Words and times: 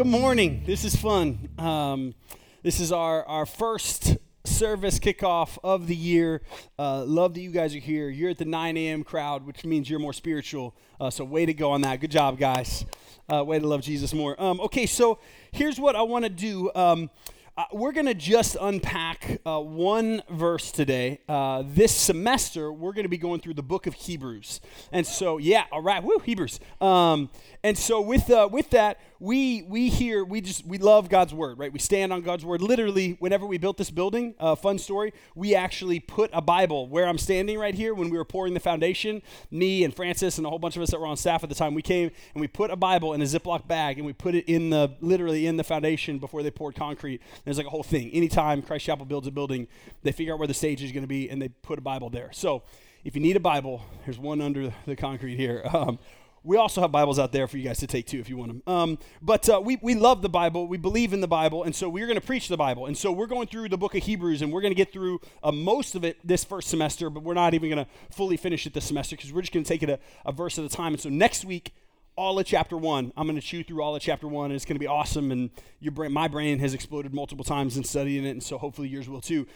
Good 0.00 0.06
morning. 0.06 0.62
This 0.64 0.86
is 0.86 0.96
fun. 0.96 1.50
Um, 1.58 2.14
this 2.62 2.80
is 2.80 2.90
our, 2.90 3.22
our 3.24 3.44
first 3.44 4.16
service 4.44 4.98
kickoff 4.98 5.58
of 5.62 5.88
the 5.88 5.94
year. 5.94 6.40
Uh, 6.78 7.04
love 7.04 7.34
that 7.34 7.42
you 7.42 7.50
guys 7.50 7.74
are 7.74 7.80
here. 7.80 8.08
You're 8.08 8.30
at 8.30 8.38
the 8.38 8.46
9 8.46 8.78
a.m. 8.78 9.04
crowd, 9.04 9.44
which 9.44 9.62
means 9.62 9.90
you're 9.90 9.98
more 9.98 10.14
spiritual. 10.14 10.74
Uh, 10.98 11.10
so, 11.10 11.22
way 11.22 11.44
to 11.44 11.52
go 11.52 11.72
on 11.72 11.82
that. 11.82 12.00
Good 12.00 12.12
job, 12.12 12.38
guys. 12.38 12.86
Uh, 13.30 13.44
way 13.44 13.58
to 13.58 13.66
love 13.66 13.82
Jesus 13.82 14.14
more. 14.14 14.42
Um, 14.42 14.58
okay, 14.62 14.86
so 14.86 15.18
here's 15.52 15.78
what 15.78 15.94
I 15.94 16.00
want 16.00 16.24
to 16.24 16.30
do. 16.30 16.70
Um, 16.74 17.10
uh, 17.58 17.64
we're 17.70 17.92
going 17.92 18.06
to 18.06 18.14
just 18.14 18.56
unpack 18.58 19.42
uh, 19.44 19.60
one 19.60 20.22
verse 20.30 20.72
today. 20.72 21.20
Uh, 21.28 21.62
this 21.66 21.94
semester, 21.94 22.72
we're 22.72 22.94
going 22.94 23.04
to 23.04 23.10
be 23.10 23.18
going 23.18 23.40
through 23.40 23.52
the 23.52 23.62
book 23.62 23.86
of 23.86 23.92
Hebrews. 23.92 24.62
And 24.92 25.06
so, 25.06 25.36
yeah, 25.36 25.64
all 25.70 25.82
right, 25.82 26.02
woo, 26.02 26.20
Hebrews. 26.24 26.58
Um, 26.80 27.28
and 27.62 27.76
so, 27.76 28.00
with, 28.00 28.30
with 28.50 28.70
that, 28.70 28.98
we 29.20 29.62
we 29.62 29.90
hear 29.90 30.24
we 30.24 30.40
just 30.40 30.66
we 30.66 30.78
love 30.78 31.10
God's 31.10 31.34
word, 31.34 31.58
right? 31.58 31.70
We 31.70 31.78
stand 31.78 32.10
on 32.10 32.22
God's 32.22 32.42
word. 32.42 32.62
Literally, 32.62 33.16
whenever 33.20 33.44
we 33.44 33.58
built 33.58 33.76
this 33.76 33.90
building, 33.90 34.34
uh, 34.40 34.54
fun 34.54 34.78
story, 34.78 35.12
we 35.34 35.54
actually 35.54 36.00
put 36.00 36.30
a 36.32 36.40
Bible 36.40 36.88
where 36.88 37.06
I'm 37.06 37.18
standing 37.18 37.58
right 37.58 37.74
here 37.74 37.92
when 37.92 38.08
we 38.08 38.16
were 38.16 38.24
pouring 38.24 38.54
the 38.54 38.60
foundation. 38.60 39.20
Me 39.50 39.84
and 39.84 39.94
Francis 39.94 40.38
and 40.38 40.46
a 40.46 40.50
whole 40.50 40.58
bunch 40.58 40.76
of 40.76 40.82
us 40.82 40.90
that 40.90 40.98
were 40.98 41.06
on 41.06 41.18
staff 41.18 41.42
at 41.42 41.50
the 41.50 41.54
time, 41.54 41.74
we 41.74 41.82
came 41.82 42.10
and 42.34 42.40
we 42.40 42.48
put 42.48 42.70
a 42.70 42.76
Bible 42.76 43.12
in 43.12 43.20
a 43.20 43.26
Ziploc 43.26 43.68
bag 43.68 43.98
and 43.98 44.06
we 44.06 44.14
put 44.14 44.34
it 44.34 44.46
in 44.46 44.70
the 44.70 44.96
literally 45.02 45.46
in 45.46 45.58
the 45.58 45.64
foundation 45.64 46.18
before 46.18 46.42
they 46.42 46.50
poured 46.50 46.74
concrete. 46.74 47.20
There's 47.44 47.58
like 47.58 47.66
a 47.66 47.70
whole 47.70 47.82
thing. 47.82 48.10
Anytime 48.12 48.62
Christ 48.62 48.86
Chapel 48.86 49.04
builds 49.04 49.26
a 49.26 49.30
building, 49.30 49.68
they 50.02 50.12
figure 50.12 50.32
out 50.32 50.38
where 50.38 50.48
the 50.48 50.54
stage 50.54 50.82
is 50.82 50.92
going 50.92 51.04
to 51.04 51.08
be 51.08 51.28
and 51.28 51.42
they 51.42 51.48
put 51.48 51.78
a 51.78 51.82
Bible 51.82 52.08
there. 52.08 52.30
So 52.32 52.62
if 53.04 53.14
you 53.14 53.20
need 53.20 53.36
a 53.36 53.40
Bible, 53.40 53.82
there's 54.04 54.18
one 54.18 54.40
under 54.40 54.72
the 54.86 54.96
concrete 54.96 55.36
here. 55.36 55.62
Um, 55.72 55.98
we 56.42 56.56
also 56.56 56.80
have 56.80 56.90
Bibles 56.90 57.18
out 57.18 57.32
there 57.32 57.46
for 57.46 57.58
you 57.58 57.64
guys 57.64 57.78
to 57.78 57.86
take 57.86 58.06
too 58.06 58.18
if 58.18 58.28
you 58.28 58.36
want 58.36 58.50
them. 58.50 58.62
Um, 58.66 58.98
but 59.20 59.48
uh, 59.48 59.60
we, 59.62 59.78
we 59.82 59.94
love 59.94 60.22
the 60.22 60.28
Bible. 60.28 60.66
We 60.66 60.78
believe 60.78 61.12
in 61.12 61.20
the 61.20 61.28
Bible. 61.28 61.64
And 61.64 61.74
so 61.74 61.88
we're 61.88 62.06
going 62.06 62.20
to 62.20 62.26
preach 62.26 62.48
the 62.48 62.56
Bible. 62.56 62.86
And 62.86 62.96
so 62.96 63.12
we're 63.12 63.26
going 63.26 63.48
through 63.48 63.68
the 63.68 63.78
book 63.78 63.94
of 63.94 64.02
Hebrews 64.02 64.40
and 64.40 64.52
we're 64.52 64.62
going 64.62 64.72
to 64.72 64.76
get 64.76 64.92
through 64.92 65.20
uh, 65.42 65.52
most 65.52 65.94
of 65.94 66.04
it 66.04 66.18
this 66.26 66.44
first 66.44 66.68
semester, 66.68 67.10
but 67.10 67.22
we're 67.22 67.34
not 67.34 67.52
even 67.54 67.70
going 67.70 67.84
to 67.84 67.90
fully 68.10 68.36
finish 68.36 68.66
it 68.66 68.72
this 68.72 68.86
semester 68.86 69.16
because 69.16 69.32
we're 69.32 69.42
just 69.42 69.52
going 69.52 69.64
to 69.64 69.68
take 69.68 69.82
it 69.82 69.90
a, 69.90 69.98
a 70.24 70.32
verse 70.32 70.58
at 70.58 70.64
a 70.64 70.68
time. 70.68 70.92
And 70.92 71.00
so 71.00 71.08
next 71.10 71.44
week, 71.44 71.74
all 72.16 72.38
of 72.38 72.44
chapter 72.44 72.76
one. 72.76 73.12
I'm 73.16 73.26
going 73.26 73.40
to 73.40 73.46
chew 73.46 73.64
through 73.64 73.82
all 73.82 73.96
of 73.96 74.02
chapter 74.02 74.28
one, 74.28 74.46
and 74.46 74.54
it's 74.54 74.66
going 74.66 74.74
to 74.74 74.80
be 74.80 74.86
awesome. 74.86 75.32
And 75.32 75.48
your 75.78 75.92
brain, 75.92 76.12
my 76.12 76.28
brain 76.28 76.58
has 76.58 76.74
exploded 76.74 77.14
multiple 77.14 77.44
times 77.44 77.78
in 77.78 77.84
studying 77.84 78.26
it, 78.26 78.30
and 78.30 78.42
so 78.42 78.58
hopefully 78.58 78.88
yours 78.88 79.08
will 79.08 79.22
too. 79.22 79.46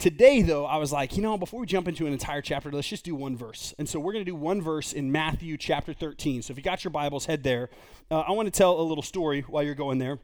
Today, 0.00 0.40
though, 0.40 0.64
I 0.64 0.78
was 0.78 0.92
like, 0.92 1.14
you 1.14 1.22
know, 1.22 1.36
before 1.36 1.60
we 1.60 1.66
jump 1.66 1.86
into 1.86 2.06
an 2.06 2.14
entire 2.14 2.40
chapter, 2.40 2.72
let's 2.72 2.88
just 2.88 3.04
do 3.04 3.14
one 3.14 3.36
verse. 3.36 3.74
And 3.78 3.86
so 3.86 4.00
we're 4.00 4.14
going 4.14 4.24
to 4.24 4.30
do 4.30 4.34
one 4.34 4.62
verse 4.62 4.94
in 4.94 5.12
Matthew 5.12 5.58
chapter 5.58 5.92
13. 5.92 6.40
So 6.40 6.52
if 6.52 6.56
you 6.56 6.62
got 6.62 6.82
your 6.82 6.90
Bibles, 6.90 7.26
head 7.26 7.42
there. 7.42 7.68
Uh, 8.10 8.20
I 8.20 8.30
want 8.30 8.46
to 8.46 8.50
tell 8.50 8.80
a 8.80 8.82
little 8.82 9.02
story 9.02 9.42
while 9.42 9.62
you're 9.62 9.74
going 9.74 9.98
there. 9.98 10.18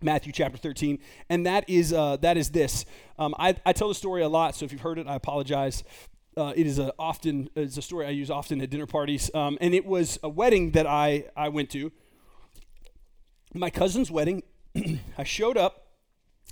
Matthew 0.00 0.32
chapter 0.32 0.56
13, 0.56 1.00
and 1.28 1.44
that 1.44 1.68
is 1.68 1.92
uh, 1.92 2.18
that 2.18 2.36
is 2.36 2.50
this. 2.50 2.86
Um, 3.18 3.34
I, 3.36 3.56
I 3.66 3.72
tell 3.72 3.88
the 3.88 3.94
story 3.96 4.22
a 4.22 4.28
lot, 4.28 4.54
so 4.54 4.64
if 4.64 4.70
you've 4.70 4.80
heard 4.80 4.96
it, 4.96 5.08
I 5.08 5.16
apologize. 5.16 5.82
Uh, 6.36 6.52
it 6.56 6.66
is 6.66 6.78
a 6.78 6.94
often 6.96 7.50
it's 7.54 7.76
a 7.76 7.82
story 7.82 8.06
I 8.06 8.10
use 8.10 8.30
often 8.30 8.62
at 8.62 8.70
dinner 8.70 8.86
parties, 8.86 9.30
um, 9.34 9.58
and 9.60 9.74
it 9.74 9.84
was 9.84 10.20
a 10.22 10.28
wedding 10.28 10.70
that 10.70 10.86
I 10.86 11.24
I 11.36 11.48
went 11.48 11.68
to. 11.70 11.90
My 13.54 13.70
cousin's 13.70 14.10
wedding. 14.10 14.44
I 15.18 15.24
showed 15.24 15.58
up. 15.58 15.88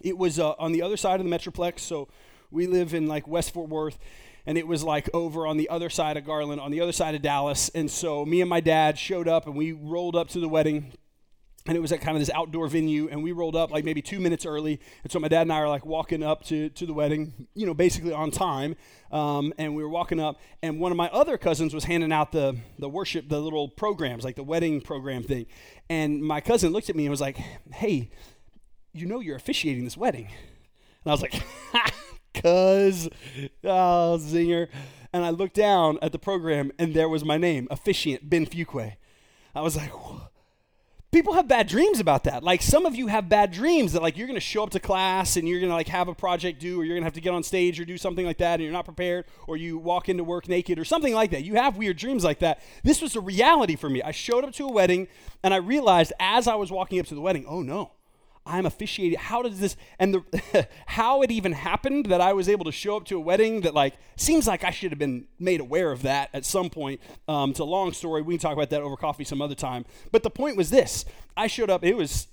It 0.02 0.18
was 0.18 0.38
uh, 0.38 0.50
on 0.58 0.72
the 0.72 0.82
other 0.82 0.96
side 0.98 1.20
of 1.20 1.26
the 1.26 1.34
metroplex, 1.34 1.78
so 1.78 2.08
we 2.50 2.66
live 2.66 2.94
in 2.94 3.06
like 3.06 3.26
West 3.28 3.52
Fort 3.52 3.68
Worth, 3.68 3.98
and 4.46 4.56
it 4.56 4.66
was 4.66 4.82
like 4.82 5.10
over 5.12 5.46
on 5.46 5.56
the 5.56 5.68
other 5.68 5.90
side 5.90 6.16
of 6.16 6.24
Garland, 6.24 6.60
on 6.60 6.70
the 6.70 6.80
other 6.80 6.92
side 6.92 7.14
of 7.14 7.22
Dallas. 7.22 7.70
And 7.74 7.90
so 7.90 8.24
me 8.24 8.40
and 8.40 8.48
my 8.48 8.60
dad 8.60 8.98
showed 8.98 9.28
up, 9.28 9.46
and 9.46 9.54
we 9.56 9.72
rolled 9.72 10.16
up 10.16 10.28
to 10.30 10.40
the 10.40 10.48
wedding. 10.48 10.92
And 11.66 11.76
it 11.76 11.80
was 11.80 11.92
at 11.92 12.00
kind 12.00 12.16
of 12.16 12.22
this 12.22 12.30
outdoor 12.34 12.66
venue, 12.68 13.08
and 13.10 13.22
we 13.22 13.32
rolled 13.32 13.54
up 13.54 13.70
like 13.70 13.84
maybe 13.84 14.00
two 14.00 14.20
minutes 14.20 14.46
early. 14.46 14.80
And 15.02 15.12
so 15.12 15.18
my 15.18 15.28
dad 15.28 15.42
and 15.42 15.52
I 15.52 15.58
are 15.58 15.68
like 15.68 15.84
walking 15.84 16.22
up 16.22 16.42
to, 16.44 16.70
to 16.70 16.86
the 16.86 16.94
wedding, 16.94 17.46
you 17.52 17.66
know, 17.66 17.74
basically 17.74 18.14
on 18.14 18.30
time. 18.30 18.74
Um, 19.12 19.52
and 19.58 19.76
we 19.76 19.82
were 19.82 19.88
walking 19.90 20.18
up, 20.18 20.40
and 20.62 20.80
one 20.80 20.92
of 20.92 20.96
my 20.96 21.10
other 21.10 21.36
cousins 21.36 21.74
was 21.74 21.84
handing 21.84 22.10
out 22.10 22.32
the, 22.32 22.56
the 22.78 22.88
worship, 22.88 23.28
the 23.28 23.38
little 23.38 23.68
programs, 23.68 24.24
like 24.24 24.36
the 24.36 24.42
wedding 24.42 24.80
program 24.80 25.22
thing. 25.22 25.44
And 25.90 26.22
my 26.22 26.40
cousin 26.40 26.72
looked 26.72 26.88
at 26.88 26.96
me 26.96 27.04
and 27.04 27.10
was 27.10 27.20
like, 27.20 27.36
Hey, 27.70 28.08
you 28.94 29.04
know 29.04 29.20
you're 29.20 29.36
officiating 29.36 29.84
this 29.84 29.96
wedding. 29.96 30.28
And 31.04 31.10
I 31.10 31.10
was 31.10 31.20
like, 31.20 31.42
cuz, 32.42 33.08
oh, 33.64 34.18
zinger. 34.20 34.68
And 35.12 35.24
I 35.24 35.30
looked 35.30 35.54
down 35.54 35.98
at 36.02 36.12
the 36.12 36.18
program, 36.18 36.70
and 36.78 36.94
there 36.94 37.08
was 37.08 37.24
my 37.24 37.38
name, 37.38 37.66
officiant 37.70 38.28
Ben 38.28 38.46
Fuqua. 38.46 38.96
I 39.54 39.62
was 39.62 39.74
like, 39.76 39.90
people 41.10 41.32
have 41.34 41.48
bad 41.48 41.66
dreams 41.66 42.00
about 42.00 42.24
that. 42.24 42.42
Like 42.42 42.62
some 42.62 42.86
of 42.86 42.94
you 42.94 43.06
have 43.06 43.28
bad 43.28 43.50
dreams 43.50 43.92
that 43.92 44.02
like 44.02 44.16
you're 44.16 44.26
going 44.26 44.36
to 44.36 44.40
show 44.40 44.62
up 44.62 44.70
to 44.70 44.80
class 44.80 45.36
and 45.36 45.48
you're 45.48 45.60
going 45.60 45.70
to 45.70 45.74
like 45.74 45.88
have 45.88 46.08
a 46.08 46.14
project 46.14 46.60
due 46.60 46.80
or 46.80 46.84
you're 46.84 46.94
going 46.94 47.02
to 47.02 47.06
have 47.06 47.14
to 47.14 47.20
get 47.20 47.32
on 47.32 47.42
stage 47.42 47.80
or 47.80 47.84
do 47.84 47.96
something 47.96 48.26
like 48.26 48.38
that 48.38 48.54
and 48.54 48.62
you're 48.62 48.72
not 48.72 48.84
prepared 48.84 49.24
or 49.46 49.56
you 49.56 49.78
walk 49.78 50.08
into 50.08 50.24
work 50.24 50.48
naked 50.48 50.78
or 50.78 50.84
something 50.84 51.14
like 51.14 51.30
that. 51.30 51.44
You 51.44 51.54
have 51.54 51.76
weird 51.76 51.96
dreams 51.96 52.24
like 52.24 52.40
that. 52.40 52.62
This 52.84 53.00
was 53.00 53.16
a 53.16 53.20
reality 53.20 53.76
for 53.76 53.88
me. 53.88 54.02
I 54.02 54.10
showed 54.10 54.44
up 54.44 54.52
to 54.54 54.64
a 54.66 54.72
wedding 54.72 55.08
and 55.42 55.54
I 55.54 55.58
realized 55.58 56.12
as 56.20 56.46
I 56.46 56.56
was 56.56 56.70
walking 56.70 57.00
up 57.00 57.06
to 57.06 57.14
the 57.14 57.20
wedding, 57.20 57.46
oh 57.48 57.62
no. 57.62 57.92
I'm 58.48 58.66
officiating. 58.66 59.18
How 59.18 59.42
does 59.42 59.60
this 59.60 59.76
and 59.98 60.14
the 60.14 60.68
how 60.86 61.22
it 61.22 61.30
even 61.30 61.52
happened 61.52 62.06
that 62.06 62.20
I 62.20 62.32
was 62.32 62.48
able 62.48 62.64
to 62.64 62.72
show 62.72 62.96
up 62.96 63.04
to 63.06 63.16
a 63.16 63.20
wedding 63.20 63.60
that 63.60 63.74
like 63.74 63.94
seems 64.16 64.46
like 64.46 64.64
I 64.64 64.70
should 64.70 64.90
have 64.90 64.98
been 64.98 65.26
made 65.38 65.60
aware 65.60 65.92
of 65.92 66.02
that 66.02 66.30
at 66.32 66.44
some 66.44 66.70
point. 66.70 67.00
Um, 67.28 67.50
it's 67.50 67.60
a 67.60 67.64
long 67.64 67.92
story. 67.92 68.22
We 68.22 68.34
can 68.34 68.40
talk 68.40 68.54
about 68.54 68.70
that 68.70 68.80
over 68.82 68.96
coffee 68.96 69.24
some 69.24 69.42
other 69.42 69.54
time. 69.54 69.84
But 70.10 70.22
the 70.22 70.30
point 70.30 70.56
was 70.56 70.70
this: 70.70 71.04
I 71.36 71.46
showed 71.46 71.70
up. 71.70 71.84
It 71.84 71.94
was. 71.94 72.28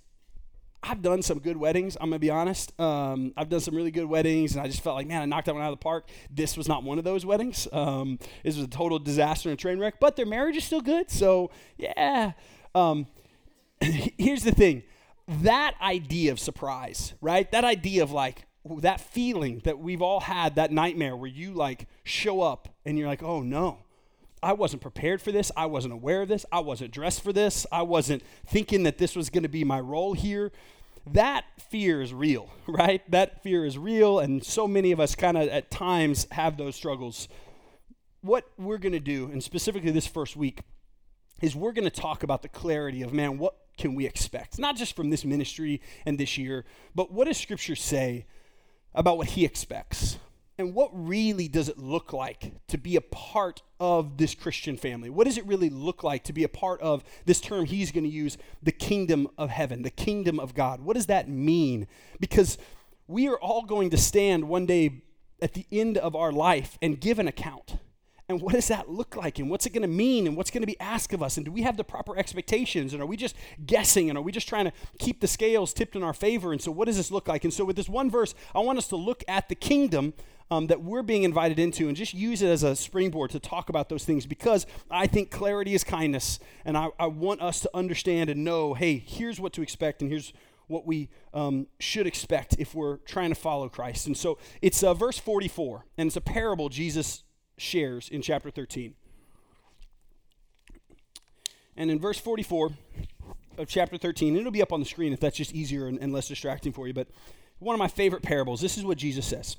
I've 0.88 1.02
done 1.02 1.24
some 1.24 1.40
good 1.40 1.58
weddings. 1.58 1.98
I'm 2.00 2.10
gonna 2.10 2.20
be 2.20 2.30
honest. 2.30 2.80
Um, 2.80 3.34
I've 3.36 3.50
done 3.50 3.60
some 3.60 3.76
really 3.76 3.90
good 3.90 4.06
weddings, 4.06 4.56
and 4.56 4.64
I 4.64 4.68
just 4.68 4.82
felt 4.82 4.96
like, 4.96 5.08
man, 5.08 5.22
I 5.22 5.26
knocked 5.26 5.48
that 5.48 5.56
one 5.56 5.64
out 5.64 5.74
of 5.74 5.80
the 5.80 5.84
park. 5.84 6.08
This 6.30 6.56
was 6.56 6.68
not 6.68 6.84
one 6.84 7.00
of 7.00 7.04
those 7.04 7.26
weddings. 7.26 7.68
Um, 7.74 8.20
this 8.44 8.56
was 8.56 8.66
a 8.66 8.70
total 8.70 9.00
disaster 9.00 9.50
and 9.50 9.58
train 9.58 9.80
wreck. 9.80 10.00
But 10.00 10.16
their 10.16 10.28
marriage 10.28 10.56
is 10.58 10.64
still 10.64 10.82
good, 10.82 11.10
so 11.10 11.50
yeah. 11.78 12.34
Um, 12.76 13.08
here's 13.82 14.44
the 14.44 14.52
thing 14.52 14.84
that 15.28 15.76
idea 15.82 16.32
of 16.32 16.40
surprise, 16.40 17.14
right? 17.22 17.50
That 17.52 17.64
idea 17.64 18.04
of 18.04 18.12
like, 18.12 18.46
that 18.80 19.00
feeling 19.00 19.62
that 19.64 19.80
we've 19.80 20.02
all 20.02 20.22
had, 20.22 20.56
that 20.56 20.72
nightmare 20.72 21.16
where 21.16 21.30
you 21.30 21.54
like 21.54 21.88
show 22.04 22.42
up 22.42 22.70
and 22.84 22.98
you're 22.98 23.08
like, 23.08 23.22
oh 23.22 23.42
no, 23.42 23.80
I 24.42 24.54
wasn't 24.54 24.82
prepared 24.82 25.22
for 25.22 25.32
this. 25.32 25.52
I 25.56 25.66
wasn't 25.66 25.94
aware 25.94 26.22
of 26.22 26.28
this. 26.28 26.46
I 26.52 26.60
wasn't 26.60 26.92
dressed 26.92 27.24
for 27.24 27.34
this. 27.34 27.66
I 27.72 27.82
wasn't 27.82 28.24
thinking 28.46 28.84
that 28.84 28.98
this 28.98 29.16
was 29.16 29.30
going 29.30 29.44
to 29.44 29.50
be 29.50 29.64
my 29.64 29.80
role 29.80 30.14
here. 30.14 30.52
That 31.12 31.46
fear 31.70 32.02
is 32.02 32.14
real, 32.14 32.52
right? 32.68 33.02
That 33.10 33.42
fear 33.42 33.66
is 33.66 33.78
real. 33.78 34.20
And 34.20 34.44
so 34.44 34.68
many 34.68 34.92
of 34.92 35.00
us 35.00 35.16
kind 35.16 35.38
of 35.38 35.48
at 35.50 35.72
times 35.72 36.28
have 36.32 36.58
those 36.58 36.76
struggles. 36.76 37.28
What 38.22 38.46
we're 38.58 38.78
going 38.78 38.94
to 38.94 39.00
do, 39.00 39.30
and 39.32 39.44
specifically 39.44 39.92
this 39.92 40.08
first 40.08 40.36
week, 40.36 40.62
is 41.42 41.56
we're 41.56 41.74
going 41.74 41.90
to 41.90 42.02
talk 42.02 42.24
about 42.24 42.42
the 42.42 42.50
clarity 42.50 43.02
of 43.02 43.14
man, 43.14 43.38
what 43.38 43.56
can 43.78 43.96
we 43.96 44.06
expect? 44.06 44.60
Not 44.60 44.76
just 44.76 44.96
from 44.96 45.10
this 45.10 45.26
ministry 45.26 45.82
and 46.06 46.18
this 46.18 46.38
year, 46.38 46.66
but 46.94 47.12
what 47.12 47.28
does 47.28 47.38
Scripture 47.38 47.76
say 47.76 48.26
about 48.94 49.18
what 49.18 49.28
He 49.28 49.46
expects? 49.46 50.18
And 50.58 50.74
what 50.74 50.90
really 50.94 51.50
does 51.50 51.68
it 51.68 51.78
look 51.78 52.14
like 52.14 52.54
to 52.68 52.78
be 52.78 52.96
a 52.96 53.02
part 53.02 53.62
of 53.80 54.18
this 54.18 54.34
Christian 54.34 54.78
family? 54.78 55.10
What 55.10 55.26
does 55.26 55.38
it 55.38 55.46
really 55.46 55.70
look 55.70 56.02
like 56.02 56.24
to 56.26 56.34
be 56.34 56.46
a 56.46 56.50
part 56.50 56.80
of 56.82 57.04
this 57.26 57.42
term 57.42 57.66
he's 57.66 57.92
going 57.92 58.06
to 58.06 58.10
use, 58.10 58.38
the 58.64 58.72
kingdom 58.72 59.28
of 59.38 59.50
heaven, 59.50 59.82
the 59.82 59.90
kingdom 59.90 60.40
of 60.40 60.54
God? 60.54 60.80
What 60.80 60.94
does 60.94 61.08
that 61.08 61.28
mean? 61.28 61.88
Because 62.22 62.58
we 63.08 63.28
are 63.28 63.38
all 63.38 63.64
going 63.64 63.90
to 63.90 63.98
stand 63.98 64.48
one 64.48 64.66
day 64.66 65.04
at 65.42 65.54
the 65.54 65.66
end 65.74 65.98
of 65.98 66.16
our 66.16 66.32
life 66.32 66.78
and 66.82 67.02
give 67.02 67.20
an 67.20 67.28
account. 67.28 67.76
And 68.28 68.42
what 68.42 68.54
does 68.54 68.70
that 68.70 68.90
look 68.90 69.16
like? 69.16 69.38
And 69.38 69.52
what's 69.52 69.68
it 69.68 69.74
going 69.74 69.84
to 69.84 69.88
mean? 69.88 70.26
And 70.26 70.36
what's 70.36 70.50
going 70.50 70.64
to 70.64 70.68
be 70.68 70.80
asked 70.80 71.14
of 71.14 71.22
us? 71.22 71.38
And 71.38 71.46
do 71.46 71.52
we 71.52 71.62
have 71.62 71.78
the 71.78 71.84
proper 71.84 72.18
expectations? 72.18 72.92
And 72.92 73.02
are 73.02 73.06
we 73.06 73.18
just 73.18 73.36
guessing? 73.66 74.10
And 74.10 74.18
are 74.18 74.22
we 74.22 74.32
just 74.32 74.50
trying 74.50 74.66
to 74.66 74.74
keep 74.98 75.22
the 75.22 75.28
scales 75.28 75.74
tipped 75.74 75.96
in 75.96 76.02
our 76.02 76.14
favor? 76.14 76.52
And 76.52 76.60
so, 76.60 76.72
what 76.72 76.86
does 76.86 76.98
this 76.98 77.12
look 77.12 77.28
like? 77.28 77.44
And 77.44 77.54
so, 77.54 77.64
with 77.66 77.76
this 77.76 77.88
one 77.88 78.10
verse, 78.10 78.34
I 78.56 78.60
want 78.60 78.80
us 78.80 78.88
to 78.88 78.96
look 78.96 79.24
at 79.28 79.48
the 79.48 79.54
kingdom 79.54 80.14
um, 80.50 80.68
that 80.68 80.82
we're 80.82 81.04
being 81.04 81.24
invited 81.24 81.60
into 81.60 81.88
and 81.88 81.96
just 81.96 82.14
use 82.14 82.42
it 82.42 82.48
as 82.48 82.64
a 82.64 82.76
springboard 82.76 83.32
to 83.32 83.40
talk 83.40 83.70
about 83.70 83.90
those 83.90 84.06
things 84.06 84.26
because 84.26 84.66
I 84.90 85.08
think 85.08 85.30
clarity 85.30 85.74
is 85.74 85.84
kindness. 85.84 86.40
And 86.64 86.78
I, 86.78 86.90
I 87.00 87.08
want 87.08 87.42
us 87.42 87.60
to 87.62 87.70
understand 87.76 88.30
and 88.32 88.44
know 88.44 88.74
hey, 88.74 88.98
here's 88.98 89.40
what 89.40 89.54
to 89.54 89.62
expect, 89.62 90.02
and 90.02 90.10
here's 90.10 90.34
what 90.68 90.88
we 90.88 91.10
um, 91.32 91.68
should 91.80 92.08
expect 92.08 92.56
if 92.58 92.74
we're 92.74 92.98
trying 92.98 93.30
to 93.30 93.36
follow 93.36 93.70
Christ. 93.70 94.08
And 94.08 94.18
so 94.18 94.40
it's 94.64 94.82
uh, 94.82 94.96
verse 94.96 95.20
44, 95.20 95.86
and 95.96 96.08
it's 96.08 96.16
a 96.16 96.22
parable 96.22 96.70
Jesus 96.70 97.24
shares 97.58 98.10
in 98.10 98.22
chapter 98.22 98.50
13. 98.50 98.96
And 101.78 101.92
in 101.92 102.00
verse 102.00 102.20
44 102.20 102.72
of 103.58 103.68
chapter 103.68 103.98
13, 103.98 104.36
it'll 104.36 104.52
be 104.52 104.62
up 104.62 104.74
on 104.74 104.80
the 104.80 104.86
screen 104.86 105.14
if 105.14 105.20
that's 105.20 105.38
just 105.38 105.54
easier 105.54 105.88
and, 105.88 106.00
and 106.00 106.14
less 106.14 106.28
distracting 106.28 106.72
for 106.72 106.88
you, 106.88 106.94
but 106.94 107.08
one 107.60 107.74
of 107.74 107.80
my 107.80 107.88
favorite 107.88 108.24
parables, 108.24 108.62
this 108.62 108.78
is 108.78 108.84
what 108.84 108.98
Jesus 108.98 109.26
says. 109.26 109.58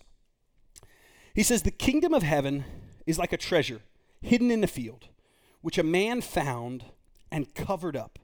He 1.34 1.42
says, 1.42 1.62
The 1.62 1.70
kingdom 1.70 2.14
of 2.14 2.22
heaven 2.22 2.64
is 3.06 3.18
like 3.18 3.32
a 3.32 3.38
treasure 3.38 3.80
hidden 4.20 4.50
in 4.50 4.60
the 4.60 4.66
field, 4.66 5.08
which 5.60 5.78
a 5.78 5.82
man 5.82 6.20
found 6.20 6.84
and 7.30 7.54
covered 7.54 7.96
up. 7.96 8.18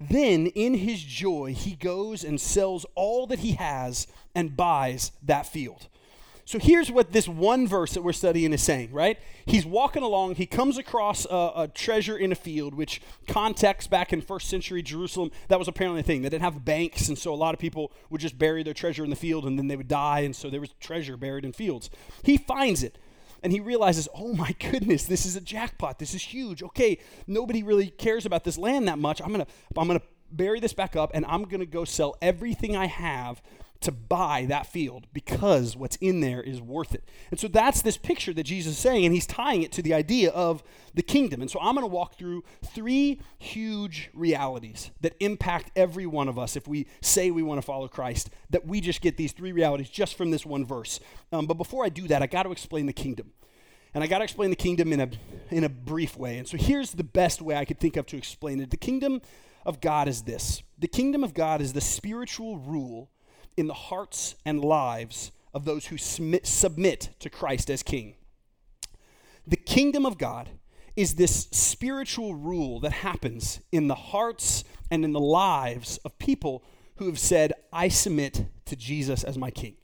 Then, 0.00 0.46
in 0.46 0.74
his 0.74 1.02
joy, 1.02 1.54
he 1.54 1.76
goes 1.76 2.24
and 2.24 2.40
sells 2.40 2.86
all 2.94 3.26
that 3.26 3.40
he 3.40 3.52
has 3.52 4.06
and 4.34 4.56
buys 4.56 5.12
that 5.22 5.46
field. 5.46 5.88
So 6.50 6.58
here's 6.58 6.90
what 6.90 7.12
this 7.12 7.28
one 7.28 7.68
verse 7.68 7.92
that 7.92 8.02
we're 8.02 8.12
studying 8.12 8.52
is 8.52 8.60
saying, 8.60 8.90
right? 8.90 9.20
He's 9.46 9.64
walking 9.64 10.02
along, 10.02 10.34
he 10.34 10.46
comes 10.46 10.78
across 10.78 11.24
a, 11.26 11.52
a, 11.54 11.70
treasure 11.72 12.16
in 12.16 12.32
a 12.32 12.34
field, 12.34 12.74
which 12.74 13.00
context 13.28 13.88
back 13.88 14.12
in 14.12 14.20
first 14.20 14.48
century 14.48 14.82
Jerusalem, 14.82 15.30
that 15.46 15.60
was 15.60 15.68
apparently 15.68 16.00
a 16.00 16.02
thing. 16.02 16.22
They 16.22 16.28
didn't 16.28 16.42
have 16.42 16.64
banks, 16.64 17.06
and 17.06 17.16
so 17.16 17.32
a 17.32 17.36
lot 17.36 17.54
of 17.54 17.60
people 17.60 17.92
would 18.10 18.20
just 18.20 18.36
bury 18.36 18.64
their 18.64 18.74
treasure 18.74 19.04
in 19.04 19.10
the 19.10 19.16
field 19.16 19.44
and 19.44 19.56
then 19.60 19.68
they 19.68 19.76
would 19.76 19.86
die, 19.86 20.22
and 20.22 20.34
so 20.34 20.50
there 20.50 20.60
was 20.60 20.70
treasure 20.80 21.16
buried 21.16 21.44
in 21.44 21.52
fields. 21.52 21.88
He 22.24 22.36
finds 22.36 22.82
it. 22.82 22.98
And 23.44 23.52
he 23.52 23.60
realizes, 23.60 24.08
oh 24.12 24.34
my 24.34 24.50
goodness, 24.58 25.04
this 25.04 25.24
is 25.24 25.36
a 25.36 25.40
jackpot. 25.40 26.00
This 26.00 26.14
is 26.14 26.22
huge. 26.22 26.64
Okay, 26.64 26.98
nobody 27.28 27.62
really 27.62 27.90
cares 27.90 28.26
about 28.26 28.42
this 28.42 28.58
land 28.58 28.88
that 28.88 28.98
much. 28.98 29.22
I'm 29.22 29.30
gonna, 29.30 29.46
I'm 29.76 29.86
gonna 29.86 30.02
bury 30.32 30.58
this 30.58 30.72
back 30.72 30.96
up, 30.96 31.12
and 31.14 31.24
I'm 31.26 31.44
gonna 31.44 31.64
go 31.64 31.84
sell 31.84 32.16
everything 32.20 32.76
I 32.76 32.86
have 32.86 33.40
to 33.80 33.90
buy 33.90 34.44
that 34.48 34.66
field 34.66 35.06
because 35.12 35.76
what's 35.76 35.96
in 35.96 36.20
there 36.20 36.42
is 36.42 36.60
worth 36.60 36.94
it. 36.94 37.08
And 37.30 37.40
so 37.40 37.48
that's 37.48 37.80
this 37.82 37.96
picture 37.96 38.32
that 38.34 38.42
Jesus 38.42 38.74
is 38.74 38.78
saying, 38.78 39.04
and 39.04 39.14
he's 39.14 39.26
tying 39.26 39.62
it 39.62 39.72
to 39.72 39.82
the 39.82 39.94
idea 39.94 40.30
of 40.30 40.62
the 40.94 41.02
kingdom. 41.02 41.40
And 41.40 41.50
so 41.50 41.58
I'm 41.60 41.74
going 41.74 41.88
to 41.88 41.92
walk 41.92 42.16
through 42.16 42.44
three 42.62 43.20
huge 43.38 44.10
realities 44.12 44.90
that 45.00 45.14
impact 45.20 45.70
every 45.74 46.06
one 46.06 46.28
of 46.28 46.38
us 46.38 46.56
if 46.56 46.68
we 46.68 46.86
say 47.00 47.30
we 47.30 47.42
want 47.42 47.58
to 47.58 47.66
follow 47.66 47.88
Christ, 47.88 48.30
that 48.50 48.66
we 48.66 48.80
just 48.80 49.00
get 49.00 49.16
these 49.16 49.32
three 49.32 49.52
realities 49.52 49.88
just 49.88 50.16
from 50.16 50.30
this 50.30 50.44
one 50.44 50.66
verse. 50.66 51.00
Um, 51.32 51.46
but 51.46 51.54
before 51.54 51.84
I 51.84 51.88
do 51.88 52.06
that, 52.08 52.22
I 52.22 52.26
got 52.26 52.42
to 52.42 52.52
explain 52.52 52.86
the 52.86 52.92
kingdom. 52.92 53.32
And 53.94 54.04
I 54.04 54.06
got 54.06 54.18
to 54.18 54.24
explain 54.24 54.50
the 54.50 54.56
kingdom 54.56 54.92
in 54.92 55.00
a, 55.00 55.10
in 55.50 55.64
a 55.64 55.68
brief 55.68 56.16
way. 56.16 56.38
And 56.38 56.46
so 56.46 56.56
here's 56.56 56.92
the 56.92 57.04
best 57.04 57.42
way 57.42 57.56
I 57.56 57.64
could 57.64 57.80
think 57.80 57.96
of 57.96 58.06
to 58.06 58.16
explain 58.16 58.60
it. 58.60 58.70
The 58.70 58.76
kingdom 58.76 59.20
of 59.66 59.80
God 59.80 60.06
is 60.06 60.22
this 60.22 60.62
the 60.78 60.88
kingdom 60.88 61.22
of 61.22 61.34
God 61.34 61.60
is 61.60 61.72
the 61.72 61.80
spiritual 61.80 62.58
rule 62.58 63.10
in 63.60 63.66
the 63.66 63.74
hearts 63.74 64.34
and 64.46 64.64
lives 64.64 65.32
of 65.52 65.66
those 65.66 65.86
who 65.86 65.98
submit, 65.98 66.46
submit 66.46 67.10
to 67.20 67.28
Christ 67.28 67.70
as 67.70 67.82
king. 67.82 68.14
The 69.46 69.56
kingdom 69.56 70.06
of 70.06 70.16
God 70.16 70.48
is 70.96 71.16
this 71.16 71.46
spiritual 71.50 72.34
rule 72.34 72.80
that 72.80 72.92
happens 72.92 73.60
in 73.70 73.86
the 73.86 73.94
hearts 73.94 74.64
and 74.90 75.04
in 75.04 75.12
the 75.12 75.20
lives 75.20 75.98
of 75.98 76.18
people 76.18 76.64
who 76.96 77.06
have 77.06 77.18
said, 77.18 77.52
I 77.70 77.88
submit 77.88 78.46
to 78.64 78.76
Jesus 78.76 79.24
as 79.24 79.36
my 79.36 79.50
king. 79.50 79.76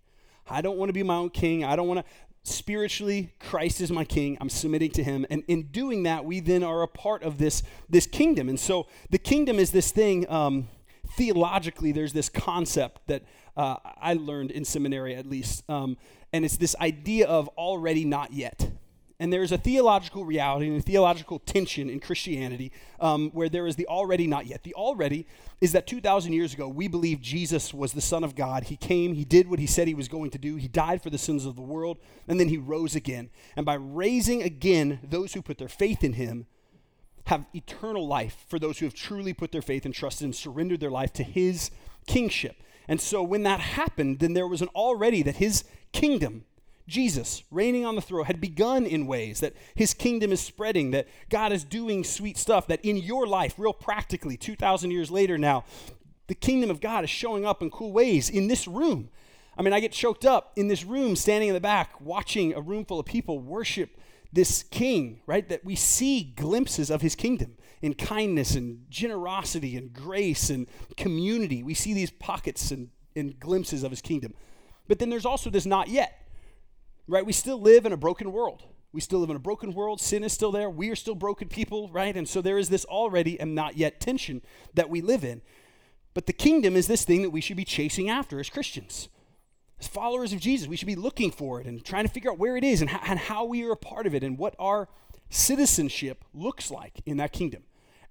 I 0.49 0.63
don't 0.63 0.79
want 0.79 0.89
to 0.89 0.95
be 0.95 1.03
my 1.03 1.17
own 1.17 1.31
king. 1.31 1.63
I 1.63 1.77
don't 1.77 1.87
want 1.89 2.01
to. 2.01 2.07
Spiritually, 2.45 3.35
Christ 3.41 3.81
is 3.81 3.91
my 3.91 4.05
king. 4.05 4.39
I'm 4.41 4.49
submitting 4.49 4.93
to 4.93 5.03
him. 5.03 5.27
And 5.31 5.43
in 5.49 5.65
doing 5.65 6.05
that, 6.05 6.25
we 6.25 6.41
then 6.41 6.63
are 6.63 6.83
a 6.83 6.89
part 6.89 7.25
of 7.25 7.39
this, 7.39 7.63
this 7.91 8.07
kingdom. 8.07 8.49
And 8.49 8.59
so 8.59 8.87
the 9.11 9.19
kingdom 9.19 9.59
is 9.59 9.73
this 9.73 9.91
thing, 9.91 10.31
um, 10.31 10.69
theologically, 11.17 11.93
there's 11.93 12.13
this 12.13 12.29
concept 12.29 13.07
that 13.09 13.23
uh, 13.57 13.77
I 14.01 14.15
learned 14.15 14.51
in 14.51 14.65
seminary 14.65 15.15
at 15.15 15.27
least. 15.27 15.69
Um, 15.69 15.97
and 16.33 16.45
it's 16.45 16.57
this 16.57 16.77
idea 16.81 17.27
of 17.27 17.49
already 17.57 18.05
not 18.05 18.33
yet. 18.33 18.71
And 19.19 19.33
there's 19.33 19.51
a 19.51 19.57
theological 19.57 20.27
reality 20.27 20.69
and 20.69 20.77
a 20.77 20.83
theological 20.83 21.39
tension 21.39 21.89
in 21.89 22.01
Christianity 22.01 22.71
um, 23.01 23.31
where 23.31 23.49
there 23.49 23.67
is 23.67 23.77
the 23.77 23.87
already 23.87 24.27
not 24.27 24.47
yet. 24.47 24.63
The 24.63 24.75
already 24.75 25.27
is 25.63 25.73
that 25.73 25.87
2,000 25.87 26.35
years 26.35 26.53
ago, 26.53 26.69
we 26.69 26.87
believe 26.87 27.23
Jesus 27.23 27.73
was 27.73 27.95
the 27.95 28.03
Son 28.03 28.23
of 28.23 28.35
God. 28.35 28.65
He 28.65 28.77
came, 28.77 29.15
He 29.15 29.25
did 29.25 29.49
what 29.49 29.59
He 29.59 29.67
said 29.67 29.89
He 29.89 29.95
was 29.95 30.09
going 30.09 30.31
to 30.33 30.39
do, 30.39 30.57
He 30.57 30.69
died 30.69 31.03
for 31.03 31.09
the 31.09 31.17
sins 31.17 31.47
of 31.47 31.57
the 31.57 31.63
world, 31.63 31.97
and 32.29 32.39
then 32.39 32.49
He 32.49 32.59
rose 32.59 32.95
again. 32.95 33.31
And 33.57 33.65
by 33.65 33.75
raising 33.75 34.43
again 34.43 35.01
those 35.03 35.33
who 35.33 35.41
put 35.41 35.57
their 35.57 35.69
faith 35.69 36.05
in 36.05 36.13
Him, 36.15 36.47
have 37.27 37.47
eternal 37.55 38.07
life 38.07 38.45
for 38.49 38.59
those 38.59 38.79
who 38.79 38.87
have 38.87 38.95
truly 38.95 39.33
put 39.33 39.51
their 39.51 39.63
faith 39.63 39.85
and 39.85 39.93
trusted 39.93 40.27
and 40.27 40.37
surrendered 40.37 40.79
their 40.79 40.91
life 40.91 41.13
to 41.15 41.25
His 41.25 41.71
kingship. 42.07 42.63
And 42.89 43.01
so 43.01 43.23
when 43.23 43.43
that 43.43 43.61
happened, 43.61 44.21
then 44.21 44.35
there 44.35 44.47
was 44.47 44.63
an 44.63 44.69
already 44.69 45.23
that 45.23 45.37
his 45.37 45.65
kingdom, 45.93 46.45
Jesus 46.87 47.43
reigning 47.51 47.85
on 47.85 47.97
the 47.97 48.01
throne, 48.01 48.27
had 48.27 48.41
begun 48.41 48.87
in 48.87 49.07
ways 49.07 49.41
that 49.41 49.55
his 49.75 49.95
kingdom 49.95 50.33
is 50.33 50.41
spreading, 50.41 50.93
that 50.93 51.09
God 51.29 51.53
is 51.53 51.65
doing 51.65 52.05
sweet 52.05 52.39
stuff, 52.39 52.67
that 52.69 52.85
in 52.85 52.97
your 52.97 53.27
life, 53.27 53.55
real 53.59 53.73
practically, 53.73 54.37
2,000 54.37 54.91
years 54.91 55.11
later 55.11 55.37
now, 55.37 55.65
the 56.29 56.35
kingdom 56.35 56.71
of 56.71 56.81
God 56.81 57.05
is 57.05 57.11
showing 57.11 57.45
up 57.45 57.63
in 57.63 57.71
cool 57.71 57.93
ways 57.93 58.29
in 58.29 58.49
this 58.49 58.67
room. 58.67 59.11
I 59.59 59.63
mean, 59.63 59.73
I 59.73 59.81
get 59.81 59.93
choked 59.93 60.25
up 60.25 60.53
in 60.57 60.69
this 60.69 60.85
room, 60.85 61.17
standing 61.17 61.49
in 61.49 61.55
the 61.55 61.61
back, 61.61 62.01
watching 62.01 62.53
a 62.53 62.61
room 62.61 62.85
full 62.85 63.01
of 63.01 63.07
people 63.07 63.39
worship 63.39 63.97
this 64.33 64.63
king, 64.65 65.21
right? 65.27 65.49
That 65.49 65.65
we 65.65 65.77
see 65.77 66.23
glimpses 66.23 66.91
of 66.91 67.01
his 67.01 67.15
kingdom 67.15 67.57
in 67.83 67.95
kindness 67.95 68.55
and 68.55 68.85
generosity 68.89 69.77
and 69.77 69.93
grace 69.93 70.51
and 70.51 70.69
community. 70.97 71.63
We 71.63 71.75
see 71.75 71.95
these 71.95 72.11
pockets 72.11 72.71
and, 72.71 72.89
and 73.15 73.39
glimpses 73.39 73.83
of 73.83 73.91
his 73.91 74.01
kingdom. 74.01 74.35
But 74.89 74.99
then 74.99 75.11
there's 75.11 75.27
also 75.27 75.51
this 75.51 75.67
not 75.67 75.89
yet, 75.89 76.27
right? 77.09 77.27
We 77.27 77.33
still 77.33 77.61
live 77.61 77.87
in 77.87 77.93
a 77.93 77.97
broken 77.97 78.33
world. 78.33 78.63
We 78.93 79.01
still 79.01 79.19
live 79.19 79.31
in 79.31 79.37
a 79.37 79.41
broken 79.41 79.75
world. 79.75 80.01
Sin 80.01 80.25
is 80.25 80.33
still 80.33 80.53
there. 80.53 80.71
We 80.71 80.91
are 80.91 80.97
still 80.97 81.15
broken 81.15 81.49
people, 81.49 81.91
right? 81.91 82.17
And 82.17 82.29
so 82.29 82.41
there 82.41 82.57
is 82.57 82.69
this 82.69 82.85
already 82.87 83.39
and 83.39 83.55
not 83.55 83.77
yet 83.77 84.01
tension 84.01 84.43
that 84.75 84.89
we 84.89 85.01
live 85.01 85.23
in. 85.25 85.43
But 86.15 86.27
the 86.27 86.33
kingdom 86.33 86.77
is 86.77 86.87
this 86.87 87.05
thing 87.05 87.21
that 87.23 87.31
we 87.31 87.43
should 87.43 87.59
be 87.59 87.65
chasing 87.65 88.09
after 88.09 88.41
as 88.41 88.49
Christians. 88.49 89.09
As 89.79 89.87
followers 89.87 90.33
of 90.33 90.41
Jesus, 90.41 90.67
we 90.67 90.77
should 90.77 90.87
be 90.87 90.97
looking 90.97 91.31
for 91.31 91.61
it 91.61 91.67
and 91.67 91.85
trying 91.85 92.07
to 92.07 92.11
figure 92.11 92.31
out 92.31 92.39
where 92.39 92.57
it 92.57 92.65
is 92.65 92.81
and 92.81 92.89
how, 92.89 93.01
and 93.07 93.19
how 93.19 93.45
we 93.45 93.65
are 93.65 93.73
a 93.73 93.77
part 93.77 94.07
of 94.07 94.15
it 94.15 94.25
and 94.25 94.39
what 94.39 94.57
our 94.59 94.89
citizenship 95.31 96.25
looks 96.33 96.71
like 96.71 97.01
in 97.07 97.17
that 97.19 97.33
kingdom. 97.33 97.63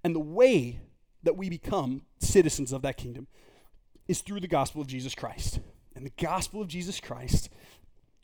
And 0.03 0.15
the 0.15 0.19
way 0.19 0.79
that 1.23 1.37
we 1.37 1.49
become 1.49 2.03
citizens 2.19 2.71
of 2.71 2.81
that 2.83 2.97
kingdom 2.97 3.27
is 4.07 4.21
through 4.21 4.39
the 4.39 4.47
gospel 4.47 4.81
of 4.81 4.87
Jesus 4.87 5.15
Christ. 5.15 5.59
And 5.95 6.05
the 6.05 6.11
gospel 6.17 6.61
of 6.61 6.67
Jesus 6.67 6.99
Christ 6.99 7.49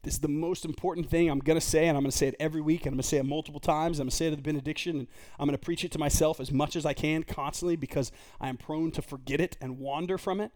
this 0.03 0.15
is 0.15 0.19
the 0.19 0.27
most 0.27 0.65
important 0.65 1.09
thing 1.09 1.29
I'm 1.29 1.39
going 1.39 1.59
to 1.59 1.65
say, 1.65 1.87
and 1.87 1.95
I'm 1.95 2.03
going 2.03 2.11
to 2.11 2.17
say 2.17 2.27
it 2.27 2.35
every 2.39 2.61
week, 2.61 2.81
and 2.81 2.87
I'm 2.87 2.93
going 2.93 3.03
to 3.03 3.07
say 3.07 3.17
it 3.17 3.25
multiple 3.25 3.59
times. 3.59 3.99
I'm 3.99 4.05
going 4.05 4.09
to 4.09 4.15
say 4.15 4.27
it 4.27 4.31
at 4.31 4.37
the 4.37 4.41
benediction, 4.41 4.97
and 4.97 5.07
I'm 5.37 5.45
going 5.45 5.57
to 5.57 5.63
preach 5.63 5.85
it 5.85 5.91
to 5.91 5.99
myself 5.99 6.39
as 6.39 6.51
much 6.51 6.75
as 6.75 6.87
I 6.87 6.93
can 6.93 7.23
constantly 7.23 7.75
because 7.75 8.11
I 8.39 8.49
am 8.49 8.57
prone 8.57 8.91
to 8.91 9.01
forget 9.03 9.39
it 9.39 9.57
and 9.61 9.77
wander 9.77 10.17
from 10.17 10.41
it. 10.41 10.51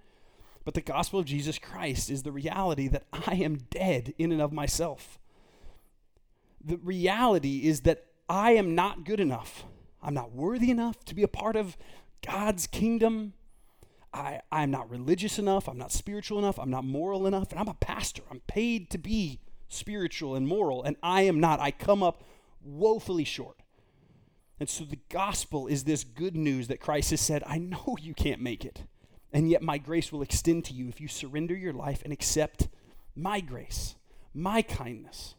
But 0.63 0.74
the 0.74 0.81
gospel 0.81 1.19
of 1.19 1.27
Jesus 1.27 1.60
Christ 1.60 2.10
is 2.10 2.24
the 2.24 2.31
reality 2.31 2.88
that 2.88 3.03
I 3.27 3.36
am 3.36 3.57
dead 3.69 4.15
in 4.17 4.31
and 4.31 4.41
of 4.41 4.51
myself. 4.51 5.19
The 6.63 6.77
reality 6.77 7.67
is 7.67 7.81
that 7.81 8.05
I 8.27 8.51
am 8.51 8.75
not 8.75 9.05
good 9.05 9.20
enough. 9.20 9.65
I'm 10.01 10.13
not 10.13 10.32
worthy 10.32 10.72
enough 10.72 11.03
to 11.05 11.15
be 11.15 11.24
a 11.24 11.27
part 11.27 11.55
of 11.55 11.77
God's 12.25 12.67
kingdom. 12.67 13.34
I, 14.13 14.41
I'm 14.51 14.72
not 14.72 14.89
religious 14.89 15.38
enough. 15.38 15.67
I'm 15.67 15.77
not 15.77 15.91
spiritual 15.91 16.39
enough. 16.39 16.58
I'm 16.58 16.70
not 16.70 16.86
moral 16.86 17.27
enough. 17.27 17.51
And 17.51 17.60
I'm 17.60 17.67
a 17.67 17.75
pastor. 17.75 18.24
I'm 18.32 18.41
paid 18.41 18.89
to 18.91 18.98
be 18.98 19.41
spiritual 19.67 20.36
and 20.36 20.48
moral, 20.48 20.84
and 20.84 20.96
I 21.03 21.24
am 21.24 21.39
not. 21.39 21.60
I 21.60 21.72
come 21.72 22.01
up 22.01 22.24
woefully 22.63 23.24
short. 23.24 23.58
And 24.60 24.70
so 24.70 24.86
the 24.86 25.00
gospel 25.10 25.67
is 25.67 25.84
this 25.84 26.03
good 26.03 26.36
news 26.36 26.67
that 26.67 26.79
Christ 26.79 27.10
has 27.10 27.22
said, 27.22 27.44
I 27.46 27.58
know 27.58 27.98
you 28.00 28.13
can't 28.13 28.41
make 28.41 28.63
it. 28.63 28.84
And 29.34 29.50
yet, 29.50 29.62
my 29.62 29.77
grace 29.77 30.13
will 30.13 30.22
extend 30.22 30.63
to 30.65 30.74
you 30.74 30.88
if 30.88 31.01
you 31.01 31.10
surrender 31.10 31.55
your 31.55 31.74
life 31.74 32.01
and 32.03 32.13
accept 32.13 32.70
my 33.15 33.41
grace, 33.41 33.96
my 34.34 34.62
kindness. 34.62 35.36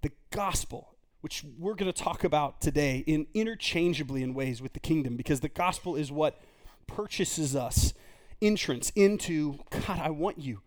The 0.00 0.10
gospel, 0.30 0.96
which 1.22 1.44
we're 1.58 1.74
going 1.74 1.90
to 1.90 2.02
talk 2.02 2.24
about 2.24 2.60
today 2.60 3.02
in 3.06 3.26
interchangeably 3.32 4.22
in 4.22 4.34
ways 4.34 4.60
with 4.60 4.74
the 4.74 4.80
kingdom, 4.80 5.16
because 5.16 5.40
the 5.40 5.48
gospel 5.48 5.96
is 5.96 6.12
what 6.12 6.40
purchases 6.86 7.56
us 7.56 7.94
entrance 8.40 8.90
into 8.94 9.58
God, 9.70 10.00
I 10.00 10.10
want 10.10 10.38
you. 10.38 10.60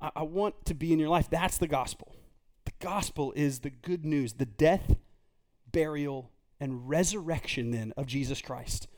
I, 0.00 0.10
I 0.16 0.22
want 0.22 0.64
to 0.66 0.74
be 0.74 0.92
in 0.92 0.98
your 0.98 1.08
life. 1.08 1.28
That's 1.28 1.58
the 1.58 1.66
gospel. 1.66 2.14
The 2.64 2.72
gospel 2.80 3.32
is 3.36 3.60
the 3.60 3.70
good 3.70 4.04
news, 4.04 4.34
the 4.34 4.46
death, 4.46 4.96
burial, 5.70 6.30
and 6.60 6.88
resurrection 6.88 7.70
then 7.70 7.92
of 7.96 8.06
Jesus 8.06 8.40
Christ. 8.40 8.88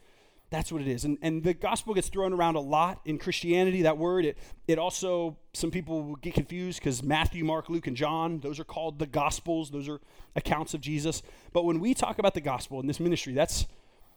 That's 0.51 0.73
what 0.73 0.81
it 0.81 0.89
is. 0.89 1.05
And, 1.05 1.19
and 1.21 1.43
the 1.43 1.53
gospel 1.53 1.93
gets 1.93 2.09
thrown 2.09 2.33
around 2.33 2.57
a 2.57 2.61
lot 2.61 3.01
in 3.05 3.19
Christianity, 3.19 3.83
that 3.83 3.99
word. 3.99 4.25
It, 4.25 4.39
it 4.67 4.79
also, 4.79 5.37
some 5.53 5.71
people 5.71 6.17
get 6.17 6.33
confused 6.33 6.81
because 6.81 7.03
Matthew, 7.03 7.45
Mark, 7.45 7.69
Luke, 7.69 7.87
and 7.87 7.97
John, 7.97 8.41
those 8.41 8.59
are 8.59 8.65
called 8.65 8.99
the 8.99 9.07
gospels. 9.07 9.71
Those 9.71 9.89
are 9.89 10.01
accounts 10.37 10.73
of 10.73 10.81
Jesus. 10.81 11.23
But 11.53 11.65
when 11.65 11.81
we 11.81 11.93
talk 11.93 12.19
about 12.19 12.33
the 12.33 12.41
gospel 12.41 12.81
in 12.81 12.87
this 12.87 12.99
ministry, 12.99 13.35
that's, 13.35 13.67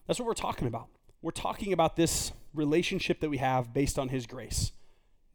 that's 0.07 0.19
what 0.19 0.25
we're 0.25 0.33
talking 0.33 0.67
about. 0.67 0.87
We're 1.21 1.31
talking 1.31 1.73
about 1.73 1.97
this 1.97 2.31
relationship 2.53 3.19
that 3.19 3.29
we 3.29 3.37
have 3.37 3.73
based 3.73 3.99
on 3.99 4.07
his 4.07 4.25
grace. 4.25 4.71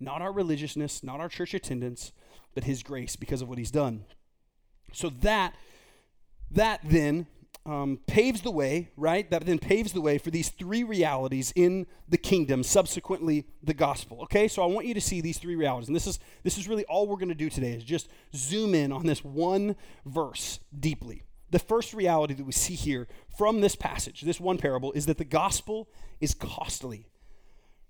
Not 0.01 0.23
our 0.23 0.33
religiousness, 0.33 1.03
not 1.03 1.21
our 1.21 1.29
church 1.29 1.53
attendance, 1.53 2.13
but 2.55 2.65
his 2.65 2.83
grace 2.83 3.17
because 3.17 3.43
of 3.43 3.49
what 3.49 3.59
he's 3.59 3.71
done. 3.71 4.05
So 4.93 5.11
that, 5.21 5.55
that 6.51 6.81
then 6.85 7.27
um, 7.67 7.99
paves 8.07 8.43
the 8.43 8.51
way, 8.51 8.91
right? 8.97 9.29
That 9.31 9.45
then 9.45 9.59
paves 9.59 9.93
the 9.93 10.01
way 10.01 10.19
for 10.19 10.31
these 10.31 10.51
three 10.51 10.85
realities 10.85 11.53
in 11.57 11.87
the 12.09 12.17
kingdom, 12.17 12.63
subsequently 12.63 13.47
the 13.63 13.75
gospel. 13.75 14.23
Okay, 14.23 14.47
so 14.47 14.63
I 14.63 14.67
want 14.67 14.87
you 14.87 14.95
to 14.95 15.01
see 15.01 15.21
these 15.21 15.39
three 15.39 15.57
realities, 15.57 15.89
and 15.89 15.97
this 15.97 16.07
is 16.07 16.21
this 16.45 16.57
is 16.57 16.69
really 16.69 16.85
all 16.85 17.07
we're 17.07 17.17
going 17.17 17.29
to 17.29 17.35
do 17.35 17.51
today 17.51 17.73
is 17.73 17.85
just 17.85 18.09
zoom 18.35 18.75
in 18.75 18.93
on 18.93 19.05
this 19.05 19.25
one 19.25 19.75
verse 20.05 20.61
deeply. 20.79 21.25
The 21.51 21.59
first 21.59 21.93
reality 21.93 22.35
that 22.35 22.45
we 22.45 22.53
see 22.53 22.75
here 22.75 23.09
from 23.37 23.61
this 23.61 23.77
passage, 23.77 24.23
this 24.23 24.41
one 24.41 24.59
parable, 24.59 24.93
is 24.93 25.07
that 25.07 25.19
the 25.19 25.25
gospel 25.25 25.89
is 26.21 26.35
costly. 26.35 27.09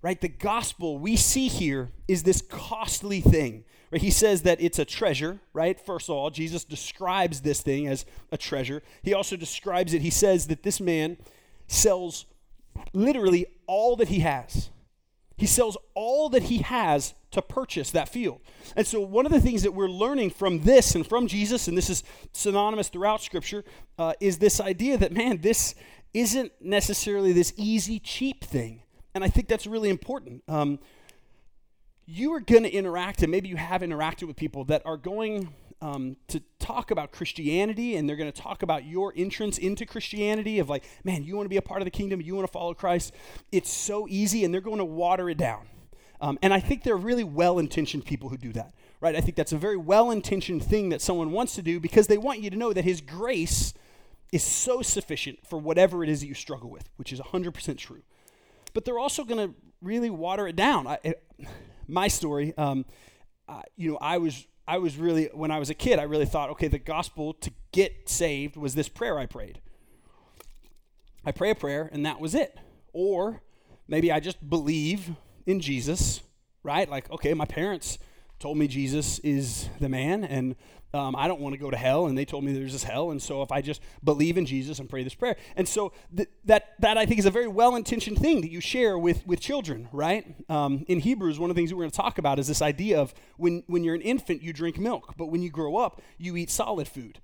Right? 0.01 0.19
The 0.19 0.27
gospel 0.27 0.99
we 0.99 1.15
see 1.15 1.47
here 1.47 1.91
is 2.07 2.23
this 2.23 2.41
costly 2.41 3.19
thing. 3.19 3.65
He 3.91 4.11
says 4.11 4.41
that 4.41 4.59
it's 4.59 4.79
a 4.79 4.85
treasure, 4.85 5.39
right? 5.53 5.79
First 5.79 6.09
of 6.09 6.15
all, 6.15 6.29
Jesus 6.29 6.65
describes 6.65 7.41
this 7.41 7.61
thing 7.61 7.87
as 7.87 8.05
a 8.31 8.37
treasure. 8.37 8.83
He 9.01 9.13
also 9.13 9.35
describes 9.35 9.93
it, 9.93 10.01
he 10.01 10.09
says 10.09 10.47
that 10.47 10.63
this 10.63 10.81
man 10.81 11.17
sells 11.67 12.25
literally 12.93 13.45
all 13.65 13.95
that 13.95 14.09
he 14.09 14.19
has. 14.19 14.69
He 15.37 15.45
sells 15.45 15.77
all 15.93 16.29
that 16.29 16.43
he 16.43 16.59
has 16.59 17.13
to 17.31 17.41
purchase 17.41 17.91
that 17.91 18.09
field. 18.09 18.41
And 18.75 18.87
so, 18.87 18.99
one 18.99 19.25
of 19.25 19.31
the 19.31 19.39
things 19.39 19.63
that 19.63 19.73
we're 19.73 19.89
learning 19.89 20.31
from 20.31 20.61
this 20.61 20.95
and 20.95 21.05
from 21.05 21.27
Jesus, 21.27 21.67
and 21.67 21.77
this 21.77 21.89
is 21.89 22.03
synonymous 22.33 22.89
throughout 22.89 23.21
Scripture, 23.21 23.63
uh, 23.99 24.13
is 24.19 24.39
this 24.39 24.59
idea 24.59 24.97
that, 24.97 25.11
man, 25.11 25.41
this 25.41 25.75
isn't 26.13 26.51
necessarily 26.59 27.33
this 27.33 27.53
easy, 27.55 27.99
cheap 27.99 28.43
thing. 28.43 28.81
And 29.13 29.23
I 29.23 29.27
think 29.27 29.47
that's 29.47 29.67
really 29.67 29.89
important. 29.89 30.43
Um, 30.47 30.79
you 32.07 32.33
are 32.33 32.39
going 32.39 32.63
to 32.63 32.71
interact, 32.71 33.21
and 33.21 33.29
maybe 33.29 33.49
you 33.49 33.57
have 33.57 33.81
interacted 33.81 34.27
with 34.27 34.37
people 34.37 34.63
that 34.65 34.81
are 34.85 34.95
going 34.95 35.53
um, 35.81 36.15
to 36.29 36.41
talk 36.57 36.89
about 36.89 37.11
Christianity, 37.11 37.97
and 37.97 38.07
they're 38.07 38.15
going 38.15 38.31
to 38.31 38.41
talk 38.41 38.63
about 38.63 38.85
your 38.85 39.13
entrance 39.15 39.57
into 39.57 39.85
Christianity 39.85 40.59
of 40.59 40.69
like, 40.69 40.85
man, 41.03 41.23
you 41.23 41.35
want 41.35 41.45
to 41.45 41.49
be 41.49 41.57
a 41.57 41.61
part 41.61 41.81
of 41.81 41.85
the 41.85 41.91
kingdom, 41.91 42.21
you 42.21 42.33
want 42.33 42.47
to 42.47 42.51
follow 42.51 42.73
Christ. 42.73 43.13
It's 43.51 43.71
so 43.71 44.07
easy, 44.09 44.45
and 44.45 44.53
they're 44.53 44.61
going 44.61 44.77
to 44.77 44.85
water 44.85 45.29
it 45.29 45.37
down. 45.37 45.67
Um, 46.21 46.39
and 46.41 46.53
I 46.53 46.61
think 46.61 46.83
they're 46.83 46.97
really 46.97 47.25
well 47.25 47.59
intentioned 47.59 48.05
people 48.05 48.29
who 48.29 48.37
do 48.37 48.53
that, 48.53 48.73
right? 49.01 49.15
I 49.15 49.21
think 49.21 49.35
that's 49.35 49.51
a 49.51 49.57
very 49.57 49.77
well 49.77 50.09
intentioned 50.09 50.63
thing 50.63 50.89
that 50.89 51.01
someone 51.01 51.31
wants 51.31 51.55
to 51.55 51.61
do 51.61 51.79
because 51.79 52.07
they 52.07 52.17
want 52.17 52.39
you 52.39 52.49
to 52.49 52.55
know 52.55 52.71
that 52.71 52.85
His 52.85 53.01
grace 53.01 53.73
is 54.31 54.43
so 54.43 54.81
sufficient 54.81 55.45
for 55.45 55.59
whatever 55.59 56.03
it 56.03 56.09
is 56.09 56.21
that 56.21 56.27
you 56.27 56.33
struggle 56.33 56.69
with, 56.69 56.89
which 56.95 57.11
is 57.11 57.19
100% 57.19 57.77
true. 57.77 58.01
But 58.73 58.85
they're 58.85 58.97
also 58.97 59.23
going 59.25 59.49
to 59.49 59.55
really 59.81 60.09
water 60.09 60.47
it 60.47 60.55
down. 60.55 60.87
I, 60.87 60.99
it, 61.03 61.23
my 61.87 62.07
story, 62.07 62.53
um, 62.57 62.85
uh, 63.47 63.61
you 63.75 63.91
know, 63.91 63.97
I 64.01 64.17
was 64.17 64.45
I 64.67 64.77
was 64.79 64.97
really 64.97 65.29
when 65.33 65.51
I 65.51 65.59
was 65.59 65.69
a 65.69 65.73
kid, 65.73 65.99
I 65.99 66.03
really 66.03 66.25
thought, 66.25 66.49
okay, 66.51 66.67
the 66.67 66.79
gospel 66.79 67.33
to 67.35 67.51
get 67.71 68.09
saved 68.09 68.57
was 68.57 68.75
this 68.75 68.89
prayer 68.89 69.17
I 69.17 69.25
prayed. 69.25 69.61
I 71.25 71.31
pray 71.31 71.51
a 71.51 71.55
prayer 71.55 71.89
and 71.91 72.05
that 72.05 72.19
was 72.19 72.35
it. 72.35 72.57
Or 72.93 73.41
maybe 73.87 74.11
I 74.11 74.19
just 74.19 74.49
believe 74.49 75.11
in 75.45 75.59
Jesus, 75.61 76.21
right? 76.63 76.89
Like, 76.89 77.09
okay, 77.11 77.33
my 77.33 77.45
parents 77.45 77.97
told 78.39 78.57
me 78.57 78.67
Jesus 78.67 79.19
is 79.19 79.69
the 79.79 79.89
man, 79.89 80.23
and 80.23 80.55
um, 80.93 81.15
I 81.15 81.27
don't 81.27 81.41
want 81.41 81.53
to 81.53 81.59
go 81.59 81.69
to 81.69 81.75
hell, 81.75 82.07
and 82.07 82.17
they 82.17 82.23
told 82.23 82.45
me 82.45 82.53
there's 82.53 82.71
this 82.71 82.83
hell, 82.83 83.11
and 83.11 83.21
so 83.21 83.41
if 83.41 83.51
I 83.51 83.61
just 83.61 83.81
believe 84.03 84.37
in 84.37 84.45
Jesus 84.45 84.79
and 84.79 84.89
pray 84.89 85.03
this 85.03 85.13
prayer, 85.13 85.35
and 85.57 85.67
so 85.67 85.91
th- 86.15 86.29
that 86.45 86.79
that 86.79 86.97
I 86.97 87.05
think 87.05 87.19
is 87.19 87.25
a 87.25 87.31
very 87.31 87.47
well-intentioned 87.47 88.17
thing 88.17 88.41
that 88.41 88.49
you 88.49 88.61
share 88.61 88.97
with 88.97 89.27
with 89.27 89.41
children, 89.41 89.89
right? 89.91 90.25
Um, 90.49 90.85
in 90.87 91.01
Hebrews, 91.01 91.39
one 91.39 91.49
of 91.49 91.55
the 91.55 91.59
things 91.59 91.73
we're 91.73 91.81
going 91.81 91.91
to 91.91 91.97
talk 91.97 92.17
about 92.17 92.39
is 92.39 92.47
this 92.47 92.61
idea 92.61 92.99
of 92.99 93.13
when 93.35 93.63
when 93.67 93.83
you're 93.83 93.95
an 93.95 94.01
infant, 94.01 94.41
you 94.41 94.53
drink 94.53 94.79
milk, 94.79 95.15
but 95.17 95.25
when 95.25 95.41
you 95.41 95.49
grow 95.49 95.75
up, 95.75 96.01
you 96.17 96.37
eat 96.37 96.49
solid 96.49 96.87
food. 96.87 97.19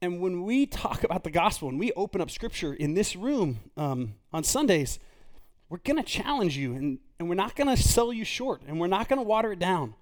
And 0.00 0.20
when 0.20 0.44
we 0.44 0.66
talk 0.66 1.04
about 1.04 1.24
the 1.24 1.30
gospel 1.30 1.68
and 1.68 1.78
we 1.78 1.92
open 1.92 2.20
up 2.20 2.30
Scripture 2.30 2.72
in 2.72 2.94
this 2.94 3.14
room 3.16 3.60
um, 3.76 4.14
on 4.32 4.42
Sundays, 4.42 4.98
we're 5.68 5.78
going 5.78 5.96
to 5.96 6.02
challenge 6.04 6.56
you, 6.56 6.74
and 6.74 7.00
and 7.18 7.28
we're 7.28 7.34
not 7.34 7.56
going 7.56 7.74
to 7.74 7.82
sell 7.82 8.12
you 8.12 8.24
short, 8.24 8.62
and 8.68 8.78
we're 8.78 8.86
not 8.86 9.08
going 9.08 9.18
to 9.18 9.26
water 9.26 9.52
it 9.52 9.58
down 9.58 9.94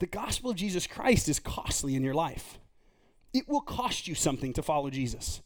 the 0.00 0.06
gospel 0.06 0.50
of 0.50 0.56
Jesus 0.56 0.86
Christ 0.86 1.28
is 1.28 1.38
costly 1.38 1.94
in 1.94 2.02
your 2.02 2.14
life. 2.14 2.58
It 3.32 3.48
will 3.48 3.60
cost 3.60 4.08
you 4.08 4.14
something 4.14 4.52
to 4.54 4.62
follow 4.62 4.90
Jesus. 4.90 5.40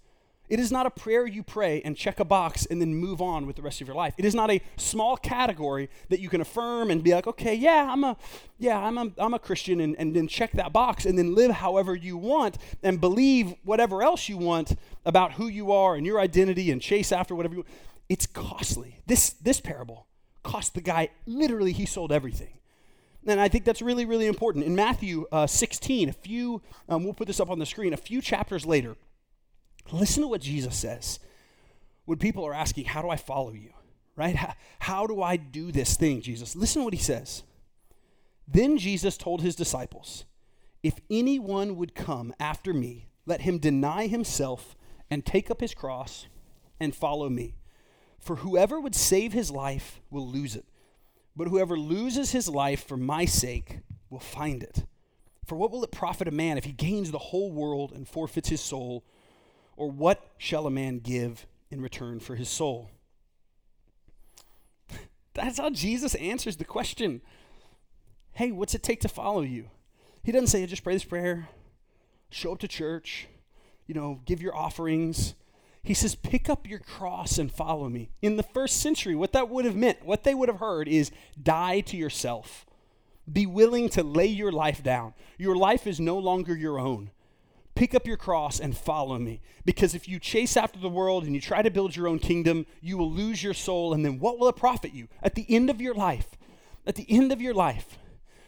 It 0.48 0.60
is 0.60 0.70
not 0.70 0.86
a 0.86 0.90
prayer 0.90 1.26
you 1.26 1.42
pray 1.42 1.80
and 1.84 1.96
check 1.96 2.20
a 2.20 2.24
box 2.24 2.66
and 2.66 2.80
then 2.80 2.94
move 2.94 3.20
on 3.20 3.46
with 3.46 3.56
the 3.56 3.62
rest 3.62 3.80
of 3.80 3.88
your 3.88 3.96
life. 3.96 4.14
It 4.18 4.24
is 4.24 4.34
not 4.34 4.50
a 4.50 4.60
small 4.76 5.16
category 5.16 5.88
that 6.10 6.20
you 6.20 6.28
can 6.28 6.40
affirm 6.40 6.90
and 6.90 7.02
be 7.02 7.14
like, 7.14 7.26
okay, 7.26 7.54
yeah, 7.54 7.88
I'm 7.90 8.04
a, 8.04 8.16
yeah, 8.58 8.78
I'm 8.78 8.98
a, 8.98 9.10
I'm 9.16 9.34
a 9.34 9.38
Christian 9.38 9.80
and, 9.80 9.96
and 9.98 10.14
then 10.14 10.28
check 10.28 10.52
that 10.52 10.72
box 10.72 11.06
and 11.06 11.18
then 11.18 11.34
live 11.34 11.50
however 11.50 11.94
you 11.94 12.16
want 12.16 12.58
and 12.82 13.00
believe 13.00 13.54
whatever 13.64 14.02
else 14.02 14.28
you 14.28 14.36
want 14.36 14.76
about 15.06 15.32
who 15.32 15.48
you 15.48 15.72
are 15.72 15.94
and 15.94 16.06
your 16.06 16.20
identity 16.20 16.70
and 16.70 16.80
chase 16.80 17.10
after 17.10 17.34
whatever 17.34 17.54
you 17.54 17.60
want. 17.60 17.70
It's 18.10 18.26
costly. 18.26 19.00
This, 19.06 19.30
this 19.30 19.60
parable 19.60 20.06
cost 20.42 20.74
the 20.74 20.82
guy, 20.82 21.08
literally, 21.26 21.72
he 21.72 21.86
sold 21.86 22.12
everything. 22.12 22.58
And 23.26 23.40
I 23.40 23.48
think 23.48 23.64
that's 23.64 23.82
really, 23.82 24.04
really 24.04 24.26
important. 24.26 24.64
In 24.64 24.74
Matthew 24.74 25.26
uh, 25.32 25.46
16, 25.46 26.08
a 26.08 26.12
few, 26.12 26.60
um, 26.88 27.04
we'll 27.04 27.14
put 27.14 27.26
this 27.26 27.40
up 27.40 27.50
on 27.50 27.58
the 27.58 27.66
screen, 27.66 27.92
a 27.92 27.98
few 27.98 28.20
chapters 28.20 28.66
later, 28.66 28.96
listen 29.92 30.22
to 30.22 30.28
what 30.28 30.42
Jesus 30.42 30.76
says. 30.76 31.20
When 32.04 32.18
people 32.18 32.44
are 32.44 32.54
asking, 32.54 32.84
How 32.86 33.00
do 33.00 33.08
I 33.08 33.16
follow 33.16 33.52
you? 33.52 33.70
Right? 34.16 34.36
How, 34.36 34.54
how 34.78 35.06
do 35.06 35.22
I 35.22 35.36
do 35.36 35.72
this 35.72 35.96
thing, 35.96 36.20
Jesus? 36.20 36.54
Listen 36.54 36.80
to 36.80 36.84
what 36.84 36.94
he 36.94 37.00
says. 37.00 37.42
Then 38.46 38.76
Jesus 38.76 39.16
told 39.16 39.40
his 39.40 39.56
disciples, 39.56 40.26
If 40.82 41.00
anyone 41.10 41.76
would 41.76 41.94
come 41.94 42.34
after 42.38 42.74
me, 42.74 43.08
let 43.26 43.40
him 43.40 43.58
deny 43.58 44.06
himself 44.06 44.76
and 45.10 45.24
take 45.24 45.50
up 45.50 45.60
his 45.60 45.74
cross 45.74 46.26
and 46.78 46.94
follow 46.94 47.30
me. 47.30 47.56
For 48.20 48.36
whoever 48.36 48.78
would 48.80 48.94
save 48.94 49.32
his 49.32 49.50
life 49.50 50.00
will 50.10 50.28
lose 50.28 50.54
it 50.56 50.66
but 51.36 51.48
whoever 51.48 51.78
loses 51.78 52.32
his 52.32 52.48
life 52.48 52.86
for 52.86 52.96
my 52.96 53.24
sake 53.24 53.80
will 54.10 54.20
find 54.20 54.62
it. 54.62 54.84
For 55.44 55.56
what 55.56 55.70
will 55.70 55.84
it 55.84 55.92
profit 55.92 56.28
a 56.28 56.32
man 56.32 56.56
if 56.56 56.64
he 56.64 56.72
gains 56.72 57.10
the 57.10 57.18
whole 57.18 57.52
world 57.52 57.92
and 57.92 58.08
forfeits 58.08 58.48
his 58.48 58.60
soul? 58.60 59.04
Or 59.76 59.90
what 59.90 60.24
shall 60.38 60.66
a 60.66 60.70
man 60.70 61.00
give 61.00 61.46
in 61.70 61.80
return 61.80 62.20
for 62.20 62.36
his 62.36 62.48
soul? 62.48 62.90
That's 65.34 65.58
how 65.58 65.70
Jesus 65.70 66.14
answers 66.14 66.56
the 66.56 66.64
question 66.64 67.20
Hey, 68.32 68.50
what's 68.50 68.74
it 68.74 68.82
take 68.82 69.00
to 69.00 69.08
follow 69.08 69.42
you? 69.42 69.70
He 70.22 70.32
doesn't 70.32 70.48
say, 70.48 70.64
just 70.66 70.82
pray 70.82 70.94
this 70.94 71.04
prayer, 71.04 71.48
show 72.30 72.52
up 72.52 72.58
to 72.60 72.68
church, 72.68 73.28
you 73.86 73.94
know, 73.94 74.20
give 74.24 74.40
your 74.40 74.56
offerings, 74.56 75.34
he 75.84 75.94
says, 75.94 76.14
Pick 76.14 76.48
up 76.48 76.68
your 76.68 76.80
cross 76.80 77.38
and 77.38 77.52
follow 77.52 77.88
me. 77.88 78.10
In 78.22 78.36
the 78.36 78.42
first 78.42 78.80
century, 78.80 79.14
what 79.14 79.32
that 79.32 79.50
would 79.50 79.66
have 79.66 79.76
meant, 79.76 80.04
what 80.04 80.24
they 80.24 80.34
would 80.34 80.48
have 80.48 80.58
heard 80.58 80.88
is 80.88 81.12
die 81.40 81.80
to 81.80 81.96
yourself. 81.96 82.66
Be 83.30 83.46
willing 83.46 83.88
to 83.90 84.02
lay 84.02 84.26
your 84.26 84.50
life 84.50 84.82
down. 84.82 85.14
Your 85.38 85.56
life 85.56 85.86
is 85.86 86.00
no 86.00 86.18
longer 86.18 86.56
your 86.56 86.78
own. 86.78 87.10
Pick 87.74 87.94
up 87.94 88.06
your 88.06 88.16
cross 88.16 88.60
and 88.60 88.76
follow 88.76 89.18
me. 89.18 89.40
Because 89.64 89.94
if 89.94 90.08
you 90.08 90.18
chase 90.18 90.56
after 90.56 90.78
the 90.78 90.88
world 90.88 91.24
and 91.24 91.34
you 91.34 91.40
try 91.40 91.60
to 91.60 91.70
build 91.70 91.96
your 91.96 92.08
own 92.08 92.18
kingdom, 92.18 92.66
you 92.80 92.96
will 92.96 93.10
lose 93.10 93.42
your 93.42 93.54
soul. 93.54 93.92
And 93.92 94.04
then 94.04 94.18
what 94.18 94.38
will 94.38 94.48
it 94.48 94.56
profit 94.56 94.94
you? 94.94 95.08
At 95.22 95.34
the 95.34 95.46
end 95.48 95.70
of 95.70 95.80
your 95.80 95.94
life, 95.94 96.36
at 96.86 96.94
the 96.94 97.06
end 97.08 97.32
of 97.32 97.40
your 97.40 97.54
life, 97.54 97.98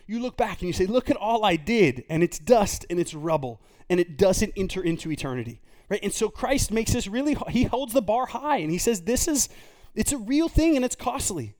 you 0.06 0.20
look 0.20 0.36
back 0.36 0.60
and 0.60 0.68
you 0.68 0.72
say, 0.72 0.86
Look 0.86 1.10
at 1.10 1.16
all 1.16 1.44
I 1.44 1.56
did, 1.56 2.04
and 2.08 2.22
it's 2.22 2.38
dust 2.38 2.86
and 2.88 3.00
it's 3.00 3.14
rubble, 3.14 3.60
and 3.90 3.98
it 3.98 4.16
doesn't 4.16 4.52
enter 4.56 4.82
into 4.82 5.10
eternity. 5.10 5.60
Right? 5.88 6.00
And 6.02 6.12
so 6.12 6.28
Christ 6.28 6.72
makes 6.72 6.92
this 6.92 7.06
really, 7.06 7.36
he 7.48 7.64
holds 7.64 7.92
the 7.92 8.02
bar 8.02 8.26
high 8.26 8.58
and 8.58 8.70
he 8.70 8.78
says, 8.78 9.02
this 9.02 9.28
is, 9.28 9.48
it's 9.94 10.12
a 10.12 10.18
real 10.18 10.48
thing 10.48 10.76
and 10.76 10.84
it's 10.84 10.96
costly. 10.96 11.54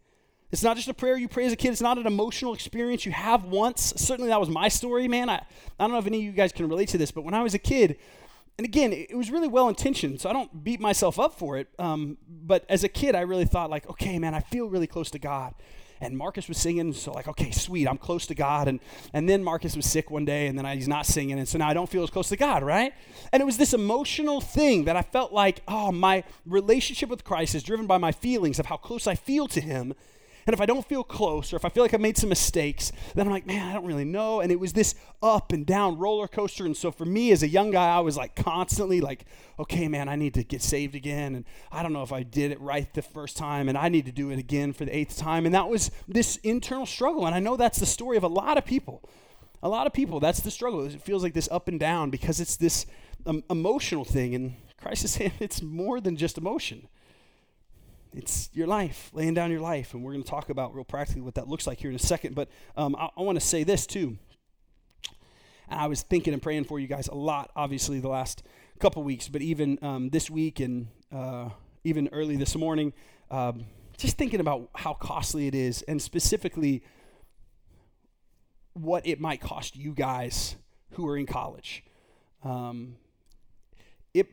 It's 0.53 0.63
not 0.63 0.77
just 0.77 0.89
a 0.89 0.95
prayer 0.95 1.17
you 1.17 1.29
pray 1.29 1.45
as 1.45 1.53
a 1.53 1.57
kid. 1.57 1.73
It's 1.73 1.81
not 1.81 1.99
an 1.99 2.07
emotional 2.07 2.55
experience 2.55 3.05
you 3.05 3.13
have 3.13 3.45
once. 3.45 3.93
Certainly, 3.97 4.31
that 4.31 4.41
was 4.41 4.49
my 4.49 4.69
story, 4.69 5.09
man. 5.09 5.29
I, 5.29 5.35
I 5.37 5.45
don't 5.81 5.91
know 5.91 5.99
if 5.99 6.07
any 6.07 6.19
of 6.19 6.25
you 6.25 6.33
guys 6.33 6.53
can 6.53 6.69
relate 6.69 6.89
to 6.91 6.99
this, 6.99 7.11
but 7.11 7.25
when 7.25 7.35
I 7.35 7.43
was 7.43 7.55
a 7.55 7.59
kid, 7.59 7.99
and 8.57 8.65
again, 8.65 8.93
it 8.93 9.17
was 9.17 9.31
really 9.31 9.49
well 9.49 9.69
intentioned, 9.69 10.21
so 10.21 10.31
I 10.31 10.33
don't 10.33 10.65
beat 10.65 10.81
myself 10.81 11.19
up 11.19 11.37
for 11.37 11.59
it. 11.59 11.69
Um, 11.79 12.17
but 12.29 12.65
as 12.69 12.85
a 12.85 12.89
kid, 12.89 13.15
I 13.15 13.23
really 13.23 13.45
thought, 13.45 13.71
like, 13.71 13.89
okay, 13.91 14.19
man, 14.19 14.35
I 14.35 14.41
feel 14.41 14.69
really 14.69 14.87
close 14.87 15.11
to 15.11 15.19
God. 15.19 15.55
And 16.01 16.17
Marcus 16.17 16.49
was 16.49 16.59
singing. 16.59 16.93
So 16.93 17.13
like, 17.13 17.29
okay, 17.29 17.51
sweet, 17.51 17.89
I'm 17.89 17.99
close 17.99 18.27
to 18.27 18.35
God. 18.35 18.69
And 18.69 18.81
and 19.13 19.29
then 19.29 19.43
Marcus 19.43 19.77
was 19.77 19.87
sick 19.87 20.11
one 20.11 20.25
day, 20.25 20.47
and 20.47 20.59
then 20.59 20.67
I, 20.67 20.75
he's 20.75 20.89
not 20.89 21.07
singing, 21.07 21.39
and 21.39 21.49
so 21.49 21.59
now 21.59 21.69
I 21.69 21.75
don't 21.75 21.89
feel 21.89 22.03
as 22.03 22.11
close 22.11 22.29
to 22.31 22.37
God, 22.37 22.63
right? 22.63 22.93
And 23.33 23.41
it 23.41 23.47
was 23.47 23.59
this 23.59 23.75
emotional 23.75 24.41
thing 24.41 24.85
that 24.85 24.97
I 24.97 25.03
felt 25.03 25.33
like, 25.33 25.63
oh, 25.69 25.93
my 25.93 26.25
relationship 26.45 27.09
with 27.09 27.25
Christ 27.25 27.55
is 27.55 27.63
driven 27.63 27.87
by 27.87 27.99
my 27.99 28.13
feelings 28.13 28.59
of 28.59 28.67
how 28.67 28.77
close 28.77 29.07
I 29.07 29.15
feel 29.15 29.47
to 29.49 29.61
Him 29.61 29.95
and 30.47 30.55
if 30.55 30.61
I 30.61 30.67
don't 30.67 30.87
feel 30.87 31.03
close 31.03 31.53
or 31.53 31.57
if 31.57 31.65
I 31.65 31.69
feel 31.69 31.83
like 31.83 31.93
I've 31.93 32.01
made 32.01 32.17
some 32.17 32.29
mistakes, 32.29 32.93
then 33.15 33.27
I'm 33.27 33.33
like, 33.33 33.47
man, 33.47 33.67
I 33.69 33.73
don't 33.73 33.85
really 33.85 34.05
know. 34.05 34.41
And 34.41 34.53
it 34.53 34.61
was 34.61 34.73
this 34.73 34.95
up 35.21 35.53
and 35.53 35.67
down 35.67 35.99
roller 35.99 36.29
coaster. 36.29 36.65
And 36.65 36.77
so 36.77 36.93
for 36.93 37.05
me 37.05 37.33
as 37.33 37.43
a 37.43 37.49
young 37.49 37.73
guy, 37.73 37.89
I 37.89 37.99
was 37.99 38.17
like 38.17 38.37
constantly 38.37 39.01
like, 39.01 39.25
okay, 39.59 39.89
man, 39.89 40.09
I 40.09 40.15
need 40.15 40.35
to 40.35 40.45
get 40.45 40.63
saved 40.63 40.95
again. 40.95 41.35
And 41.35 41.45
I 41.73 41.83
don't 41.83 41.93
know 41.93 42.05
if 42.05 42.13
I 42.13 42.23
did 42.23 42.53
it 42.53 42.61
right 42.61 42.93
the 42.95 43.03
first 43.03 43.37
time 43.37 43.69
and 43.69 43.77
I 43.77 43.89
need 43.89 44.07
to 44.07 44.13
do 44.13 44.31
it 44.31 44.39
again 44.39 44.73
for 44.73 44.85
the 44.85 44.97
eighth 44.97 45.17
time. 45.19 45.47
And 45.47 45.55
that 45.55 45.69
was 45.69 45.91
this 46.07 46.37
internal 46.37 46.87
struggle. 46.87 47.27
And 47.27 47.35
I 47.35 47.41
know 47.41 47.57
that's 47.57 47.81
the 47.81 47.87
story 47.87 48.17
of 48.17 48.23
a 48.23 48.29
lot 48.29 48.57
of 48.57 48.65
people. 48.65 49.03
A 49.65 49.69
lot 49.69 49.89
of 49.89 49.93
people, 49.93 50.21
that's 50.21 50.41
the 50.41 50.53
struggle. 50.53 50.85
It 50.87 51.03
feels 51.03 51.25
like 51.25 51.35
this 51.35 51.49
up 51.51 51.67
and 51.67 51.81
down 51.81 52.11
because 52.11 52.39
it's 52.39 52.57
this 52.57 52.87
um, 53.27 53.43
emotional 53.51 54.05
thing. 54.05 54.37
And 54.37 54.55
Christ 54.81 55.05
is 55.05 55.11
saying 55.11 55.33
it's 55.41 55.61
more 55.61 56.01
than 56.01 56.17
just 56.17 56.39
emotion. 56.39 56.87
It's 58.17 58.49
your 58.55 58.67
life, 58.67 59.11
laying 59.13 59.35
down 59.35 59.51
your 59.51 59.61
life. 59.61 59.93
And 59.93 60.03
we're 60.03 60.13
going 60.13 60.25
to 60.25 60.29
talk 60.29 60.49
about 60.49 60.75
real 60.75 60.85
practically 60.85 61.21
what 61.21 61.35
that 61.35 61.49
looks 61.49 61.67
like 61.67 61.79
here 61.79 61.91
in 61.91 61.97
a 61.97 61.99
second. 61.99 62.35
But 62.35 62.49
um, 62.75 62.97
I, 62.97 63.11
I 63.15 63.21
want 63.21 63.39
to 63.39 63.45
say 63.45 63.63
this 63.63 63.87
too. 63.87 64.17
And 65.69 65.79
I 65.79 65.87
was 65.87 66.01
thinking 66.01 66.33
and 66.33 66.41
praying 66.41 66.65
for 66.65 66.81
you 66.81 66.87
guys 66.87 67.09
a 67.09 67.15
lot, 67.15 67.51
obviously, 67.55 68.01
the 68.01 68.09
last 68.09 68.43
couple 68.79 69.03
weeks, 69.03 69.29
but 69.29 69.43
even 69.43 69.79
um, 69.83 70.09
this 70.09 70.31
week 70.31 70.61
and 70.61 70.87
uh, 71.13 71.51
even 71.85 72.09
early 72.11 72.37
this 72.37 72.57
morning, 72.57 72.95
um, 73.31 73.67
just 73.99 74.17
thinking 74.17 74.41
about 74.41 74.71
how 74.75 74.95
costly 74.95 75.47
it 75.47 75.55
is, 75.55 75.83
and 75.83 76.01
specifically 76.01 76.83
what 78.73 79.07
it 79.07 79.21
might 79.21 79.41
cost 79.41 79.77
you 79.77 79.93
guys 79.93 80.57
who 80.93 81.07
are 81.07 81.19
in 81.19 81.27
college. 81.27 81.85
Um, 82.45 82.97
it 84.15 84.27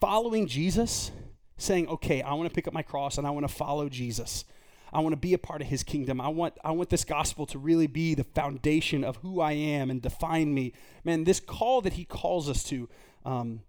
following 0.00 0.46
Jesus 0.46 1.10
saying, 1.56 1.88
okay, 1.88 2.22
I 2.22 2.34
want 2.34 2.48
to 2.48 2.54
pick 2.54 2.68
up 2.68 2.74
my 2.74 2.82
cross 2.82 3.18
and 3.18 3.26
I 3.26 3.30
want 3.30 3.48
to 3.48 3.54
follow 3.54 3.88
Jesus. 3.88 4.44
I 4.92 5.00
want 5.00 5.12
to 5.12 5.16
be 5.16 5.34
a 5.34 5.38
part 5.38 5.60
of 5.60 5.68
his 5.68 5.82
kingdom. 5.82 6.20
I 6.20 6.28
want, 6.28 6.54
I 6.64 6.70
want 6.70 6.90
this 6.90 7.04
gospel 7.04 7.46
to 7.46 7.58
really 7.58 7.86
be 7.86 8.14
the 8.14 8.24
foundation 8.24 9.04
of 9.04 9.16
who 9.16 9.40
I 9.40 9.52
am 9.52 9.90
and 9.90 10.00
define 10.00 10.54
me. 10.54 10.72
Man, 11.04 11.24
this 11.24 11.40
call 11.40 11.80
that 11.82 11.94
he 11.94 12.04
calls 12.04 12.48
us 12.48 12.62
to, 12.64 12.88
um, 13.24 13.62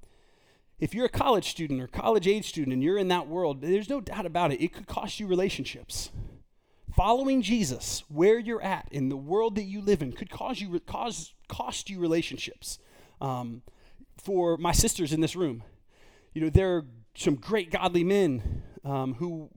if 0.79 0.93
you're 0.93 1.05
a 1.05 1.09
college 1.09 1.49
student 1.49 1.81
or 1.81 1.87
college 1.87 2.27
age 2.27 2.47
student 2.47 2.73
and 2.73 2.83
you're 2.83 2.97
in 2.99 3.07
that 3.07 3.27
world, 3.27 3.61
there's 3.61 3.89
no 3.89 3.99
doubt 3.99 4.25
about 4.25 4.51
it. 4.51 4.61
It 4.61 4.73
could 4.73 4.87
cost 4.87 5.19
you 5.19 5.27
relationships. 5.27 6.11
Following 6.95 7.41
Jesus, 7.41 8.03
where 8.09 8.39
you're 8.39 8.61
at 8.61 8.87
in 8.91 9.09
the 9.09 9.17
world 9.17 9.55
that 9.55 9.63
you 9.63 9.81
live 9.81 10.01
in, 10.01 10.13
could 10.13 10.29
cause 10.29 10.61
you 10.61 10.79
cause 10.79 11.33
cost 11.47 11.89
you 11.89 11.99
relationships. 11.99 12.79
Um, 13.19 13.63
for 14.17 14.57
my 14.57 14.71
sisters 14.71 15.13
in 15.13 15.21
this 15.21 15.35
room, 15.35 15.63
you 16.33 16.41
know, 16.41 16.49
there 16.49 16.75
are 16.75 16.85
some 17.17 17.35
great 17.35 17.71
godly 17.71 18.03
men 18.03 18.63
um, 18.85 19.15
who, 19.15 19.49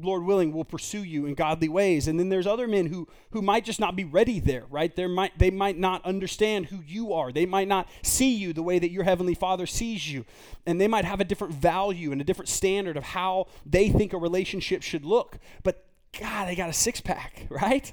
Lord 0.00 0.24
willing, 0.24 0.52
will 0.52 0.64
pursue 0.64 1.02
you 1.02 1.26
in 1.26 1.34
godly 1.34 1.68
ways. 1.68 2.06
And 2.06 2.18
then 2.18 2.28
there's 2.28 2.46
other 2.46 2.68
men 2.68 2.86
who 2.86 3.08
who 3.30 3.42
might 3.42 3.64
just 3.64 3.80
not 3.80 3.96
be 3.96 4.04
ready 4.04 4.38
there, 4.38 4.64
right? 4.70 4.94
There 4.94 5.08
might 5.08 5.36
they 5.36 5.50
might 5.50 5.76
not 5.76 6.04
understand 6.06 6.66
who 6.66 6.80
you 6.86 7.12
are. 7.12 7.32
They 7.32 7.44
might 7.44 7.66
not 7.66 7.88
see 8.02 8.34
you 8.34 8.52
the 8.52 8.62
way 8.62 8.78
that 8.78 8.90
your 8.90 9.02
heavenly 9.02 9.34
Father 9.34 9.66
sees 9.66 10.10
you, 10.10 10.24
and 10.64 10.80
they 10.80 10.88
might 10.88 11.04
have 11.04 11.20
a 11.20 11.24
different 11.24 11.54
value 11.54 12.12
and 12.12 12.20
a 12.20 12.24
different 12.24 12.48
standard 12.48 12.96
of 12.96 13.02
how 13.02 13.48
they 13.66 13.88
think 13.88 14.12
a 14.12 14.18
relationship 14.18 14.82
should 14.82 15.04
look. 15.04 15.38
But 15.64 15.84
God, 16.18 16.48
they 16.48 16.54
got 16.54 16.70
a 16.70 16.74
six 16.74 17.00
pack, 17.00 17.46
right? 17.50 17.92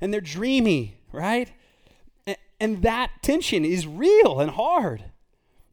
And 0.00 0.14
they're 0.14 0.20
dreamy, 0.20 0.98
right? 1.10 1.50
And, 2.26 2.36
and 2.60 2.82
that 2.82 3.10
tension 3.22 3.64
is 3.64 3.86
real 3.88 4.38
and 4.38 4.52
hard. 4.52 5.04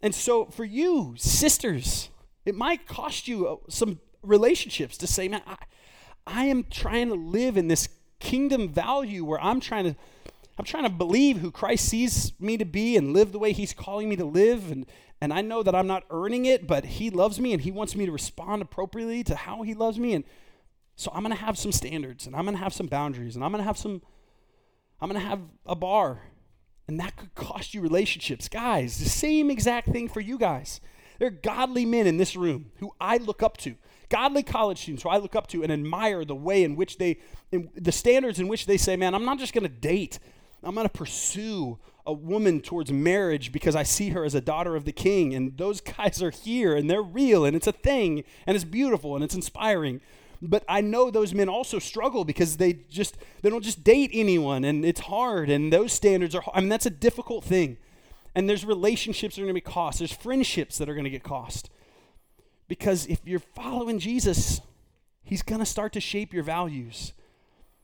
And 0.02 0.14
so 0.16 0.46
for 0.46 0.66
you, 0.66 1.14
sisters, 1.18 2.10
it 2.46 2.56
might 2.56 2.88
cost 2.88 3.28
you 3.28 3.48
uh, 3.48 3.56
some 3.70 4.00
relationships 4.22 4.98
to 4.98 5.08
say, 5.08 5.28
man, 5.28 5.42
I, 5.48 5.58
I 6.26 6.46
am 6.46 6.66
trying 6.70 7.10
to 7.10 7.16
live 7.16 7.58
in 7.58 7.68
this 7.68 7.90
kingdom 8.20 8.70
value 8.70 9.26
where 9.26 9.42
I'm 9.42 9.60
trying 9.60 9.84
to 9.86 9.96
I'm 10.58 10.66
trying 10.66 10.84
to 10.84 10.90
believe 10.90 11.40
who 11.40 11.50
Christ 11.50 11.90
sees 11.90 12.32
me 12.40 12.58
to 12.58 12.66
be 12.66 12.96
and 12.96 13.12
live 13.12 13.32
the 13.32 13.40
way 13.40 13.54
he's 13.54 13.74
calling 13.74 14.08
me 14.08 14.16
to 14.16 14.26
live 14.26 14.72
and 14.72 14.86
and 15.20 15.32
I 15.32 15.42
know 15.42 15.64
that 15.64 15.74
I'm 15.74 15.88
not 15.88 16.04
earning 16.10 16.46
it, 16.46 16.68
but 16.68 16.84
he 16.84 17.10
loves 17.10 17.40
me 17.40 17.54
and 17.54 17.62
he 17.62 17.72
wants 17.72 17.96
me 17.96 18.06
to 18.06 18.12
respond 18.12 18.62
appropriately 18.62 19.24
to 19.24 19.36
how 19.36 19.62
he 19.62 19.74
loves 19.74 19.98
me 19.98 20.14
and 20.14 20.24
so 20.96 21.12
I'm 21.14 21.24
going 21.24 21.36
to 21.36 21.42
have 21.42 21.58
some 21.58 21.72
standards 21.72 22.28
and 22.28 22.36
I'm 22.36 22.44
going 22.44 22.56
to 22.56 22.64
have 22.64 22.74
some 22.74 22.88
boundaries 22.88 23.36
and 23.36 23.44
I'm 23.44 23.52
going 23.52 23.64
to 23.64 23.68
have 23.68 23.78
some 23.78 24.02
I'm 25.02 25.10
going 25.10 25.22
to 25.22 25.28
have 25.28 25.42
a 25.66 25.76
bar 25.76 26.22
and 26.88 27.00
that 27.00 27.16
could 27.16 27.34
cost 27.36 27.74
you 27.74 27.82
relationships. 27.82 28.48
Guys, 28.48 29.00
the 29.00 29.10
same 29.10 29.50
exact 29.50 29.90
thing 29.90 30.08
for 30.08 30.22
you 30.22 30.38
guys. 30.38 30.80
There 31.20 31.28
are 31.28 31.32
godly 31.32 31.86
men 31.86 32.08
in 32.08 32.18
this 32.18 32.36
room 32.36 32.72
who 32.78 32.94
I 33.00 33.18
look 33.18 33.44
up 33.44 33.58
to, 33.58 33.76
godly 34.10 34.44
college 34.44 34.80
students 34.80 35.04
who 35.04 35.10
I 35.10 35.18
look 35.18 35.36
up 35.36 35.48
to 35.48 35.64
and 35.64 35.72
admire 35.72 36.26
the 36.26 36.36
way 36.36 36.64
in 36.64 36.76
which 36.76 36.98
they, 36.98 37.18
in, 37.52 37.70
the 37.76 37.92
standards 37.92 38.40
in 38.40 38.48
which 38.48 38.66
they 38.66 38.78
say, 38.78 38.96
man, 38.96 39.16
I'm 39.16 39.26
not 39.26 39.40
just 39.40 39.54
going 39.54 39.64
to 39.64 39.70
date, 39.70 40.20
I'm 40.64 40.76
going 40.76 40.88
to 40.88 40.94
pursue 40.94 41.80
a 42.06 42.14
woman 42.14 42.60
towards 42.62 42.92
marriage 42.92 43.52
because 43.52 43.76
I 43.76 43.84
see 43.84 44.10
her 44.10 44.26
as 44.26 44.36
a 44.36 44.42
daughter 44.42 44.76
of 44.76 44.86
the 44.86 44.92
king. 44.92 45.34
And 45.34 45.58
those 45.58 45.82
guys 45.98 46.22
are 46.22 46.32
here 46.32 46.76
and 46.76 46.90
they're 46.90 47.02
real 47.02 47.46
and 47.46 47.56
it's 47.56 47.68
a 47.68 47.72
thing 47.72 48.24
and 48.46 48.56
it's 48.56 48.66
beautiful 48.66 49.16
and 49.16 49.24
it's 49.24 49.36
inspiring. 49.36 50.02
But 50.42 50.66
I 50.68 50.82
know 50.82 51.10
those 51.10 51.34
men 51.34 51.48
also 51.48 51.80
struggle 51.80 52.26
because 52.26 52.58
they 52.58 52.74
just 52.90 53.18
they 53.42 53.50
don't 53.50 53.64
just 53.64 53.84
date 53.84 54.10
anyone 54.14 54.66
and 54.66 54.84
it's 54.84 55.00
hard 55.02 55.50
and 55.50 55.72
those 55.72 55.94
standards 55.94 56.36
are 56.36 56.44
I 56.54 56.60
mean 56.60 56.68
that's 56.68 56.86
a 56.86 56.90
difficult 56.90 57.46
thing. 57.46 57.78
And 58.36 58.50
there's 58.50 58.66
relationships 58.66 59.36
that 59.36 59.42
are 59.42 59.46
going 59.46 59.56
to 59.56 59.62
be 59.62 59.62
cost. 59.62 60.00
There's 60.00 60.12
friendships 60.12 60.78
that 60.78 60.90
are 60.90 60.94
going 60.94 61.04
to 61.04 61.10
get 61.10 61.24
cost. 61.24 61.70
Because 62.68 63.06
if 63.06 63.20
you're 63.26 63.40
following 63.40 64.00
Jesus, 64.00 64.62
he's 65.24 65.44
going 65.44 65.60
to 65.60 65.66
start 65.66 65.94
to 65.94 66.00
shape 66.00 66.34
your 66.34 66.44
values. 66.44 67.14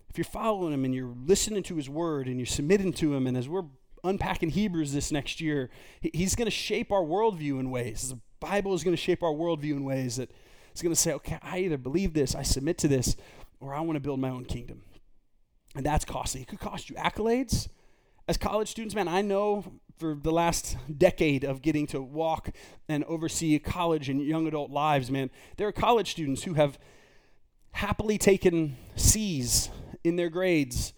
If 0.10 0.18
you're 0.18 0.26
following 0.26 0.74
him 0.74 0.86
and 0.86 0.96
you're 0.96 1.14
listening 1.26 1.62
to 1.64 1.76
his 1.76 1.90
word 1.90 2.28
and 2.28 2.38
you're 2.38 2.48
submitting 2.48 2.94
to 2.94 3.14
him, 3.14 3.28
and 3.28 3.38
as 3.38 3.48
we're 3.48 3.66
unpacking 4.04 4.50
Hebrews 4.50 4.94
this 4.94 5.12
next 5.12 5.40
year, 5.40 5.70
he's 6.02 6.36
going 6.36 6.48
to 6.48 6.52
shape 6.52 6.92
our 6.92 7.04
worldview 7.04 7.60
in 7.60 7.70
ways. 7.70 8.10
The 8.10 8.20
Bible 8.40 8.74
is 8.74 8.84
going 8.84 8.96
to 8.96 9.02
shape 9.02 9.22
our 9.22 9.34
worldview 9.34 9.74
in 9.74 9.84
ways 9.84 10.16
that 10.16 10.32
it's 10.72 10.82
going 10.82 10.96
to 10.96 11.00
say, 11.00 11.14
okay, 11.14 11.38
I 11.44 11.60
either 11.60 11.78
believe 11.78 12.14
this, 12.14 12.34
I 12.34 12.42
submit 12.42 12.78
to 12.80 12.88
this, 12.88 13.16
or 13.60 13.76
I 13.76 13.82
want 13.82 13.98
to 13.98 14.00
build 14.00 14.20
my 14.20 14.30
own 14.30 14.46
kingdom. 14.46 14.82
And 15.76 15.86
that's 15.86 16.06
costly. 16.06 16.42
It 16.42 16.48
could 16.48 16.60
cost 16.60 16.90
you 16.90 16.96
accolades. 16.96 17.68
As 18.28 18.38
college 18.38 18.70
students, 18.70 18.96
man, 18.96 19.08
I 19.08 19.22
know 19.22 19.80
for 20.00 20.16
the 20.16 20.32
last 20.32 20.78
decade 20.98 21.44
of 21.44 21.62
getting 21.62 21.86
to 21.86 22.02
walk 22.02 22.52
and 22.88 23.04
oversee 23.04 23.60
college 23.60 24.08
and 24.08 24.22
young 24.22 24.48
adult 24.48 24.72
lives, 24.72 25.12
man, 25.12 25.30
there 25.58 25.68
are 25.68 25.74
college 25.74 26.12
students 26.12 26.44
who 26.44 26.54
have 26.54 26.80
happily 27.72 28.18
taken 28.18 28.78
C's 28.96 29.70
in 30.06 30.16
their 30.16 30.30
grades 30.30 30.94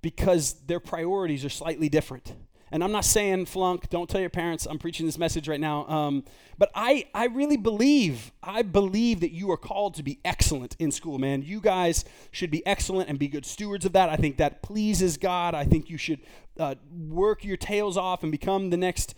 because 0.00 0.54
their 0.66 0.80
priorities 0.80 1.44
are 1.44 1.50
slightly 1.50 1.90
different. 1.90 2.34
And 2.72 2.82
I'm 2.82 2.90
not 2.92 3.04
saying 3.04 3.46
flunk, 3.46 3.90
don't 3.90 4.08
tell 4.08 4.20
your 4.20 4.30
parents 4.30 4.66
I'm 4.66 4.78
preaching 4.78 5.06
this 5.06 5.18
message 5.18 5.48
right 5.48 5.60
now. 5.60 5.86
Um, 5.86 6.24
but 6.58 6.70
I, 6.74 7.06
I 7.14 7.26
really 7.26 7.56
believe, 7.56 8.32
I 8.42 8.62
believe 8.62 9.20
that 9.20 9.32
you 9.32 9.50
are 9.52 9.56
called 9.56 9.94
to 9.94 10.02
be 10.02 10.18
excellent 10.24 10.74
in 10.78 10.90
school, 10.90 11.18
man. 11.18 11.42
You 11.42 11.60
guys 11.60 12.04
should 12.32 12.50
be 12.50 12.66
excellent 12.66 13.08
and 13.08 13.18
be 13.18 13.28
good 13.28 13.46
stewards 13.46 13.84
of 13.84 13.92
that. 13.92 14.08
I 14.08 14.16
think 14.16 14.38
that 14.38 14.62
pleases 14.62 15.16
God. 15.16 15.54
I 15.54 15.64
think 15.64 15.88
you 15.88 15.96
should 15.96 16.20
uh, 16.58 16.74
work 16.90 17.44
your 17.44 17.56
tails 17.56 17.96
off 17.96 18.22
and 18.22 18.32
become 18.32 18.70
the 18.70 18.76
next 18.76 19.14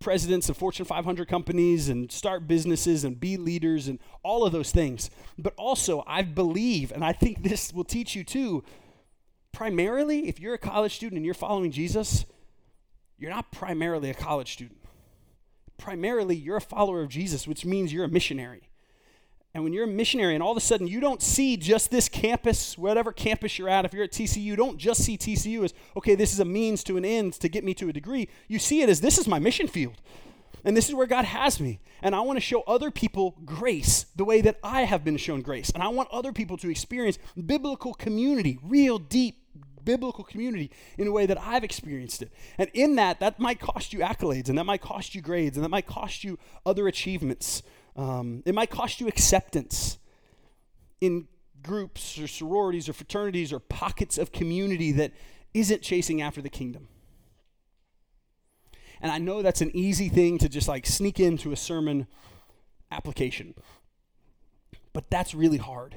presidents 0.00 0.48
of 0.48 0.56
Fortune 0.56 0.84
500 0.84 1.26
companies 1.28 1.88
and 1.88 2.12
start 2.12 2.46
businesses 2.46 3.04
and 3.04 3.18
be 3.18 3.36
leaders 3.36 3.88
and 3.88 3.98
all 4.22 4.44
of 4.44 4.52
those 4.52 4.70
things. 4.70 5.10
But 5.38 5.54
also, 5.56 6.04
I 6.06 6.22
believe, 6.22 6.92
and 6.92 7.04
I 7.04 7.12
think 7.12 7.42
this 7.48 7.72
will 7.72 7.84
teach 7.84 8.14
you 8.14 8.24
too, 8.24 8.64
primarily, 9.52 10.28
if 10.28 10.38
you're 10.38 10.54
a 10.54 10.58
college 10.58 10.94
student 10.94 11.16
and 11.16 11.24
you're 11.24 11.34
following 11.34 11.70
Jesus, 11.70 12.26
you're 13.18 13.30
not 13.30 13.50
primarily 13.50 14.10
a 14.10 14.14
college 14.14 14.52
student. 14.52 14.78
Primarily, 15.78 16.36
you're 16.36 16.56
a 16.56 16.60
follower 16.60 17.00
of 17.02 17.08
Jesus, 17.08 17.48
which 17.48 17.64
means 17.64 17.92
you're 17.92 18.04
a 18.04 18.08
missionary. 18.08 18.68
And 19.54 19.62
when 19.62 19.72
you're 19.72 19.84
a 19.84 19.88
missionary 19.88 20.34
and 20.34 20.42
all 20.42 20.50
of 20.50 20.56
a 20.56 20.60
sudden 20.60 20.88
you 20.88 20.98
don't 20.98 21.22
see 21.22 21.56
just 21.56 21.92
this 21.92 22.08
campus, 22.08 22.76
whatever 22.76 23.12
campus 23.12 23.56
you're 23.56 23.68
at, 23.68 23.84
if 23.84 23.94
you're 23.94 24.04
at 24.04 24.10
TCU, 24.10 24.56
don't 24.56 24.78
just 24.78 25.04
see 25.04 25.16
TCU 25.16 25.64
as, 25.64 25.72
okay, 25.96 26.16
this 26.16 26.32
is 26.32 26.40
a 26.40 26.44
means 26.44 26.82
to 26.84 26.96
an 26.96 27.04
end 27.04 27.34
to 27.34 27.48
get 27.48 27.62
me 27.62 27.72
to 27.74 27.88
a 27.88 27.92
degree. 27.92 28.28
You 28.48 28.58
see 28.58 28.82
it 28.82 28.88
as 28.88 29.00
this 29.00 29.16
is 29.16 29.28
my 29.28 29.38
mission 29.38 29.68
field. 29.68 29.94
And 30.64 30.76
this 30.76 30.88
is 30.88 30.94
where 30.94 31.06
God 31.06 31.26
has 31.26 31.60
me. 31.60 31.78
And 32.02 32.14
I 32.14 32.20
want 32.20 32.36
to 32.38 32.40
show 32.40 32.62
other 32.62 32.90
people 32.90 33.36
grace 33.44 34.06
the 34.16 34.24
way 34.24 34.40
that 34.40 34.58
I 34.64 34.82
have 34.82 35.04
been 35.04 35.18
shown 35.18 35.42
grace. 35.42 35.70
And 35.70 35.82
I 35.82 35.88
want 35.88 36.08
other 36.10 36.32
people 36.32 36.56
to 36.58 36.70
experience 36.70 37.18
biblical 37.46 37.94
community, 37.94 38.58
real 38.62 38.98
deep 38.98 39.40
biblical 39.84 40.24
community 40.24 40.70
in 40.96 41.06
a 41.06 41.12
way 41.12 41.26
that 41.26 41.38
I've 41.38 41.62
experienced 41.62 42.22
it. 42.22 42.32
And 42.58 42.70
in 42.72 42.96
that, 42.96 43.20
that 43.20 43.38
might 43.38 43.60
cost 43.60 43.92
you 43.92 44.00
accolades, 44.00 44.48
and 44.48 44.56
that 44.58 44.64
might 44.64 44.80
cost 44.80 45.14
you 45.14 45.20
grades, 45.20 45.56
and 45.56 45.64
that 45.64 45.68
might 45.68 45.86
cost 45.86 46.24
you 46.24 46.38
other 46.64 46.88
achievements. 46.88 47.62
Um, 47.96 48.42
it 48.44 48.54
might 48.54 48.70
cost 48.70 49.00
you 49.00 49.08
acceptance 49.08 49.98
in 51.00 51.28
groups 51.62 52.18
or 52.18 52.26
sororities 52.26 52.88
or 52.88 52.92
fraternities 52.92 53.52
or 53.52 53.58
pockets 53.58 54.18
of 54.18 54.32
community 54.32 54.92
that 54.92 55.12
isn't 55.52 55.82
chasing 55.82 56.20
after 56.20 56.42
the 56.42 56.48
kingdom. 56.48 56.88
And 59.00 59.12
I 59.12 59.18
know 59.18 59.42
that's 59.42 59.60
an 59.60 59.70
easy 59.74 60.08
thing 60.08 60.38
to 60.38 60.48
just 60.48 60.68
like 60.68 60.86
sneak 60.86 61.20
into 61.20 61.52
a 61.52 61.56
sermon 61.56 62.06
application. 62.90 63.54
But 64.92 65.10
that's 65.10 65.34
really 65.34 65.58
hard. 65.58 65.96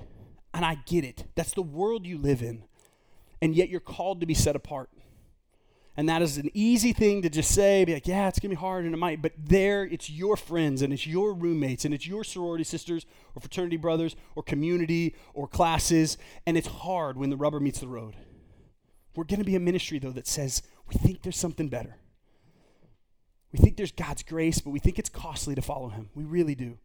And 0.54 0.66
I 0.66 0.80
get 0.86 1.04
it. 1.04 1.26
That's 1.36 1.54
the 1.54 1.62
world 1.62 2.06
you 2.06 2.18
live 2.18 2.42
in. 2.42 2.64
And 3.42 3.56
yet 3.56 3.70
you're 3.70 3.80
called 3.80 4.20
to 4.22 4.26
be 4.26 4.34
set 4.34 4.56
apart. 4.56 4.90
And 5.98 6.08
that 6.10 6.22
is 6.22 6.38
an 6.38 6.52
easy 6.54 6.94
thing 6.94 7.24
to 7.24 7.30
just 7.30 7.52
say, 7.52 7.84
be 7.84 7.96
like, 7.96 8.08
yeah, 8.08 8.28
it's 8.28 8.40
to 8.40 8.48
be 8.48 8.54
hard 8.54 8.86
and 8.86 8.94
it 8.94 8.98
might. 8.98 9.20
But 9.20 9.32
there, 9.36 9.84
it's 9.84 10.12
your 10.12 10.38
friends 10.38 10.84
and 10.84 10.94
it's 10.94 11.08
your 11.08 11.34
roommates 11.34 11.86
and 11.86 11.94
it's 11.94 12.06
your 12.06 12.24
sorority 12.24 12.64
sisters 12.64 13.08
or 13.34 13.40
fraternity 13.42 13.78
brothers 13.78 14.16
or 14.36 14.44
community 14.44 15.16
or 15.34 15.48
classes. 15.48 16.20
And 16.46 16.56
it's 16.56 16.68
hard 16.68 17.18
when 17.18 17.32
the 17.32 17.36
rubber 17.36 17.60
meets 17.60 17.80
the 17.80 17.88
road. 17.88 18.16
We're 19.16 19.24
to 19.40 19.46
be 19.46 19.56
a 19.56 19.60
ministry, 19.60 19.98
though, 19.98 20.12
that 20.12 20.28
says 20.28 20.62
we 20.88 21.00
think 21.00 21.24
there's 21.24 21.36
something 21.36 21.68
better. 21.68 21.98
We 23.52 23.58
think 23.58 23.76
there's 23.76 23.92
God's 23.92 24.22
grace, 24.22 24.60
but 24.60 24.70
we 24.70 24.80
think 24.80 25.00
it's 25.00 25.10
costly 25.10 25.56
to 25.56 25.64
follow 25.64 25.90
Him. 25.90 26.10
We 26.14 26.26
really 26.26 26.54
do. 26.54 26.78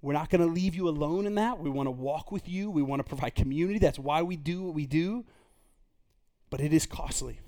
We're 0.00 0.14
not 0.14 0.30
to 0.40 0.46
leave 0.46 0.74
you 0.74 0.88
alone 0.88 1.26
in 1.26 1.34
that. 1.34 1.58
We 1.58 1.68
want 1.68 1.88
to 1.88 1.90
walk 1.90 2.32
with 2.32 2.48
you. 2.48 2.70
We 2.70 2.80
want 2.80 3.00
to 3.00 3.04
provide 3.04 3.34
community. 3.34 3.78
That's 3.78 3.98
why 3.98 4.22
we 4.22 4.36
do 4.36 4.62
what 4.62 4.74
we 4.74 4.86
do. 4.86 5.26
But 6.48 6.62
it 6.62 6.72
is 6.72 6.86
costly. 6.86 7.40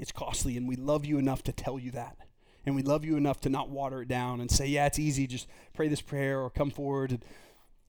It's 0.00 0.12
costly, 0.12 0.56
and 0.56 0.66
we 0.66 0.76
love 0.76 1.04
you 1.04 1.18
enough 1.18 1.42
to 1.44 1.52
tell 1.52 1.78
you 1.78 1.90
that. 1.90 2.16
And 2.64 2.74
we 2.74 2.82
love 2.82 3.04
you 3.04 3.16
enough 3.16 3.40
to 3.42 3.50
not 3.50 3.68
water 3.68 4.00
it 4.02 4.08
down 4.08 4.40
and 4.40 4.50
say, 4.50 4.66
yeah, 4.66 4.86
it's 4.86 4.98
easy, 4.98 5.26
just 5.26 5.46
pray 5.74 5.88
this 5.88 6.00
prayer 6.00 6.40
or 6.40 6.48
come 6.48 6.70
forward. 6.70 7.22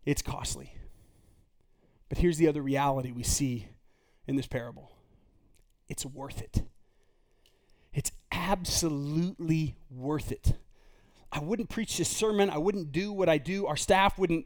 It's 0.05 0.21
costly. 0.21 0.75
But 2.09 2.17
here's 2.17 2.37
the 2.37 2.49
other 2.49 2.61
reality 2.61 3.11
we 3.11 3.23
see 3.23 3.67
in 4.27 4.35
this 4.35 4.45
parable 4.45 4.91
it's 5.87 6.05
worth 6.05 6.41
it. 6.41 6.63
It's 7.93 8.11
absolutely 8.31 9.75
worth 9.89 10.31
it. 10.31 10.53
I 11.31 11.39
wouldn't 11.39 11.69
preach 11.69 11.97
this 11.97 12.09
sermon. 12.09 12.49
I 12.49 12.57
wouldn't 12.57 12.91
do 12.91 13.13
what 13.13 13.29
I 13.29 13.37
do. 13.37 13.67
Our 13.67 13.77
staff 13.77 14.17
wouldn't 14.17 14.45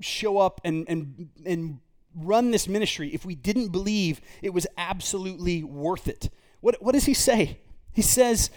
show 0.00 0.38
up 0.38 0.60
and, 0.64 0.84
and, 0.88 1.28
and 1.44 1.78
run 2.14 2.50
this 2.50 2.66
ministry 2.66 3.10
if 3.14 3.24
we 3.24 3.36
didn't 3.36 3.68
believe 3.68 4.20
it 4.42 4.52
was 4.52 4.66
absolutely 4.76 5.62
worth 5.62 6.08
it. 6.08 6.30
What, 6.60 6.82
what 6.82 6.92
does 6.92 7.04
he 7.04 7.14
say? 7.14 7.58
He 7.92 8.02
says, 8.02 8.50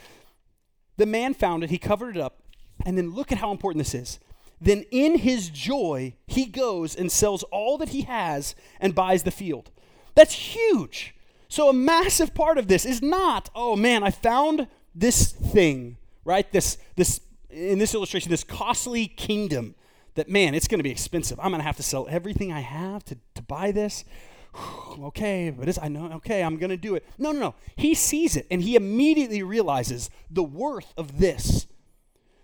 The 0.98 1.06
man 1.06 1.34
found 1.34 1.64
it, 1.64 1.70
he 1.70 1.78
covered 1.78 2.16
it 2.16 2.22
up, 2.22 2.42
and 2.86 2.98
then 2.98 3.12
look 3.12 3.32
at 3.32 3.40
how 3.40 3.52
important 3.52 3.84
this 3.84 3.94
is. 3.94 4.20
Then 4.60 4.86
in 4.92 5.18
his 5.18 5.50
joy, 5.50 6.14
he 6.28 6.46
goes 6.46 6.96
and 6.96 7.12
sells 7.12 7.44
all 7.44 7.78
that 7.80 7.90
he 7.90 8.04
has 8.04 8.56
and 8.80 8.94
buys 8.94 9.24
the 9.24 9.32
field. 9.32 9.72
That's 10.14 10.34
huge. 10.34 11.16
So, 11.48 11.68
a 11.68 11.74
massive 11.74 12.34
part 12.34 12.58
of 12.58 12.68
this 12.68 12.86
is 12.86 13.02
not, 13.02 13.50
oh 13.56 13.76
man, 13.76 14.04
I 14.04 14.12
found 14.12 14.68
this 14.94 15.32
thing, 15.32 15.98
right? 16.24 16.50
This, 16.52 16.78
this, 16.96 17.22
in 17.50 17.80
this 17.80 17.94
illustration, 17.94 18.30
this 18.30 18.44
costly 18.44 19.08
kingdom 19.08 19.76
that, 20.16 20.30
man, 20.30 20.54
it's 20.54 20.68
going 20.68 20.80
to 20.80 20.84
be 20.84 20.92
expensive. 20.92 21.40
I'm 21.40 21.52
going 21.52 21.60
to 21.60 21.66
have 21.66 21.78
to 21.78 21.84
sell 21.84 22.08
everything 22.10 22.52
I 22.52 22.62
have 22.62 23.04
to, 23.06 23.18
to 23.36 23.42
buy 23.42 23.72
this. 23.72 24.06
okay, 25.00 25.50
but 25.50 25.82
I 25.82 25.88
know, 25.88 26.12
okay, 26.14 26.44
I'm 26.44 26.58
going 26.58 26.70
to 26.70 26.78
do 26.78 26.96
it. 26.96 27.06
No, 27.18 27.32
no, 27.32 27.40
no. 27.40 27.56
He 27.76 27.94
sees 27.94 28.36
it 28.36 28.48
and 28.52 28.62
he 28.62 28.76
immediately 28.76 29.44
realizes 29.44 30.10
the 30.30 30.44
worth 30.44 30.94
of 30.98 31.20
this. 31.20 31.68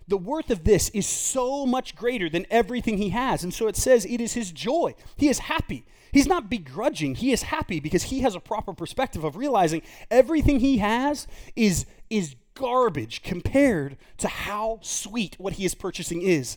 The 0.06 0.16
worth 0.16 0.50
of 0.50 0.64
this 0.64 0.88
is 0.90 1.06
so 1.06 1.66
much 1.66 1.94
greater 1.94 2.30
than 2.30 2.46
everything 2.50 2.96
he 2.96 3.10
has. 3.10 3.44
And 3.44 3.52
so 3.52 3.68
it 3.68 3.76
says 3.76 4.06
it 4.06 4.20
is 4.20 4.32
his 4.32 4.50
joy. 4.50 4.94
He 5.16 5.28
is 5.28 5.40
happy. 5.40 5.84
He's 6.12 6.26
not 6.26 6.48
begrudging. 6.48 7.16
He 7.16 7.32
is 7.32 7.42
happy 7.42 7.80
because 7.80 8.04
he 8.04 8.20
has 8.20 8.34
a 8.34 8.40
proper 8.40 8.72
perspective 8.72 9.24
of 9.24 9.36
realizing 9.36 9.82
everything 10.10 10.60
he 10.60 10.78
has 10.78 11.26
is, 11.54 11.84
is 12.08 12.36
garbage 12.54 13.22
compared 13.22 13.98
to 14.16 14.28
how 14.28 14.78
sweet 14.82 15.36
what 15.38 15.54
he 15.54 15.66
is 15.66 15.74
purchasing 15.74 16.22
is. 16.22 16.56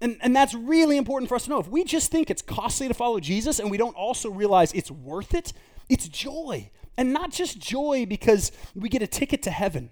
And, 0.00 0.16
and 0.20 0.34
that's 0.34 0.54
really 0.54 0.96
important 0.96 1.28
for 1.28 1.34
us 1.34 1.44
to 1.44 1.50
know. 1.50 1.58
If 1.58 1.68
we 1.68 1.84
just 1.84 2.10
think 2.10 2.30
it's 2.30 2.42
costly 2.42 2.88
to 2.88 2.94
follow 2.94 3.18
Jesus 3.18 3.58
and 3.58 3.70
we 3.70 3.76
don't 3.76 3.96
also 3.96 4.30
realize 4.30 4.72
it's 4.72 4.90
worth 4.90 5.34
it, 5.34 5.52
it's 5.88 6.08
joy. 6.08 6.70
And 6.96 7.12
not 7.12 7.30
just 7.30 7.58
joy 7.58 8.06
because 8.06 8.52
we 8.74 8.88
get 8.88 9.02
a 9.02 9.06
ticket 9.06 9.42
to 9.42 9.50
heaven, 9.50 9.90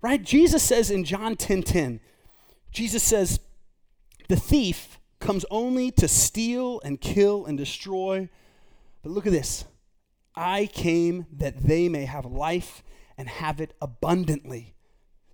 right? 0.00 0.22
Jesus 0.22 0.62
says 0.62 0.90
in 0.90 1.04
John 1.04 1.36
10 1.36 1.62
10, 1.62 2.00
Jesus 2.70 3.02
says, 3.02 3.40
the 4.28 4.36
thief 4.36 4.98
comes 5.20 5.44
only 5.50 5.90
to 5.92 6.08
steal 6.08 6.80
and 6.84 7.00
kill 7.00 7.46
and 7.46 7.56
destroy. 7.58 8.28
But 9.02 9.12
look 9.12 9.26
at 9.26 9.32
this 9.32 9.64
I 10.36 10.66
came 10.66 11.26
that 11.32 11.64
they 11.64 11.88
may 11.88 12.04
have 12.04 12.24
life 12.24 12.82
and 13.16 13.28
have 13.28 13.60
it 13.60 13.74
abundantly. 13.80 14.74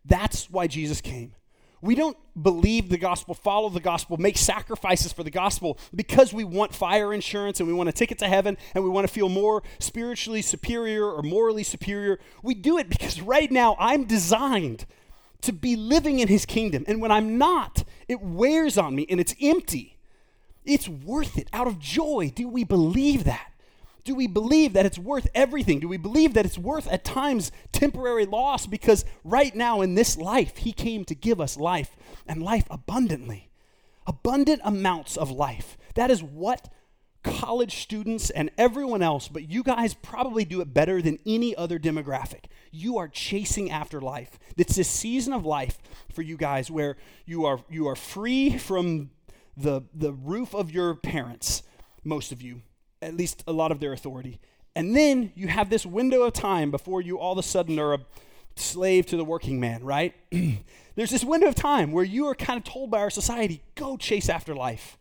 That's 0.05 0.51
why 0.51 0.67
Jesus 0.67 1.01
came 1.01 1.35
we 1.83 1.95
don't 1.95 2.17
believe 2.41 2.89
the 2.89 2.99
gospel, 2.99 3.35
follow 3.35 3.69
the 3.69 3.81
gospel, 3.81 4.17
make 4.19 4.37
sacrifices 4.37 5.13
for 5.13 5.23
the 5.23 5.31
gospel 5.31 5.79
because 5.95 6.33
we 6.33 6.45
want 6.45 6.75
fire 6.75 7.13
insurance 7.13 7.59
and 7.61 7.67
we 7.67 7.75
want 7.75 7.89
a 7.89 7.93
ticket 7.93 8.19
to 8.19 8.27
heaven 8.27 8.59
and 8.75 8.85
we 8.85 8.91
want 8.91 9.07
to 9.07 9.13
feel 9.13 9.29
more 9.29 9.63
spiritually 9.79 10.43
superior 10.43 11.11
or 11.11 11.23
morally 11.23 11.63
superior. 11.63 12.19
We 12.43 12.55
do 12.55 12.77
it 12.79 12.89
because 12.89 13.21
right 13.21 13.51
now 13.51 13.77
I'm 13.79 14.05
designed 14.05 14.87
to 15.43 15.53
be 15.53 15.75
living 15.75 16.19
in 16.19 16.29
his 16.29 16.45
kingdom. 16.45 16.85
And 16.87 17.01
when 17.01 17.11
I'm 17.11 17.39
not, 17.39 17.85
it 18.09 18.21
wears 18.21 18.77
on 18.77 18.95
me 18.95 19.07
and 19.09 19.19
it's 19.19 19.35
empty. 19.41 19.97
It's 20.65 20.89
worth 20.89 21.39
it. 21.39 21.49
Out 21.53 21.67
of 21.67 21.79
joy, 21.79 22.31
do 22.35 22.47
we 22.47 22.65
believe 22.65 23.25
that? 23.25 23.53
Do 24.05 24.15
we 24.15 24.27
believe 24.27 24.73
that 24.73 24.87
it's 24.87 24.99
worth 24.99 25.29
everything? 25.35 25.81
Do 25.81 25.89
we 25.89 25.97
believe 25.97 26.35
that 26.35 26.47
it's 26.47 26.59
worth 26.59 26.89
at 26.89 27.05
times 27.05 27.53
temporary 27.73 28.27
loss 28.27 28.67
because 28.67 29.05
right 29.25 29.55
now 29.55 29.81
in 29.81 29.95
this 29.95 30.17
life, 30.17 30.59
He 30.59 30.73
came 30.73 31.05
to 31.05 31.15
give 31.15 31.41
us 31.41 31.57
life 31.57 31.97
and 32.27 32.43
life 32.43 32.67
abundantly? 32.71 33.51
Abundant 34.07 34.61
amounts 34.65 35.17
of 35.17 35.31
life. 35.31 35.77
That 35.95 36.11
is 36.11 36.23
what 36.23 36.73
college 37.23 37.83
students 37.83 38.31
and 38.31 38.51
everyone 38.57 39.03
else, 39.03 39.29
but 39.29 39.49
you 39.51 39.63
guys 39.63 39.93
probably 39.93 40.45
do 40.45 40.63
it 40.63 40.73
better 40.73 41.03
than 41.03 41.19
any 41.27 41.55
other 41.55 41.79
demographic. 41.79 42.47
You 42.71 42.97
are 42.97 43.09
chasing 43.09 43.71
after 43.71 44.01
life. 44.01 44.39
It's 44.57 44.77
this 44.77 44.89
season 44.89 45.33
of 45.35 45.45
life 45.45 45.79
for 46.13 46.23
you 46.23 46.37
guys 46.37 46.71
where 46.71 46.97
you 47.27 47.45
are 47.45 47.61
you 47.69 47.89
are 47.89 47.97
free 47.97 48.57
from 48.57 49.11
the 49.57 49.83
the 49.95 50.13
roof 50.13 50.55
of 50.55 50.71
your 50.71 50.95
parents, 50.95 51.63
most 52.05 52.33
of 52.33 52.41
you 52.41 52.63
at 53.03 53.17
least 53.17 53.43
a 53.47 53.53
lot 53.53 53.73
of 53.73 53.81
their 53.81 53.93
authority. 53.93 54.41
And 54.75 54.95
then 54.95 55.33
you 55.35 55.49
have 55.49 55.71
this 55.71 55.85
window 55.85 56.23
of 56.23 56.33
time 56.33 56.71
before 56.71 57.01
you 57.01 57.19
all 57.19 57.33
of 57.33 57.39
a 57.39 57.43
sudden 57.43 57.79
are 57.79 57.95
a 57.95 58.01
slave 58.57 59.07
to 59.07 59.17
the 59.17 59.25
working 59.25 59.59
man, 59.59 59.83
right? 59.85 60.15
There's 60.95 61.11
this 61.11 61.25
window 61.25 61.49
of 61.49 61.55
time 61.55 61.93
where 61.93 62.05
you 62.05 62.27
are 62.27 62.35
kind 62.35 62.59
of 62.59 62.65
told 62.65 62.91
by 62.91 63.01
our 63.01 63.11
society 63.11 63.63
go 63.75 63.97
chase 63.97 64.29
after 64.29 64.55
life, 64.55 64.99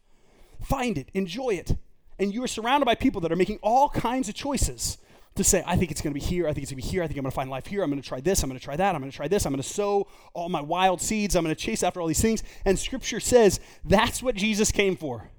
find 0.61 0.97
it, 0.97 1.09
enjoy 1.13 1.51
it. 1.51 1.75
And 2.17 2.33
you 2.33 2.43
are 2.43 2.47
surrounded 2.47 2.85
by 2.85 2.95
people 2.95 3.21
that 3.21 3.31
are 3.31 3.37
making 3.37 3.59
all 3.61 3.89
kinds 3.89 4.27
of 4.27 4.35
choices 4.35 4.97
to 5.35 5.43
say, 5.43 5.63
I 5.65 5.77
think 5.77 5.91
it's 5.91 6.01
going 6.01 6.13
to 6.13 6.19
be 6.19 6.25
here, 6.25 6.47
I 6.47 6.53
think 6.53 6.63
it's 6.63 6.71
going 6.71 6.81
to 6.81 6.87
be 6.87 6.91
here, 6.91 7.03
I 7.03 7.07
think 7.07 7.17
I'm 7.17 7.23
going 7.23 7.31
to 7.31 7.35
find 7.35 7.49
life 7.49 7.67
here, 7.67 7.81
I'm 7.81 7.89
going 7.89 8.01
to 8.01 8.07
try 8.07 8.19
this, 8.19 8.43
I'm 8.43 8.49
going 8.49 8.59
to 8.59 8.63
try 8.63 8.75
that, 8.75 8.95
I'm 8.95 9.01
going 9.01 9.11
to 9.11 9.15
try 9.15 9.27
this, 9.27 9.45
I'm 9.45 9.53
going 9.53 9.61
to 9.61 9.69
sow 9.69 10.07
all 10.33 10.49
my 10.49 10.61
wild 10.61 10.99
seeds, 11.01 11.35
I'm 11.35 11.43
going 11.43 11.55
to 11.55 11.61
chase 11.61 11.81
after 11.81 12.01
all 12.01 12.07
these 12.07 12.21
things. 12.21 12.43
And 12.65 12.77
scripture 12.77 13.19
says 13.19 13.59
that's 13.85 14.21
what 14.21 14.35
Jesus 14.35 14.71
came 14.71 14.97
for 14.97 15.29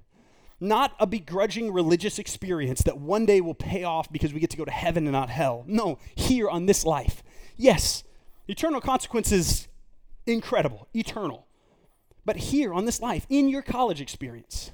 not 0.61 0.95
a 0.99 1.07
begrudging 1.07 1.73
religious 1.73 2.19
experience 2.19 2.83
that 2.83 2.99
one 2.99 3.25
day 3.25 3.41
will 3.41 3.55
pay 3.55 3.83
off 3.83 4.11
because 4.11 4.31
we 4.31 4.39
get 4.39 4.51
to 4.51 4.57
go 4.57 4.63
to 4.63 4.71
heaven 4.71 5.05
and 5.05 5.13
not 5.13 5.29
hell. 5.29 5.63
No, 5.67 5.97
here 6.15 6.47
on 6.47 6.67
this 6.67 6.85
life. 6.85 7.23
Yes, 7.57 8.03
eternal 8.47 8.79
consequences, 8.79 9.67
incredible, 10.27 10.87
eternal. 10.93 11.47
But 12.23 12.37
here 12.37 12.73
on 12.73 12.85
this 12.85 13.01
life, 13.01 13.25
in 13.27 13.49
your 13.49 13.63
college 13.63 13.99
experience, 13.99 14.71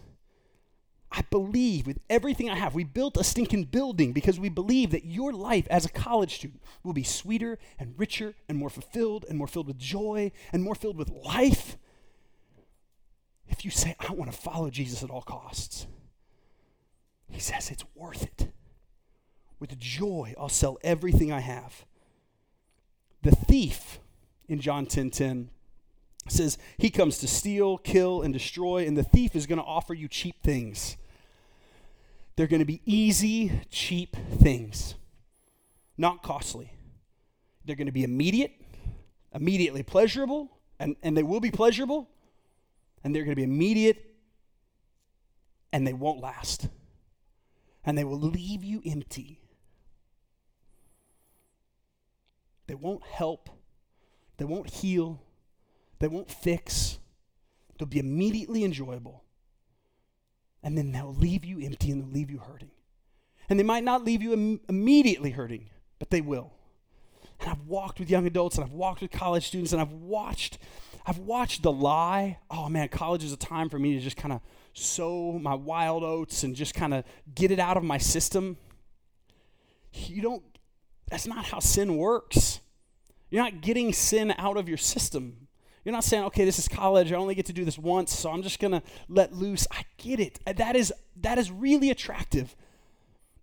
I 1.10 1.22
believe 1.30 1.88
with 1.88 2.00
everything 2.10 2.50
I 2.50 2.56
have, 2.56 2.76
we 2.76 2.84
built 2.84 3.16
a 3.16 3.24
stinking 3.24 3.66
building 3.66 4.12
because 4.12 4.40
we 4.40 4.50
believe 4.50 4.92
that 4.92 5.06
your 5.06 5.32
life 5.32 5.66
as 5.70 5.86
a 5.86 5.90
college 5.90 6.36
student 6.36 6.62
will 6.84 6.92
be 6.92 7.04
sweeter 7.04 7.58
and 7.80 7.94
richer 7.98 8.36
and 8.50 8.58
more 8.58 8.70
fulfilled 8.70 9.26
and 9.30 9.38
more 9.38 9.48
filled 9.48 9.68
with 9.68 9.78
joy 9.78 10.34
and 10.52 10.62
more 10.62 10.76
filled 10.76 10.98
with 10.98 11.10
life 11.10 11.78
if 13.50 13.64
you 13.64 13.72
say, 13.72 13.96
I 14.00 14.12
want 14.14 14.32
to 14.32 14.38
follow 14.38 14.70
Jesus 14.70 15.04
at 15.04 15.10
all 15.10 15.22
costs, 15.22 15.88
he 17.30 17.40
says 17.40 17.70
it's 17.70 17.86
worth 17.96 18.24
it. 18.24 18.50
With 19.60 19.78
joy, 19.80 20.34
I'll 20.40 20.50
sell 20.50 20.78
everything 20.84 21.32
I 21.32 21.40
have. 21.40 21.86
The 23.24 23.32
thief 23.32 24.00
in 24.48 24.60
John 24.60 24.86
10 24.86 25.10
10 25.10 25.50
says, 26.28 26.58
He 26.78 26.90
comes 26.90 27.18
to 27.20 27.28
steal, 27.28 27.78
kill, 27.78 28.22
and 28.22 28.34
destroy, 28.34 28.86
and 28.86 28.96
the 28.96 29.04
thief 29.04 29.36
is 29.36 29.48
going 29.48 29.60
to 29.60 29.66
offer 29.66 29.94
you 29.94 30.08
cheap 30.08 30.36
things. 30.44 30.98
They're 32.36 32.48
going 32.48 32.60
to 32.60 32.66
be 32.66 32.82
easy, 32.86 33.62
cheap 33.72 34.16
things, 34.40 34.96
not 35.98 36.22
costly. 36.22 36.72
They're 37.66 37.76
going 37.76 37.88
to 37.88 37.92
be 37.92 38.04
immediate, 38.04 38.52
immediately 39.34 39.82
pleasurable, 39.82 40.52
and, 40.80 40.96
and 41.02 41.18
they 41.18 41.24
will 41.24 41.40
be 41.40 41.50
pleasurable, 41.50 42.08
and 43.04 43.14
they're 43.14 43.24
going 43.24 43.32
to 43.32 43.36
be 43.36 43.44
immediate 43.44 44.16
and 45.72 45.86
they 45.86 45.94
won't 45.94 46.22
last. 46.22 46.68
And 47.86 47.98
they 47.98 48.04
will 48.04 48.20
leave 48.20 48.64
you 48.64 48.82
empty. 48.86 49.40
They 52.68 52.76
won't 52.76 53.04
help. 53.04 53.50
They 54.38 54.46
won't 54.46 54.70
heal. 54.70 55.22
They 56.00 56.08
won't 56.08 56.30
fix. 56.30 57.00
They'll 57.78 57.88
be 57.88 58.00
immediately 58.00 58.64
enjoyable. 58.64 59.24
And 60.62 60.78
then 60.78 60.92
they'll 60.92 61.14
leave 61.14 61.46
you 61.46 61.60
empty 61.60 61.92
and 61.92 62.02
they'll 62.02 62.12
leave 62.12 62.30
you 62.30 62.40
hurting. 62.40 62.72
And 63.50 63.58
they 63.58 63.64
might 63.64 63.84
not 63.84 64.04
leave 64.04 64.22
you 64.22 64.34
Im- 64.34 64.60
immediately 64.68 65.32
hurting, 65.32 65.70
but 66.00 66.10
they 66.10 66.22
will. 66.22 66.52
And 67.40 67.50
I've 67.50 67.62
walked 67.62 68.00
with 68.00 68.10
young 68.10 68.26
adults 68.26 68.58
and 68.58 68.66
I've 68.66 68.74
walked 68.74 69.02
with 69.02 69.12
college 69.12 69.48
students 69.48 69.72
and 69.72 69.82
I've 69.82 69.94
watched 69.94 70.58
I've 71.08 71.20
watched 71.20 71.64
the 71.64 71.72
lie. 71.72 72.40
Oh 72.52 72.68
man, 72.68 72.90
college 72.90 73.24
is 73.24 73.32
a 73.32 73.38
time 73.38 73.70
for 73.70 73.80
me 73.80 73.94
to 73.94 74.02
just 74.02 74.18
kind 74.18 74.34
of 74.34 74.42
sow 74.74 75.40
my 75.42 75.54
wild 75.56 76.04
oats 76.04 76.44
and 76.44 76.54
just 76.54 76.74
kind 76.74 76.94
of 76.94 77.06
get 77.34 77.50
it 77.50 77.60
out 77.60 77.78
of 77.78 77.84
my 77.84 77.98
system. 77.98 78.58
You 79.94 80.22
don't 80.22 80.44
that's 81.10 81.26
not 81.26 81.46
how 81.46 81.60
sin 81.60 81.96
works. 81.96 82.60
You're 83.30 83.42
not 83.42 83.62
getting 83.62 83.94
sin 83.94 84.34
out 84.38 84.58
of 84.58 84.68
your 84.68 84.78
system. 84.78 85.48
You're 85.86 85.94
not 85.94 86.04
saying, 86.04 86.26
okay, 86.26 86.44
this 86.44 86.60
is 86.60 86.68
college. 86.68 87.14
I 87.14 87.16
only 87.16 87.36
get 87.36 87.46
to 87.46 87.54
do 87.54 87.64
this 87.64 87.78
once, 87.78 88.14
so 88.14 88.30
I'm 88.30 88.42
just 88.42 88.60
gonna 88.60 88.84
let 89.08 89.32
loose. 89.32 89.66
I 89.72 89.84
get 89.96 90.20
it. 90.20 90.40
Uh, 90.46 90.52
that 90.54 90.76
is 90.76 90.92
that 91.22 91.38
is 91.38 91.50
really 91.50 91.90
attractive. 91.90 92.54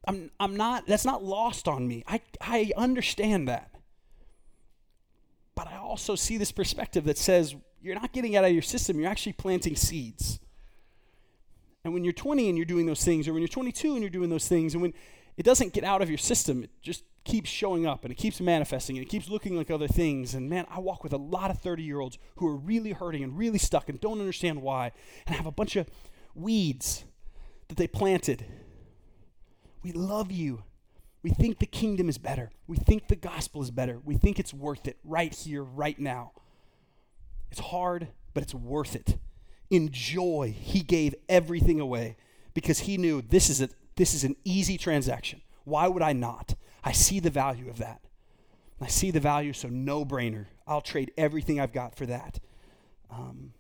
I'm 0.07 0.31
I'm 0.39 0.55
not 0.55 0.87
that's 0.87 1.07
not 1.07 1.25
lost 1.25 1.67
on 1.67 1.89
me. 1.89 2.05
I 2.07 2.21
I 2.43 2.73
understand 2.77 3.49
that. 3.49 3.74
Also 5.95 6.17
see 6.17 6.37
this 6.37 6.51
perspective 6.51 7.05
that 7.05 7.17
says 7.17 7.55
you're 7.81 7.95
not 7.95 8.11
getting 8.11 8.35
out 8.35 8.45
of 8.45 8.51
your 8.51 8.63
system, 8.63 8.99
you're 8.99 9.09
actually 9.09 9.35
planting 9.35 9.77
seeds. 9.77 10.41
And 11.85 11.95
when 11.95 12.03
you're 12.03 12.13
20 12.13 12.49
and 12.49 12.59
you're 12.59 12.65
doing 12.65 12.87
those 12.87 13.05
things, 13.05 13.29
or 13.29 13.33
when 13.33 13.41
you're 13.41 13.47
22 13.47 13.93
and 13.93 14.01
you're 14.01 14.11
doing 14.11 14.29
those 14.29 14.49
things, 14.49 14.75
and 14.75 14.83
when 14.83 14.93
it 15.37 15.45
doesn't 15.45 15.73
get 15.73 15.85
out 15.85 16.03
of 16.03 16.09
your 16.09 16.19
system, 16.19 16.65
it 16.65 16.71
just 16.83 17.05
keeps 17.23 17.49
showing 17.49 17.87
up 17.87 18.03
and 18.03 18.11
it 18.11 18.17
keeps 18.17 18.41
manifesting 18.41 18.97
and 18.97 19.07
it 19.07 19.09
keeps 19.09 19.29
looking 19.29 19.57
like 19.57 19.71
other 19.71 19.87
things. 19.87 20.35
And 20.35 20.51
man, 20.51 20.67
I 20.69 20.81
walk 20.81 21.05
with 21.05 21.13
a 21.13 21.17
lot 21.17 21.53
of 21.53 21.61
30 21.61 21.85
year 21.85 22.01
olds 22.01 22.19
who 22.39 22.49
are 22.49 22.57
really 22.57 22.91
hurting 22.91 23.23
and 23.23 23.39
really 23.39 23.59
stuck 23.59 23.89
and 23.89 24.01
don't 24.01 24.19
understand 24.19 24.63
why, 24.63 24.91
and 25.29 25.37
have 25.37 25.47
a 25.47 25.53
bunch 25.53 25.77
of 25.77 25.87
weeds 26.35 27.05
that 27.69 27.77
they 27.77 27.87
planted. 27.87 28.45
We 29.85 29.93
love 29.93 30.33
you. 30.33 30.65
We 31.25 31.31
think 31.31 31.59
the 31.59 31.67
kingdom 31.67 32.11
is 32.11 32.19
better. 32.19 32.51
We 32.67 32.77
think 32.77 33.09
the 33.09 33.17
gospel 33.17 33.63
is 33.63 33.71
better. 33.71 33.99
We 34.05 34.19
think 34.19 34.39
it's 34.39 34.53
worth 34.53 34.87
it 34.87 34.99
right 35.03 35.35
here, 35.35 35.63
right 35.63 35.99
now. 35.99 36.33
It's 37.51 37.61
hard, 37.61 38.09
but 38.35 38.43
it's 38.43 38.55
worth 38.55 38.95
it. 38.95 39.17
In 39.71 39.89
joy, 39.91 40.55
he 40.57 40.81
gave 40.81 41.15
everything 41.27 41.81
away 41.81 42.19
because 42.53 42.81
he 42.81 42.99
knew 42.99 43.23
this 43.23 43.49
is 43.49 43.63
a 43.63 43.71
this 43.97 44.13
is 44.13 44.23
an 44.23 44.37
easy 44.45 44.77
transaction. 44.77 45.41
Why 45.65 45.89
would 45.89 46.03
I 46.03 46.13
not? 46.13 46.57
I 46.85 46.93
see 46.93 47.21
the 47.21 47.31
value 47.31 47.71
of 47.71 47.79
that. 47.79 48.03
I 48.79 48.89
see 48.89 49.11
the 49.11 49.21
value, 49.21 49.55
so 49.55 49.69
no 49.69 50.05
brainer. 50.05 50.45
I'll 50.67 50.83
trade 50.83 51.11
everything 51.17 51.59
I've 51.59 51.73
got 51.73 51.97
for 51.97 52.05
that. 52.05 52.39
Um, 53.11 53.55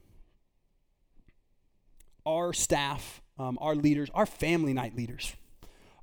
our 2.26 2.52
staff, 2.52 3.22
um, 3.38 3.56
our 3.58 3.74
leaders, 3.74 4.10
our 4.12 4.26
family 4.26 4.74
night 4.74 4.94
leaders, 4.94 5.34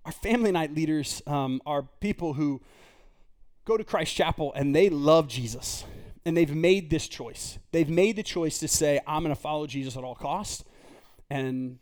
our 0.06 0.12
family 0.12 0.52
night 0.52 0.74
leaders 0.74 1.22
um, 1.28 1.62
are 1.66 1.84
people 2.00 2.34
who 2.34 2.62
go 3.66 3.78
to 3.78 3.84
Christ 3.84 4.16
Chapel 4.16 4.52
and 4.54 4.76
they 4.76 4.90
love 4.90 5.28
Jesus. 5.28 5.86
And 6.26 6.38
they've 6.38 6.54
made 6.54 6.90
this 6.90 7.08
choice. 7.08 7.58
They've 7.72 7.90
made 7.90 8.16
the 8.16 8.24
choice 8.24 8.60
to 8.60 8.68
say, 8.68 9.00
I'm 9.08 9.24
going 9.24 9.36
to 9.36 9.42
follow 9.42 9.66
Jesus 9.66 9.98
at 9.98 10.04
all 10.04 10.14
costs. 10.14 10.64
And 11.30 11.80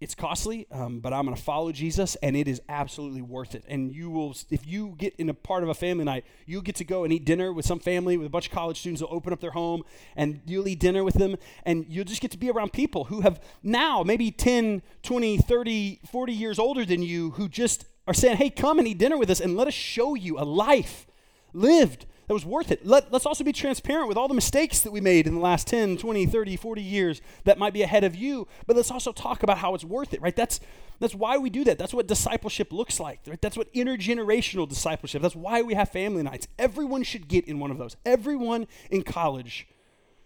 it's 0.00 0.14
costly, 0.14 0.66
um, 0.70 1.00
but 1.00 1.12
I'm 1.12 1.24
going 1.24 1.36
to 1.36 1.42
follow 1.42 1.72
Jesus, 1.72 2.14
and 2.16 2.36
it 2.36 2.46
is 2.46 2.62
absolutely 2.68 3.20
worth 3.20 3.56
it. 3.56 3.64
And 3.66 3.92
you 3.92 4.10
will, 4.10 4.36
if 4.48 4.64
you 4.64 4.94
get 4.96 5.14
in 5.16 5.28
a 5.28 5.34
part 5.34 5.64
of 5.64 5.68
a 5.68 5.74
family 5.74 6.04
night, 6.04 6.24
you'll 6.46 6.62
get 6.62 6.76
to 6.76 6.84
go 6.84 7.02
and 7.02 7.12
eat 7.12 7.24
dinner 7.24 7.52
with 7.52 7.66
some 7.66 7.80
family 7.80 8.16
with 8.16 8.28
a 8.28 8.30
bunch 8.30 8.46
of 8.46 8.52
college 8.52 8.78
students. 8.78 9.00
They'll 9.00 9.12
open 9.12 9.32
up 9.32 9.40
their 9.40 9.50
home, 9.50 9.82
and 10.14 10.40
you'll 10.46 10.68
eat 10.68 10.78
dinner 10.78 11.02
with 11.02 11.14
them, 11.14 11.36
and 11.64 11.84
you'll 11.88 12.04
just 12.04 12.20
get 12.20 12.30
to 12.30 12.38
be 12.38 12.48
around 12.48 12.72
people 12.72 13.04
who 13.04 13.22
have 13.22 13.40
now 13.64 14.04
maybe 14.04 14.30
10, 14.30 14.82
20, 15.02 15.38
30, 15.38 16.00
40 16.08 16.32
years 16.32 16.60
older 16.60 16.84
than 16.84 17.02
you, 17.02 17.32
who 17.32 17.48
just 17.48 17.84
are 18.06 18.14
saying, 18.14 18.36
"Hey, 18.36 18.50
come 18.50 18.78
and 18.78 18.86
eat 18.86 18.98
dinner 18.98 19.18
with 19.18 19.30
us, 19.30 19.40
and 19.40 19.56
let 19.56 19.66
us 19.66 19.74
show 19.74 20.14
you 20.14 20.38
a 20.38 20.44
life 20.44 21.08
lived." 21.52 22.06
That 22.28 22.34
was 22.34 22.44
worth 22.44 22.70
it. 22.70 22.86
Let, 22.86 23.12
us 23.12 23.26
also 23.26 23.42
be 23.42 23.52
transparent 23.52 24.06
with 24.06 24.18
all 24.18 24.28
the 24.28 24.34
mistakes 24.34 24.80
that 24.80 24.92
we 24.92 25.00
made 25.00 25.26
in 25.26 25.34
the 25.34 25.40
last 25.40 25.66
10, 25.66 25.96
20, 25.96 26.26
30, 26.26 26.56
40 26.56 26.82
years 26.82 27.20
that 27.44 27.58
might 27.58 27.72
be 27.72 27.82
ahead 27.82 28.04
of 28.04 28.14
you, 28.14 28.46
but 28.66 28.76
let's 28.76 28.90
also 28.90 29.12
talk 29.12 29.42
about 29.42 29.58
how 29.58 29.74
it's 29.74 29.84
worth 29.84 30.12
it, 30.12 30.20
right? 30.20 30.36
That's, 30.36 30.60
that's 31.00 31.14
why 31.14 31.38
we 31.38 31.48
do 31.48 31.64
that. 31.64 31.78
That's 31.78 31.94
what 31.94 32.06
discipleship 32.06 32.70
looks 32.70 33.00
like, 33.00 33.20
right? 33.26 33.40
That's 33.40 33.56
what 33.56 33.72
intergenerational 33.72 34.68
discipleship, 34.68 35.22
that's 35.22 35.34
why 35.34 35.62
we 35.62 35.74
have 35.74 35.88
family 35.88 36.22
nights. 36.22 36.46
Everyone 36.58 37.02
should 37.02 37.28
get 37.28 37.46
in 37.48 37.58
one 37.58 37.70
of 37.70 37.78
those. 37.78 37.96
Everyone 38.04 38.66
in 38.90 39.02
college 39.02 39.66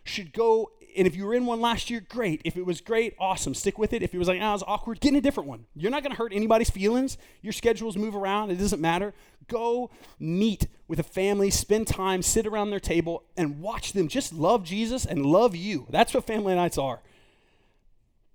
should 0.05 0.33
go 0.33 0.73
and 0.97 1.07
if 1.07 1.17
you 1.17 1.25
were 1.27 1.35
in 1.35 1.47
one 1.47 1.61
last 1.61 1.91
year, 1.91 2.01
great. 2.01 2.41
If 2.45 2.57
it 2.57 2.67
was 2.67 2.81
great, 2.81 3.15
awesome. 3.19 3.55
Stick 3.55 3.79
with 3.79 3.93
it. 3.93 4.03
If 4.03 4.15
it 4.15 4.19
was 4.19 4.29
like, 4.29 4.41
ah, 4.41 4.47
oh, 4.47 4.51
it 4.51 4.53
was 4.53 4.65
awkward, 4.67 5.01
get 5.01 5.11
in 5.11 5.17
a 5.17 5.21
different 5.21 5.49
one. 5.49 5.67
You're 5.75 5.91
not 5.91 6.03
going 6.03 6.13
to 6.13 6.19
hurt 6.19 6.33
anybody's 6.33 6.71
feelings. 6.71 7.19
Your 7.41 7.53
schedules 7.53 7.97
move 7.97 8.15
around. 8.15 8.51
It 8.51 8.57
doesn't 8.57 8.81
matter. 8.81 9.15
Go 9.49 9.91
meet 10.19 10.67
with 10.89 10.99
a 10.99 11.05
family, 11.05 11.51
spend 11.51 11.87
time, 11.87 12.23
sit 12.23 12.47
around 12.47 12.71
their 12.71 12.81
table, 12.81 13.25
and 13.37 13.61
watch 13.61 13.93
them 13.93 14.09
just 14.09 14.33
love 14.33 14.65
Jesus 14.65 15.05
and 15.05 15.25
love 15.25 15.57
you. 15.57 15.87
That's 15.91 16.15
what 16.15 16.27
family 16.27 16.55
nights 16.55 16.79
are. 16.79 17.01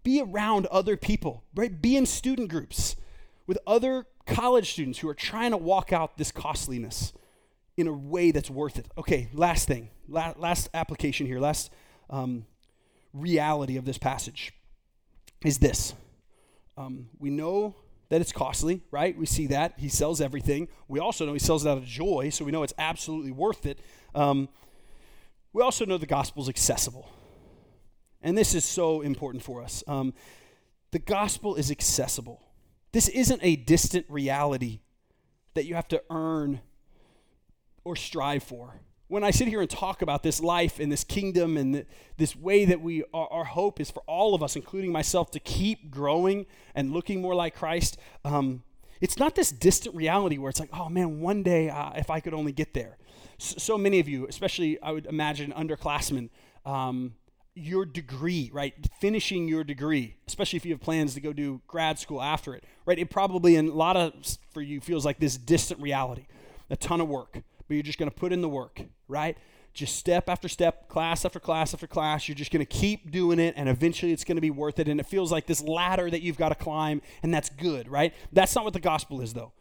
Be 0.03 0.21
around 0.21 0.65
other 0.67 0.97
people, 0.97 1.43
right? 1.53 1.81
Be 1.81 1.97
in 1.97 2.05
student 2.05 2.49
groups 2.49 2.95
with 3.45 3.57
other 3.67 4.07
college 4.25 4.71
students 4.71 4.99
who 4.99 5.09
are 5.09 5.13
trying 5.13 5.51
to 5.51 5.57
walk 5.57 5.93
out 5.93 6.17
this 6.17 6.31
costliness 6.31 7.13
in 7.77 7.87
a 7.87 7.93
way 7.93 8.31
that's 8.31 8.49
worth 8.49 8.77
it. 8.77 8.87
Okay, 8.97 9.29
last 9.33 9.67
thing, 9.67 9.89
La- 10.09 10.33
last 10.37 10.69
application 10.73 11.25
here, 11.27 11.39
last 11.39 11.71
um, 12.09 12.45
reality 13.13 13.77
of 13.77 13.85
this 13.85 13.97
passage 13.97 14.53
is 15.43 15.59
this. 15.59 15.93
Um, 16.77 17.09
we 17.19 17.29
know 17.29 17.75
that 18.09 18.21
it's 18.21 18.31
costly, 18.31 18.81
right? 18.91 19.17
We 19.17 19.25
see 19.25 19.47
that. 19.47 19.73
He 19.77 19.89
sells 19.89 20.21
everything. 20.21 20.67
We 20.87 20.99
also 20.99 21.25
know 21.25 21.33
he 21.33 21.39
sells 21.39 21.65
it 21.65 21.69
out 21.69 21.77
of 21.77 21.85
joy, 21.85 22.29
so 22.29 22.45
we 22.45 22.51
know 22.51 22.63
it's 22.63 22.73
absolutely 22.77 23.31
worth 23.31 23.65
it. 23.65 23.79
Um, 24.15 24.49
we 25.53 25.61
also 25.61 25.85
know 25.85 25.97
the 25.97 26.05
gospel 26.05 26.43
is 26.43 26.49
accessible. 26.49 27.09
And 28.21 28.37
this 28.37 28.55
is 28.55 28.63
so 28.63 29.01
important 29.01 29.43
for 29.43 29.61
us. 29.61 29.83
Um, 29.87 30.13
the 30.91 30.99
gospel 30.99 31.55
is 31.55 31.69
accessible. 31.69 32.41
This 32.91 33.09
isn't 33.09 33.39
a 33.43 33.55
distant 33.55 34.05
reality 34.09 34.79
that 35.53 35.65
you 35.65 35.75
have 35.75 35.87
to 35.89 36.01
earn 36.09 36.61
or 37.83 37.95
strive 37.95 38.43
for 38.43 38.75
when 39.07 39.23
I 39.23 39.31
sit 39.31 39.47
here 39.47 39.61
and 39.61 39.69
talk 39.69 40.01
about 40.01 40.23
this 40.23 40.41
life 40.41 40.79
and 40.79 40.91
this 40.91 41.03
kingdom 41.03 41.57
and 41.57 41.85
this 42.17 42.35
way 42.35 42.65
that 42.65 42.81
we 42.81 43.03
our, 43.13 43.27
our, 43.31 43.43
hope 43.45 43.79
is 43.79 43.89
for 43.89 44.03
all 44.05 44.35
of 44.35 44.43
us, 44.43 44.55
including 44.55 44.91
myself, 44.91 45.31
to 45.31 45.39
keep 45.39 45.89
growing 45.89 46.45
and 46.75 46.91
looking 46.91 47.21
more 47.21 47.33
like 47.33 47.55
Christ. 47.55 47.97
Um, 48.25 48.63
it's 48.99 49.17
not 49.17 49.35
this 49.35 49.51
distant 49.51 49.95
reality 49.95 50.37
where 50.37 50.49
it's 50.49 50.59
like, 50.59 50.71
oh 50.73 50.89
man, 50.89 51.21
one 51.21 51.43
day 51.43 51.69
uh, 51.69 51.91
if 51.95 52.09
I 52.09 52.19
could 52.19 52.33
only 52.33 52.51
get 52.51 52.73
there. 52.73 52.97
So, 53.37 53.57
so, 53.57 53.77
many 53.77 53.99
of 53.99 54.09
you, 54.09 54.25
especially 54.27 54.81
I 54.81 54.91
would 54.91 55.05
imagine 55.05 55.53
underclassmen, 55.53 56.29
um, 56.65 57.13
your 57.53 57.85
degree, 57.85 58.49
right? 58.51 58.73
Finishing 58.99 59.47
your 59.47 59.63
degree, 59.63 60.15
especially 60.27 60.57
if 60.57 60.65
you 60.65 60.73
have 60.73 60.81
plans 60.81 61.13
to 61.13 61.21
go 61.21 61.33
do 61.33 61.61
grad 61.67 61.97
school 61.97 62.21
after 62.21 62.55
it, 62.55 62.63
right? 62.85 62.99
It 62.99 63.09
probably, 63.09 63.55
in 63.55 63.69
a 63.69 63.73
lot 63.73 63.95
of 63.95 64.13
for 64.51 64.61
you, 64.61 64.81
feels 64.81 65.05
like 65.05 65.19
this 65.19 65.37
distant 65.37 65.79
reality, 65.79 66.25
a 66.69 66.75
ton 66.75 66.99
of 66.99 67.07
work 67.07 67.43
but 67.67 67.75
you're 67.75 67.83
just 67.83 67.99
going 67.99 68.09
to 68.09 68.15
put 68.15 68.31
in 68.31 68.41
the 68.41 68.49
work, 68.49 68.81
right? 69.07 69.37
Just 69.73 69.95
step 69.95 70.27
after 70.27 70.47
step, 70.47 70.89
class 70.89 71.23
after 71.23 71.39
class 71.39 71.73
after 71.73 71.85
class. 71.85 72.27
You're 72.27 72.35
just 72.35 72.51
going 72.51 72.65
to 72.65 72.71
keep 72.71 73.11
doing 73.11 73.39
it, 73.39 73.53
and 73.57 73.69
eventually 73.69 74.11
it's 74.11 74.23
going 74.23 74.37
to 74.37 74.41
be 74.41 74.49
worth 74.49 74.79
it. 74.79 74.87
And 74.87 74.99
it 74.99 75.05
feels 75.05 75.31
like 75.31 75.45
this 75.45 75.61
ladder 75.61 76.09
that 76.09 76.21
you've 76.21 76.37
got 76.37 76.49
to 76.49 76.55
climb, 76.55 77.01
and 77.21 77.33
that's 77.33 77.49
good, 77.49 77.87
right? 77.87 78.13
That's 78.33 78.55
not 78.55 78.63
what 78.63 78.73
the 78.73 78.79
gospel 78.79 79.21
is, 79.21 79.33
though. 79.33 79.51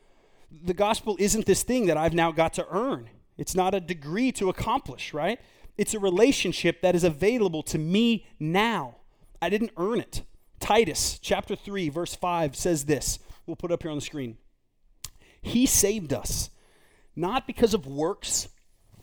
The 0.51 0.75
gospel 0.75 1.17
isn't 1.19 1.45
this 1.45 1.63
thing 1.63 1.87
that 1.87 1.97
I've 1.97 2.15
now 2.15 2.33
got 2.33 2.55
to 2.55 2.67
earn, 2.71 3.11
it's 3.37 3.55
not 3.55 3.75
a 3.75 3.81
degree 3.81 4.33
to 4.33 4.49
accomplish, 4.49 5.13
right? 5.13 5.39
It's 5.77 5.93
a 5.93 5.99
relationship 5.99 6.81
that 6.81 6.95
is 6.95 7.05
available 7.05 7.63
to 7.65 7.79
me 7.79 8.27
now. 8.41 8.97
I 9.43 9.51
didn't 9.51 9.73
earn 9.77 10.01
it. 10.01 10.23
Titus 10.59 11.19
chapter 11.21 11.55
3, 11.55 11.91
verse 11.91 12.15
5 12.15 12.57
says 12.57 12.87
this. 12.87 13.19
We'll 13.47 13.57
put 13.57 13.71
up 13.71 13.83
here 13.83 13.91
on 13.91 13.99
the 13.99 14.03
screen. 14.03 14.39
He 15.43 15.67
saved 15.67 16.15
us 16.15 16.49
not 17.17 17.47
because 17.47 17.75
of 17.75 17.87
works 17.87 18.49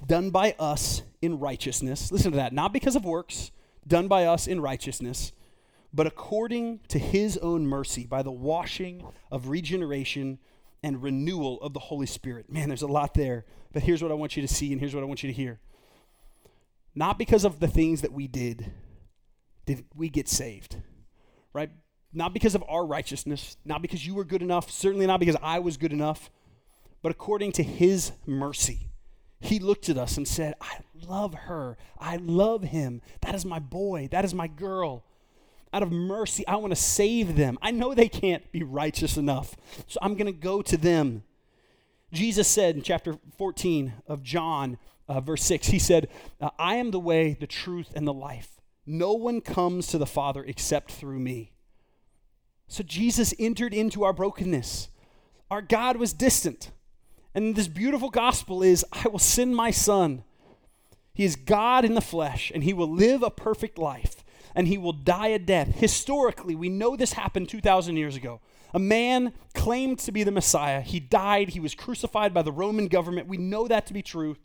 done 0.06 0.30
by 0.30 0.56
us 0.60 1.02
in 1.22 1.40
righteousness. 1.40 2.12
Listen 2.12 2.32
to 2.32 2.38
that. 2.38 2.54
Not 2.54 2.72
because 2.72 2.96
of 2.96 3.04
works 3.04 3.52
done 3.88 4.08
by 4.08 4.26
us 4.26 4.48
in 4.48 4.62
righteousness, 4.62 5.34
but 5.94 6.08
according 6.08 6.80
to 6.90 7.00
his 7.00 7.38
own 7.38 7.66
mercy 7.66 8.06
by 8.06 8.22
the 8.22 8.32
washing 8.32 9.06
of 9.32 9.50
regeneration 9.50 10.40
and 10.84 11.02
renewal 11.02 11.62
of 11.62 11.74
the 11.74 11.80
Holy 11.80 12.06
Spirit. 12.06 12.52
Man, 12.52 12.70
there's 12.70 12.82
a 12.82 12.88
lot 12.88 13.14
there, 13.14 13.46
but 13.72 13.84
here's 13.84 14.02
what 14.02 14.12
I 14.12 14.16
want 14.16 14.36
you 14.36 14.42
to 14.46 14.54
see 14.54 14.72
and 14.72 14.80
here's 14.80 14.94
what 14.94 15.02
I 15.02 15.08
want 15.08 15.24
you 15.24 15.28
to 15.28 15.34
hear. 15.34 15.60
Not 16.96 17.18
because 17.18 17.44
of 17.44 17.60
the 17.60 17.68
things 17.68 18.02
that 18.02 18.14
we 18.14 18.28
did 18.28 18.72
did 19.66 19.86
we 19.96 20.10
get 20.10 20.28
saved, 20.28 20.76
right? 21.54 21.70
not 22.14 22.34
because 22.34 22.56
of 22.56 22.64
our 22.70 22.86
righteousness, 22.86 23.58
not 23.66 23.82
because 23.82 24.06
you 24.06 24.14
were 24.14 24.24
good 24.24 24.42
enough, 24.42 24.70
certainly 24.70 25.08
not 25.08 25.20
because 25.20 25.36
I 25.42 25.60
was 25.60 25.78
good 25.78 25.92
enough, 25.92 26.30
but 27.04 27.12
according 27.12 27.52
to 27.52 27.64
his 27.64 28.14
mercy. 28.26 28.88
He 29.40 29.60
looked 29.60 29.90
at 29.90 29.98
us 29.98 30.16
and 30.16 30.26
said, 30.28 30.56
I 30.62 30.78
love 31.06 31.34
her. 31.34 31.78
I 32.00 32.16
love 32.16 32.64
him. 32.64 33.02
That 33.22 33.36
is 33.36 33.46
my 33.46 33.60
boy. 33.60 34.08
That 34.10 34.24
is 34.24 34.34
my 34.34 34.48
girl. 34.48 35.04
Out 35.74 35.84
of 35.84 35.92
mercy, 35.92 36.48
I 36.48 36.56
want 36.56 36.72
to 36.72 36.82
save 36.82 37.36
them. 37.36 37.60
I 37.62 37.72
know 37.72 37.94
they 37.94 38.08
can't 38.08 38.50
be 38.54 38.64
righteous 38.64 39.18
enough, 39.18 39.58
so 39.88 40.00
I'm 40.02 40.14
going 40.16 40.28
to 40.28 40.32
go 40.32 40.62
to 40.62 40.78
them. 40.78 41.24
Jesus 42.14 42.48
said 42.48 42.76
in 42.76 42.84
chapter 42.84 43.18
14 43.38 43.94
of 44.08 44.24
John, 44.24 44.78
uh, 45.10 45.20
verse 45.20 45.44
6, 45.44 45.68
he 45.68 45.80
said, 45.80 46.08
uh, 46.40 46.52
I 46.58 46.76
am 46.76 46.92
the 46.92 47.00
way, 47.00 47.36
the 47.38 47.48
truth, 47.48 47.92
and 47.96 48.08
the 48.08 48.14
life. 48.14 48.62
No 48.86 49.14
one 49.14 49.42
comes 49.42 49.88
to 49.88 49.98
the 49.98 50.06
Father 50.06 50.44
except 50.44 50.92
through 50.92 51.20
me. 51.20 51.52
So 52.68 52.84
Jesus 52.84 53.34
entered 53.40 53.74
into 53.74 54.04
our 54.04 54.14
brokenness. 54.14 54.90
Our 55.52 55.62
God 55.62 55.98
was 55.98 56.14
distant. 56.14 56.72
And 57.36 57.56
this 57.56 57.68
beautiful 57.68 58.10
gospel 58.10 58.62
is 58.62 58.86
I 58.92 59.08
will 59.08 59.20
send 59.20 59.56
my 59.56 59.72
son. 59.72 60.24
He 61.14 61.24
is 61.24 61.36
God 61.36 61.86
in 61.86 61.94
the 61.94 62.02
flesh, 62.02 62.52
and 62.54 62.64
he 62.64 62.74
will 62.74 62.90
live 62.90 63.22
a 63.22 63.30
perfect 63.30 63.78
life, 63.78 64.24
and 64.56 64.68
he 64.68 64.78
will 64.78 64.94
die 64.94 65.28
a 65.28 65.40
death. 65.40 65.76
Historically, 65.76 66.56
we 66.56 66.70
know 66.70 66.96
this 66.96 67.14
happened 67.14 67.50
2,000 67.50 67.98
years 67.98 68.16
ago. 68.16 68.40
A 68.74 68.80
man 68.80 69.34
claimed 69.54 70.00
to 70.00 70.12
be 70.12 70.24
the 70.24 70.32
Messiah. 70.32 70.82
He 70.82 71.00
died. 71.00 71.50
He 71.50 71.60
was 71.60 71.76
crucified 71.76 72.34
by 72.34 72.42
the 72.42 72.52
Roman 72.52 72.88
government. 72.88 73.28
We 73.28 73.38
know 73.38 73.68
that 73.68 73.86
to 73.88 73.94
be 73.94 74.02
true. 74.02 74.36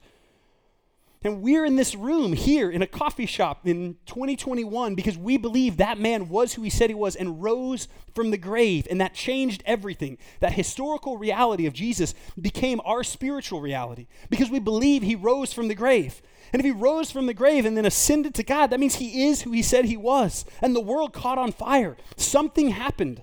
And 1.24 1.42
we're 1.42 1.64
in 1.64 1.74
this 1.74 1.96
room 1.96 2.32
here 2.32 2.70
in 2.70 2.80
a 2.80 2.86
coffee 2.86 3.26
shop 3.26 3.66
in 3.66 3.96
2021 4.06 4.94
because 4.94 5.18
we 5.18 5.36
believe 5.36 5.76
that 5.76 5.98
man 5.98 6.28
was 6.28 6.54
who 6.54 6.62
he 6.62 6.70
said 6.70 6.90
he 6.90 6.94
was 6.94 7.16
and 7.16 7.42
rose 7.42 7.88
from 8.14 8.30
the 8.30 8.38
grave. 8.38 8.86
And 8.88 9.00
that 9.00 9.14
changed 9.14 9.64
everything. 9.66 10.18
That 10.38 10.52
historical 10.52 11.18
reality 11.18 11.66
of 11.66 11.72
Jesus 11.72 12.14
became 12.40 12.80
our 12.84 13.02
spiritual 13.02 13.60
reality 13.60 14.06
because 14.30 14.48
we 14.48 14.60
believe 14.60 15.02
he 15.02 15.16
rose 15.16 15.52
from 15.52 15.66
the 15.66 15.74
grave. 15.74 16.22
And 16.52 16.60
if 16.60 16.64
he 16.64 16.70
rose 16.70 17.10
from 17.10 17.26
the 17.26 17.34
grave 17.34 17.66
and 17.66 17.76
then 17.76 17.84
ascended 17.84 18.34
to 18.36 18.44
God, 18.44 18.68
that 18.68 18.80
means 18.80 18.94
he 18.94 19.26
is 19.26 19.42
who 19.42 19.50
he 19.50 19.62
said 19.62 19.86
he 19.86 19.96
was. 19.96 20.44
And 20.62 20.74
the 20.74 20.80
world 20.80 21.12
caught 21.12 21.36
on 21.36 21.50
fire. 21.50 21.96
Something 22.16 22.68
happened. 22.68 23.22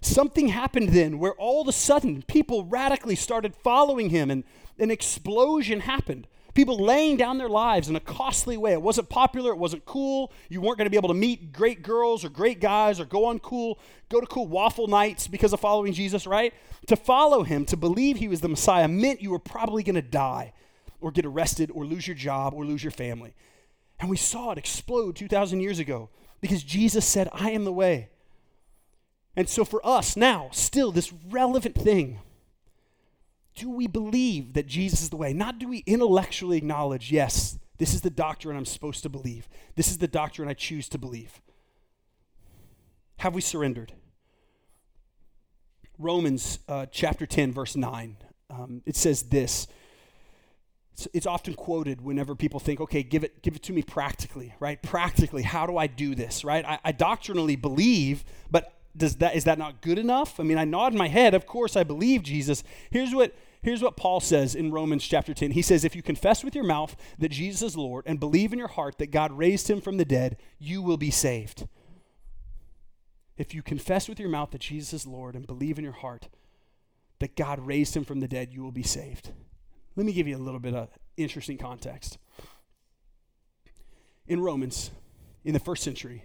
Something 0.00 0.48
happened 0.48 0.90
then 0.90 1.18
where 1.18 1.34
all 1.34 1.62
of 1.62 1.66
a 1.66 1.72
sudden 1.72 2.22
people 2.22 2.64
radically 2.64 3.16
started 3.16 3.56
following 3.56 4.10
him 4.10 4.30
and 4.30 4.44
an 4.78 4.92
explosion 4.92 5.80
happened 5.80 6.28
people 6.56 6.78
laying 6.78 7.16
down 7.16 7.38
their 7.38 7.48
lives 7.48 7.88
in 7.88 7.94
a 7.94 8.00
costly 8.00 8.56
way. 8.56 8.72
It 8.72 8.82
wasn't 8.82 9.08
popular, 9.08 9.52
it 9.52 9.58
wasn't 9.58 9.84
cool. 9.84 10.32
You 10.48 10.60
weren't 10.60 10.78
going 10.78 10.86
to 10.86 10.90
be 10.90 10.96
able 10.96 11.10
to 11.10 11.14
meet 11.14 11.52
great 11.52 11.82
girls 11.82 12.24
or 12.24 12.30
great 12.30 12.60
guys 12.60 12.98
or 12.98 13.04
go 13.04 13.26
on 13.26 13.38
cool, 13.38 13.78
go 14.08 14.20
to 14.20 14.26
cool 14.26 14.48
waffle 14.48 14.88
nights 14.88 15.28
because 15.28 15.52
of 15.52 15.60
following 15.60 15.92
Jesus, 15.92 16.26
right? 16.26 16.52
To 16.86 16.96
follow 16.96 17.42
him, 17.42 17.64
to 17.66 17.76
believe 17.76 18.16
he 18.16 18.28
was 18.28 18.40
the 18.40 18.48
Messiah 18.48 18.88
meant 18.88 19.22
you 19.22 19.30
were 19.30 19.38
probably 19.38 19.82
going 19.82 19.94
to 19.94 20.02
die 20.02 20.52
or 21.00 21.10
get 21.12 21.26
arrested 21.26 21.70
or 21.72 21.84
lose 21.84 22.06
your 22.08 22.16
job 22.16 22.54
or 22.54 22.64
lose 22.64 22.82
your 22.82 22.90
family. 22.90 23.34
And 24.00 24.10
we 24.10 24.16
saw 24.16 24.50
it 24.52 24.58
explode 24.58 25.14
2,000 25.16 25.60
years 25.60 25.78
ago 25.78 26.10
because 26.40 26.62
Jesus 26.62 27.06
said, 27.06 27.28
I 27.32 27.50
am 27.50 27.64
the 27.64 27.72
way. 27.72 28.08
And 29.36 29.48
so 29.48 29.64
for 29.64 29.86
us 29.86 30.16
now, 30.16 30.48
still 30.52 30.90
this 30.90 31.12
relevant 31.12 31.74
thing 31.74 32.20
do 33.56 33.70
we 33.70 33.86
believe 33.86 34.52
that 34.52 34.66
Jesus 34.66 35.02
is 35.02 35.10
the 35.10 35.16
way? 35.16 35.32
Not 35.32 35.58
do 35.58 35.68
we 35.68 35.82
intellectually 35.86 36.58
acknowledge, 36.58 37.10
yes, 37.10 37.58
this 37.78 37.94
is 37.94 38.02
the 38.02 38.10
doctrine 38.10 38.56
I'm 38.56 38.66
supposed 38.66 39.02
to 39.02 39.08
believe. 39.08 39.48
This 39.74 39.88
is 39.88 39.98
the 39.98 40.08
doctrine 40.08 40.48
I 40.48 40.54
choose 40.54 40.88
to 40.90 40.98
believe. 40.98 41.40
Have 43.18 43.34
we 43.34 43.40
surrendered? 43.40 43.92
Romans 45.98 46.58
uh, 46.68 46.86
chapter 46.90 47.26
10, 47.26 47.52
verse 47.52 47.74
9. 47.76 48.16
Um, 48.50 48.82
it 48.84 48.94
says 48.94 49.22
this. 49.24 49.66
It's, 50.92 51.08
it's 51.14 51.26
often 51.26 51.54
quoted 51.54 52.02
whenever 52.02 52.34
people 52.34 52.60
think, 52.60 52.80
okay, 52.80 53.02
give 53.02 53.24
it, 53.24 53.42
give 53.42 53.56
it 53.56 53.62
to 53.64 53.72
me 53.72 53.82
practically, 53.82 54.54
right? 54.60 54.80
Practically, 54.82 55.42
how 55.42 55.66
do 55.66 55.78
I 55.78 55.86
do 55.86 56.14
this, 56.14 56.44
right? 56.44 56.64
I, 56.64 56.78
I 56.84 56.92
doctrinally 56.92 57.56
believe, 57.56 58.24
but 58.50 58.74
does 58.96 59.16
that, 59.16 59.34
is 59.34 59.44
that 59.44 59.58
not 59.58 59.80
good 59.80 59.98
enough? 59.98 60.40
I 60.40 60.42
mean, 60.42 60.58
I 60.58 60.64
nod 60.64 60.94
my 60.94 61.08
head. 61.08 61.34
Of 61.34 61.46
course, 61.46 61.76
I 61.76 61.84
believe 61.84 62.22
Jesus. 62.22 62.62
Here's 62.90 63.14
what 63.14 63.34
Here's 63.62 63.82
what 63.82 63.96
Paul 63.96 64.20
says 64.20 64.54
in 64.54 64.70
Romans 64.70 65.04
chapter 65.04 65.34
10. 65.34 65.52
He 65.52 65.62
says, 65.62 65.84
If 65.84 65.96
you 65.96 66.02
confess 66.02 66.44
with 66.44 66.54
your 66.54 66.64
mouth 66.64 66.96
that 67.18 67.30
Jesus 67.30 67.62
is 67.62 67.76
Lord 67.76 68.04
and 68.06 68.20
believe 68.20 68.52
in 68.52 68.58
your 68.58 68.68
heart 68.68 68.98
that 68.98 69.10
God 69.10 69.32
raised 69.32 69.68
him 69.68 69.80
from 69.80 69.96
the 69.96 70.04
dead, 70.04 70.36
you 70.58 70.82
will 70.82 70.96
be 70.96 71.10
saved. 71.10 71.66
If 73.36 73.54
you 73.54 73.62
confess 73.62 74.08
with 74.08 74.18
your 74.18 74.28
mouth 74.28 74.50
that 74.52 74.60
Jesus 74.60 74.92
is 74.92 75.06
Lord 75.06 75.34
and 75.34 75.46
believe 75.46 75.78
in 75.78 75.84
your 75.84 75.92
heart 75.92 76.28
that 77.18 77.36
God 77.36 77.60
raised 77.60 77.96
him 77.96 78.04
from 78.04 78.20
the 78.20 78.28
dead, 78.28 78.52
you 78.52 78.62
will 78.62 78.72
be 78.72 78.82
saved. 78.82 79.30
Let 79.94 80.06
me 80.06 80.12
give 80.12 80.28
you 80.28 80.36
a 80.36 80.38
little 80.38 80.60
bit 80.60 80.74
of 80.74 80.88
interesting 81.16 81.58
context. 81.58 82.18
In 84.26 84.40
Romans, 84.40 84.90
in 85.44 85.54
the 85.54 85.60
first 85.60 85.82
century, 85.82 86.24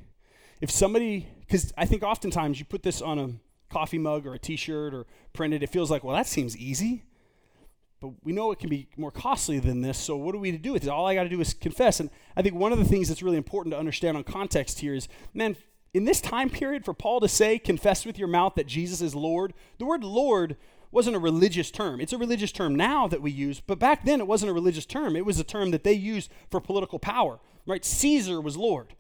if 0.60 0.70
somebody, 0.70 1.28
because 1.39 1.74
I 1.78 1.86
think 1.86 2.04
oftentimes 2.04 2.60
you 2.60 2.65
put 2.65 2.84
this 2.84 3.02
on 3.02 3.20
a 3.20 3.30
coffee 3.72 3.98
mug 3.98 4.28
or 4.28 4.34
a 4.34 4.39
t 4.39 4.56
shirt 4.56 4.94
or 4.94 5.06
print 5.34 5.54
it, 5.54 5.63
it 5.63 5.70
feels 5.70 5.89
like, 5.89 6.04
well, 6.04 6.15
that 6.15 6.28
seems 6.28 6.58
easy. 6.58 7.04
But 8.02 8.14
we 8.24 8.34
know 8.34 8.52
it 8.52 8.58
can 8.58 8.70
be 8.70 8.88
more 8.98 9.12
costly 9.12 9.60
than 9.60 9.82
this, 9.82 9.98
so 9.98 10.18
what 10.18 10.34
are 10.34 10.40
we 10.40 10.52
to 10.52 10.58
do 10.58 10.74
with 10.74 10.84
it? 10.84 10.90
All 10.90 11.06
I 11.06 11.14
got 11.14 11.24
to 11.24 11.30
do 11.30 11.40
is 11.40 11.54
confess. 11.54 12.00
And 12.00 12.10
I 12.36 12.42
think 12.42 12.56
one 12.56 12.74
of 12.74 12.80
the 12.80 12.86
things 12.86 13.08
that's 13.08 13.22
really 13.22 13.38
important 13.38 13.74
to 13.74 13.80
understand 13.80 14.18
on 14.18 14.24
context 14.24 14.80
here 14.80 14.96
is, 14.96 15.08
man, 15.36 15.56
in 15.94 16.06
this 16.06 16.20
time 16.20 16.50
period, 16.50 16.84
for 16.84 16.96
Paul 16.96 17.20
to 17.20 17.28
say, 17.28 17.60
confess 17.60 18.04
with 18.04 18.18
your 18.18 18.28
mouth 18.28 18.56
that 18.56 18.66
Jesus 18.66 19.02
is 19.02 19.14
Lord, 19.14 19.54
the 19.78 19.86
word 19.86 20.04
Lord 20.04 20.58
wasn't 20.90 21.16
a 21.16 21.20
religious 21.20 21.70
term. 21.70 22.02
It's 22.02 22.12
a 22.12 22.18
religious 22.18 22.52
term 22.52 22.76
now 22.76 23.08
that 23.08 23.22
we 23.22 23.30
use, 23.30 23.62
but 23.62 23.78
back 23.78 24.04
then 24.04 24.20
it 24.20 24.28
wasn't 24.28 24.50
a 24.50 24.54
religious 24.54 24.86
term. 24.86 25.16
It 25.16 25.26
was 25.26 25.40
a 25.40 25.44
term 25.44 25.72
that 25.72 25.84
they 25.84 25.94
used 25.94 26.32
for 26.50 26.60
political 26.60 26.98
power, 26.98 27.40
right? 27.68 27.86
Caesar 27.86 28.42
was 28.42 28.58
Lord. 28.58 28.96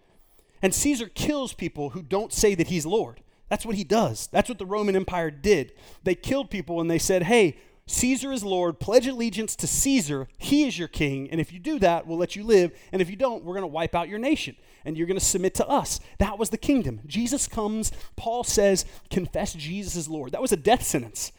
And 0.61 0.75
Caesar 0.75 1.07
kills 1.07 1.53
people 1.53 1.89
who 1.89 2.03
don't 2.03 2.31
say 2.31 2.53
that 2.55 2.67
he's 2.67 2.85
Lord. 2.85 3.21
That's 3.49 3.65
what 3.65 3.75
he 3.75 3.83
does. 3.83 4.27
That's 4.31 4.47
what 4.47 4.59
the 4.59 4.65
Roman 4.65 4.95
Empire 4.95 5.31
did. 5.31 5.73
They 6.03 6.15
killed 6.15 6.49
people 6.49 6.79
and 6.79 6.89
they 6.89 6.99
said, 6.99 7.23
hey, 7.23 7.57
Caesar 7.91 8.31
is 8.31 8.43
Lord, 8.43 8.79
pledge 8.79 9.05
allegiance 9.05 9.53
to 9.57 9.67
Caesar. 9.67 10.29
He 10.37 10.65
is 10.65 10.79
your 10.79 10.87
king. 10.87 11.29
And 11.29 11.41
if 11.41 11.51
you 11.51 11.59
do 11.59 11.77
that, 11.79 12.07
we'll 12.07 12.17
let 12.17 12.37
you 12.37 12.43
live. 12.43 12.71
And 12.93 13.01
if 13.01 13.09
you 13.09 13.17
don't, 13.17 13.43
we're 13.43 13.53
going 13.53 13.63
to 13.63 13.67
wipe 13.67 13.93
out 13.93 14.07
your 14.07 14.17
nation 14.17 14.55
and 14.85 14.97
you're 14.97 15.07
going 15.07 15.19
to 15.19 15.25
submit 15.25 15.55
to 15.55 15.67
us. 15.67 15.99
That 16.17 16.39
was 16.39 16.51
the 16.51 16.57
kingdom. 16.57 17.01
Jesus 17.05 17.47
comes, 17.47 17.91
Paul 18.15 18.45
says, 18.45 18.85
confess 19.09 19.53
Jesus 19.53 19.97
is 19.97 20.07
Lord. 20.07 20.31
That 20.31 20.41
was 20.41 20.53
a 20.53 20.57
death 20.57 20.83
sentence. 20.83 21.33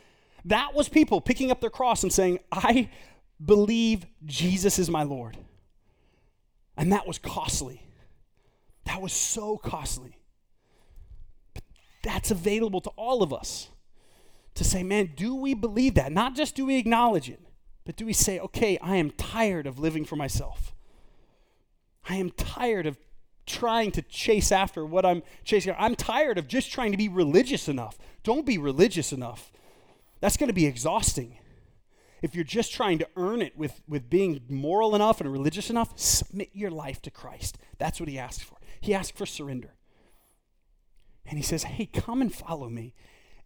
That 0.44 0.74
was 0.74 0.90
people 0.90 1.22
picking 1.22 1.50
up 1.50 1.62
their 1.62 1.70
cross 1.70 2.02
and 2.02 2.12
saying, 2.12 2.40
I 2.52 2.90
believe 3.42 4.04
Jesus 4.26 4.78
is 4.78 4.90
my 4.90 5.04
Lord. 5.04 5.38
And 6.76 6.92
that 6.92 7.06
was 7.06 7.18
costly. 7.18 7.82
That 8.84 9.00
was 9.00 9.14
so 9.14 9.56
costly. 9.56 10.18
But 11.54 11.64
that's 12.02 12.30
available 12.30 12.82
to 12.82 12.90
all 12.90 13.22
of 13.22 13.32
us 13.32 13.68
to 14.54 14.64
say, 14.64 14.82
man, 14.82 15.12
do 15.16 15.34
we 15.34 15.54
believe 15.54 15.94
that? 15.94 16.12
Not 16.12 16.34
just 16.34 16.54
do 16.54 16.66
we 16.66 16.76
acknowledge 16.76 17.28
it, 17.28 17.40
but 17.84 17.96
do 17.96 18.06
we 18.06 18.12
say, 18.12 18.38
okay, 18.38 18.78
I 18.82 18.96
am 18.96 19.10
tired 19.10 19.66
of 19.66 19.78
living 19.78 20.04
for 20.04 20.16
myself. 20.16 20.74
I 22.08 22.16
am 22.16 22.30
tired 22.30 22.86
of 22.86 22.98
trying 23.46 23.90
to 23.92 24.02
chase 24.02 24.52
after 24.52 24.84
what 24.84 25.04
I'm 25.04 25.22
chasing. 25.44 25.74
I'm 25.78 25.96
tired 25.96 26.38
of 26.38 26.48
just 26.48 26.70
trying 26.70 26.92
to 26.92 26.98
be 26.98 27.08
religious 27.08 27.68
enough. 27.68 27.98
Don't 28.22 28.46
be 28.46 28.58
religious 28.58 29.12
enough. 29.12 29.50
That's 30.20 30.36
going 30.36 30.48
to 30.48 30.54
be 30.54 30.66
exhausting. 30.66 31.38
If 32.22 32.36
you're 32.36 32.44
just 32.44 32.72
trying 32.72 32.98
to 32.98 33.08
earn 33.16 33.42
it 33.42 33.58
with, 33.58 33.82
with 33.88 34.08
being 34.08 34.42
moral 34.48 34.94
enough 34.94 35.20
and 35.20 35.32
religious 35.32 35.70
enough, 35.70 35.98
submit 35.98 36.50
your 36.52 36.70
life 36.70 37.02
to 37.02 37.10
Christ. 37.10 37.58
That's 37.78 37.98
what 37.98 38.08
he 38.08 38.18
asks 38.18 38.44
for. 38.44 38.56
He 38.80 38.94
asks 38.94 39.16
for 39.16 39.26
surrender. 39.26 39.74
And 41.26 41.36
he 41.36 41.42
says, 41.42 41.64
hey, 41.64 41.86
come 41.86 42.20
and 42.20 42.32
follow 42.32 42.68
me. 42.68 42.94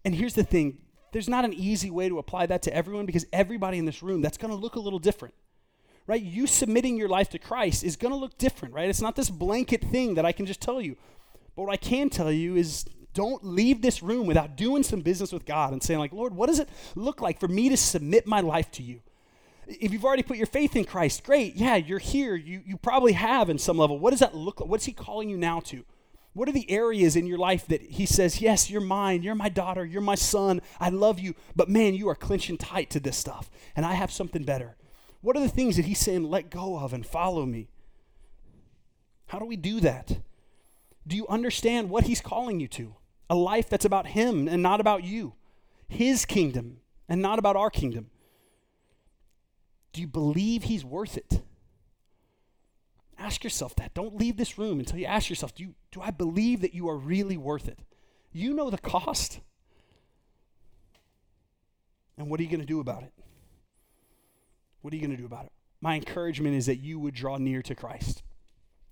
And 0.05 0.15
here's 0.15 0.35
the 0.35 0.45
thing 0.45 0.79
there's 1.13 1.29
not 1.29 1.45
an 1.45 1.53
easy 1.55 1.91
way 1.91 2.09
to 2.09 2.19
apply 2.19 2.47
that 2.47 2.63
to 2.63 2.75
everyone 2.75 3.07
because 3.07 3.27
everybody 3.33 3.79
in 3.79 3.85
this 3.85 4.03
room, 4.03 4.23
that's 4.23 4.37
going 4.39 4.53
to 4.53 4.57
look 4.57 4.77
a 4.77 4.81
little 4.81 4.99
different. 4.99 5.35
Right? 6.07 6.23
You 6.23 6.47
submitting 6.47 6.97
your 6.97 7.09
life 7.09 7.31
to 7.31 7.39
Christ 7.39 7.83
is 7.83 7.97
going 7.97 8.13
to 8.13 8.19
look 8.19 8.39
different, 8.39 8.75
right? 8.75 8.89
It's 8.89 9.03
not 9.03 9.17
this 9.17 9.29
blanket 9.29 9.83
thing 9.83 10.15
that 10.15 10.25
I 10.25 10.31
can 10.31 10.47
just 10.47 10.61
tell 10.61 10.81
you. 10.81 10.97
But 11.57 11.65
what 11.65 11.73
I 11.73 11.77
can 11.77 12.11
tell 12.11 12.31
you 12.31 12.55
is 12.55 12.85
don't 13.13 13.43
leave 13.43 13.81
this 13.81 14.03
room 14.03 14.27
without 14.27 14.57
doing 14.57 14.83
some 14.83 15.01
business 15.01 15.33
with 15.33 15.47
God 15.47 15.73
and 15.73 15.83
saying 15.83 15.99
like, 15.99 16.13
"Lord, 16.13 16.37
what 16.37 16.49
does 16.49 16.59
it 16.61 16.69
look 16.95 17.23
like 17.23 17.41
for 17.41 17.49
me 17.49 17.71
to 17.71 17.77
submit 17.77 18.27
my 18.27 18.41
life 18.41 18.71
to 18.73 18.83
you?" 18.83 19.01
If 19.67 19.91
you've 19.93 20.05
already 20.05 20.23
put 20.23 20.37
your 20.37 20.47
faith 20.47 20.77
in 20.77 20.85
Christ, 20.85 21.25
great. 21.25 21.57
Yeah, 21.57 21.77
you're 21.77 21.99
here. 21.99 22.37
You 22.37 22.63
you 22.65 22.77
probably 22.77 23.15
have 23.15 23.49
in 23.49 23.59
some 23.59 23.79
level. 23.79 23.99
What 23.99 24.11
does 24.11 24.21
that 24.21 24.35
look 24.35 24.61
like? 24.61 24.69
What's 24.69 24.85
he 24.85 24.93
calling 24.93 25.31
you 25.31 25.39
now 25.39 25.61
to? 25.61 25.85
What 26.37 26.49
are 26.49 26.53
the 26.53 26.71
areas 26.71 27.17
in 27.17 27.27
your 27.27 27.39
life 27.39 27.67
that 27.67 27.83
he 27.83 28.07
says, 28.07 28.41
Yes, 28.41 28.71
you're 28.71 28.81
mine, 28.81 29.23
you're 29.23 29.35
my 29.35 29.49
daughter, 29.49 29.85
you're 29.85 30.03
my 30.03 30.15
son, 30.15 30.61
I 30.79 30.91
love 30.91 31.19
you, 31.19 31.35
but 31.57 31.69
man, 31.69 31.95
you 31.95 32.09
are 32.09 32.15
clenching 32.15 32.59
tight 32.59 32.91
to 32.91 33.01
this 33.01 33.17
stuff, 33.17 33.51
and 33.75 33.85
I 33.85 33.95
have 33.95 34.13
something 34.13 34.45
better? 34.45 34.77
What 35.23 35.37
are 35.37 35.41
the 35.41 35.49
things 35.49 35.77
that 35.77 35.87
he's 35.87 35.99
saying, 35.99 36.25
let 36.25 36.51
go 36.51 36.79
of 36.79 36.93
and 36.93 37.05
follow 37.05 37.47
me? 37.47 37.69
How 39.27 39.39
do 39.39 39.45
we 39.47 39.57
do 39.57 39.81
that? 39.81 40.19
Do 41.07 41.17
you 41.17 41.27
understand 41.27 41.91
what 41.91 42.05
he's 42.05 42.21
calling 42.21 42.61
you 42.61 42.69
to? 42.69 42.95
a 43.29 43.35
life 43.35 43.69
that's 43.69 43.85
about 43.85 44.09
Him 44.09 44.49
and 44.49 44.63
not 44.63 44.81
about 44.81 45.05
you, 45.05 45.35
His 45.89 46.25
kingdom 46.25 46.79
and 47.09 47.21
not 47.21 47.39
about 47.39 47.57
our 47.57 47.71
kingdom. 47.71 48.11
Do 49.93 50.01
you 50.01 50.07
believe 50.07 50.65
He's 50.65 50.85
worth 50.85 51.17
it? 51.17 51.43
Ask 53.19 53.45
yourself 53.45 53.75
that. 53.77 53.95
Don't 53.95 54.17
leave 54.17 54.37
this 54.37 54.59
room 54.59 54.79
until 54.79 54.99
you 54.99 55.07
ask 55.07 55.31
yourself 55.31 55.55
do, 55.55 55.65
you, 55.65 55.75
do 55.91 56.01
I 56.01 56.11
believe 56.11 56.61
that 56.61 56.75
you 56.75 56.89
are 56.89 56.97
really 56.97 57.37
worth 57.37 57.69
it? 57.69 57.79
You 58.33 58.53
know 58.53 58.71
the 58.71 58.79
cost. 58.79 59.41
And 62.19 62.31
what 62.31 62.41
are 62.41 62.43
you 62.43 62.49
going 62.49 62.61
to 62.61 62.67
do 62.67 62.81
about 62.81 63.03
it? 63.03 63.13
What 64.83 64.93
are 64.93 64.97
you 64.97 65.03
going 65.03 65.17
to 65.17 65.21
do 65.21 65.27
about 65.27 65.47
it? 65.47 65.53
My 65.81 65.95
encouragement 65.95 66.55
is 66.57 66.67
that 66.67 66.77
you 66.77 66.99
would 66.99 67.15
draw 67.15 67.37
near 67.37 67.63
to 67.63 67.75
Christ. 67.75 68.23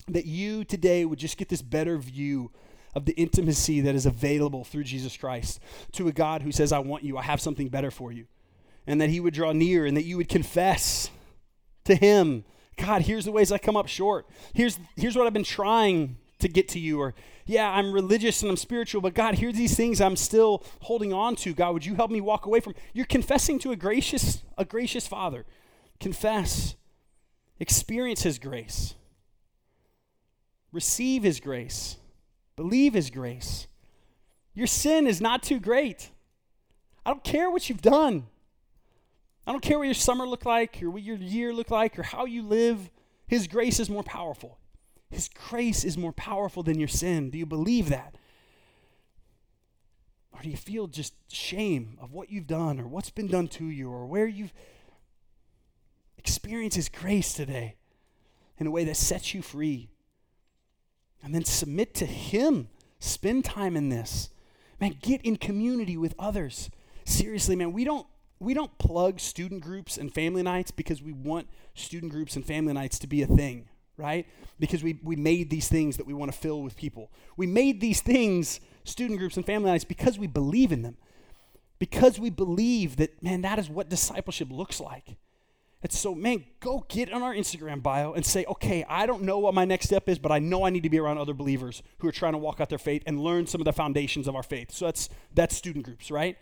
That 0.09 0.27
you 0.27 0.65
today 0.65 1.05
would 1.05 1.19
just 1.19 1.37
get 1.37 1.49
this 1.49 1.63
better 1.63 1.97
view 1.99 2.51
of 2.95 3.07
the 3.07 3.13
intimacy 3.15 3.81
that 3.81 3.95
is 3.95 4.07
available 4.07 4.65
through 4.65 4.85
Jesus 4.85 5.17
Christ 5.17 5.61
to 5.93 6.09
a 6.09 6.13
God 6.13 6.43
who 6.43 6.53
says, 6.53 6.73
I 6.73 6.79
want 6.79 7.03
you, 7.03 7.17
I 7.19 7.23
have 7.23 7.41
something 7.41 7.69
better 7.69 7.91
for 7.91 8.13
you. 8.13 8.27
And 8.87 9.01
that 9.01 9.11
he 9.11 9.19
would 9.19 9.35
draw 9.35 9.53
near 9.53 9.87
and 9.87 9.97
that 9.97 10.05
you 10.05 10.17
would 10.17 10.29
confess 10.29 11.11
to 11.85 11.95
him, 11.95 12.45
God, 12.77 13.03
here's 13.03 13.25
the 13.25 13.33
ways 13.33 13.53
I 13.53 13.59
come 13.59 13.77
up 13.77 13.89
short. 13.89 14.27
Here's, 14.53 14.79
here's 14.97 15.17
what 15.17 15.27
I've 15.27 15.33
been 15.33 15.45
trying 15.45 16.17
to 16.41 16.49
get 16.49 16.69
to 16.69 16.79
you. 16.79 17.01
Or, 17.01 17.15
yeah, 17.47 17.71
I'm 17.71 17.93
religious 17.93 18.43
and 18.43 18.51
I'm 18.51 18.57
spiritual, 18.57 19.01
but 19.01 19.15
God, 19.15 19.37
here's 19.37 19.55
these 19.55 19.77
things 19.77 20.01
I'm 20.01 20.17
still 20.17 20.65
holding 20.83 21.13
on 21.13 21.37
to. 21.37 21.55
God, 21.55 21.73
would 21.73 21.87
you 21.87 21.95
help 21.95 22.11
me 22.11 22.21
walk 22.21 22.47
away 22.47 22.61
from? 22.61 22.75
You're 22.93 23.07
confessing 23.07 23.59
to 23.61 23.73
a 23.73 23.77
gracious, 23.77 24.43
a 24.59 24.65
gracious 24.65 25.07
Father. 25.07 25.45
Confess. 26.01 26.77
Experience 27.61 28.23
his 28.23 28.39
grace. 28.39 28.95
Receive 30.73 31.23
his 31.23 31.39
grace. 31.39 31.99
Believe 32.57 32.95
his 32.95 33.11
grace. 33.11 33.69
Your 34.55 34.67
sin 34.67 35.07
is 35.07 35.21
not 35.21 35.43
too 35.43 35.61
great. 35.61 36.11
I 37.07 37.11
don't 37.11 37.25
care 37.25 37.51
what 37.51 37.69
you've 37.69 37.83
done. 37.83 38.27
I 39.47 39.53
don't 39.53 39.61
care 39.61 39.79
what 39.79 39.85
your 39.85 39.95
summer 39.95 40.27
looked 40.27 40.47
like 40.47 40.83
or 40.83 40.91
what 40.91 41.03
your 41.03 41.17
year 41.17 41.53
looked 41.53 41.71
like 41.71 41.99
or 41.99 42.03
how 42.03 42.25
you 42.25 42.43
live. 42.43 42.91
His 43.27 43.47
grace 43.47 43.79
is 43.79 43.91
more 43.91 44.03
powerful. 44.03 44.59
His 45.11 45.29
grace 45.29 45.85
is 45.85 45.99
more 45.99 46.13
powerful 46.13 46.63
than 46.63 46.79
your 46.79 46.89
sin. 46.89 47.31
Do 47.31 47.39
you 47.39 47.47
believe 47.47 47.89
that? 47.91 48.17
Or 50.33 50.41
do 50.43 50.49
you 50.49 50.57
feel 50.57 50.87
just 50.87 51.15
shame 51.33 51.99
of 52.01 52.13
what 52.13 52.31
you've 52.31 52.47
done 52.47 52.81
or 52.81 52.89
what's 52.89 53.11
been 53.11 53.29
done 53.29 53.49
to 53.49 53.67
you 53.67 53.91
or 53.91 54.07
where 54.07 54.27
you've 54.27 54.53
experienced 56.17 56.77
His 56.77 56.89
grace 56.89 57.33
today 57.33 57.77
in 58.59 58.67
a 58.67 58.71
way 58.71 58.85
that 58.85 58.97
sets 58.97 59.35
you 59.35 59.43
free? 59.43 59.91
And 61.23 61.35
then 61.35 61.45
submit 61.45 61.95
to 61.95 62.07
Him. 62.07 62.69
Spend 62.99 63.45
time 63.45 63.77
in 63.77 63.91
this. 63.91 64.31
Man, 64.81 64.97
get 65.01 65.23
in 65.23 65.37
community 65.37 65.97
with 65.97 66.15
others. 66.19 66.71
Seriously, 67.05 67.55
man, 67.55 67.73
we 67.73 67.85
don't 67.85 68.07
we 68.45 68.55
don't 68.55 68.77
plug 68.79 69.21
student 69.21 69.63
groups 69.63 69.97
and 69.97 70.13
family 70.13 70.43
nights 70.43 70.71
because 70.71 71.03
we 71.03 71.13
want 71.13 71.49
student 71.75 72.13
groups 72.13 72.37
and 72.37 72.45
family 72.45 72.73
nights 72.73 72.99
to 73.01 73.07
be 73.07 73.23
a 73.23 73.27
thing 73.27 73.69
right? 73.97 74.27
Because 74.59 74.83
we, 74.83 74.99
we 75.03 75.17
made 75.17 75.51
these 75.51 75.69
things 75.69 75.97
that 75.97 76.07
we 76.07 76.15
want 76.15 76.33
to 76.33 76.37
fill 76.37 76.63
with 76.63 76.77
people. 76.77 77.11
We 77.37 77.47
made 77.47 77.81
these 77.81 78.01
things, 78.01 78.61
student 78.85 79.19
groups 79.19 79.37
and 79.37 79.47
family 79.47 79.71
nights, 79.71 79.85
because 79.85 80.19
we 80.19 80.27
believe 80.27 80.73
in 80.73 80.83
them. 80.83 80.97
Because 81.79 82.19
we 82.19 82.31
believe 82.31 82.97
that, 82.97 83.23
man, 83.23 83.43
that 83.43 83.59
is 83.59 83.69
what 83.69 83.89
discipleship 83.89 84.49
looks 84.51 84.81
like. 84.81 85.17
And 85.83 85.93
so, 85.93 86.15
man, 86.15 86.45
go 86.61 86.87
get 86.89 87.13
on 87.13 87.23
our 87.23 87.35
Instagram 87.35 87.83
bio 87.83 88.15
and 88.15 88.25
say, 88.25 88.47
okay, 88.47 88.87
I 88.89 89.05
don't 89.05 89.23
know 89.23 89.39
what 89.39 89.53
my 89.53 89.67
next 89.67 89.87
step 89.87 90.09
is, 90.09 90.19
but 90.19 90.33
I 90.33 90.39
know 90.39 90.65
I 90.65 90.71
need 90.71 90.85
to 90.85 90.89
be 90.89 90.99
around 90.99 91.19
other 91.19 91.35
believers 91.35 91.83
who 91.99 92.09
are 92.09 92.13
trying 92.13 92.33
to 92.33 92.39
walk 92.39 92.59
out 92.59 92.71
their 92.71 92.79
faith 92.79 93.03
and 93.07 93.21
learn 93.21 93.47
some 93.47 93.61
of 93.61 93.67
the 93.67 93.73
foundations 93.73 94.27
of 94.27 94.35
our 94.35 94.43
faith. 94.43 94.73
So 94.73 94.87
that's 94.87 95.11
that's 95.35 95.55
student 95.55 95.85
groups, 95.85 96.11
right? 96.11 96.39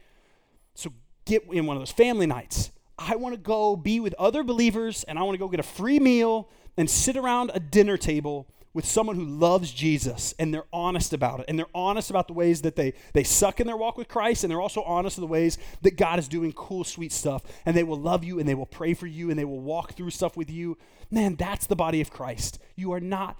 So 0.75 0.93
get 1.25 1.45
in 1.51 1.67
one 1.67 1.77
of 1.77 1.81
those 1.81 1.93
family 1.93 2.27
nights. 2.27 2.71
I 2.99 3.17
want 3.17 3.35
to 3.35 3.41
go 3.41 3.77
be 3.77 4.01
with 4.01 4.15
other 4.15 4.43
believers 4.45 5.05
and 5.05 5.19
I 5.19 5.23
want 5.23 5.35
to 5.35 5.39
go 5.39 5.49
get 5.49 5.61
a 5.61 5.65
free 5.65 5.99
meal 5.99 6.49
and 6.77 6.89
sit 6.89 7.17
around 7.17 7.51
a 7.55 7.61
dinner 7.61 7.97
table 7.97 8.49
with 8.75 8.87
someone 8.87 9.17
who 9.17 9.25
loves 9.25 9.71
Jesus 9.71 10.35
and 10.39 10.53
they're 10.53 10.65
honest 10.73 11.13
about 11.13 11.41
it 11.41 11.47
and 11.49 11.59
they're 11.59 11.67
honest 11.75 12.11
about 12.11 12.27
the 12.27 12.33
ways 12.33 12.63
that 12.63 12.77
they 12.77 12.95
they 13.13 13.23
suck 13.23 13.61
in 13.61 13.67
their 13.67 13.77
walk 13.77 13.99
with 13.99 14.09
Christ 14.09 14.45
and 14.45 14.51
they're 14.51 14.61
also 14.61 14.83
honest 14.83 15.19
in 15.19 15.23
the 15.23 15.29
ways 15.29 15.59
that 15.83 15.97
God 15.97 16.19
is 16.19 16.29
doing 16.29 16.53
cool 16.53 16.85
sweet 16.85 17.13
stuff 17.13 17.43
and 17.67 17.77
they 17.77 17.83
will 17.83 18.01
love 18.01 18.25
you 18.25 18.39
and 18.39 18.49
they 18.49 18.55
will 18.55 18.67
pray 18.67 18.95
for 18.95 19.07
you 19.07 19.31
and 19.31 19.39
they 19.39 19.45
will 19.45 19.61
walk 19.61 19.95
through 19.95 20.11
stuff 20.11 20.37
with 20.37 20.51
you. 20.51 20.79
Man 21.11 21.37
that's 21.37 21.67
the 21.67 21.77
body 21.77 22.01
of 22.01 22.11
Christ. 22.11 22.59
You 22.77 22.93
are 22.93 23.01
not 23.01 23.39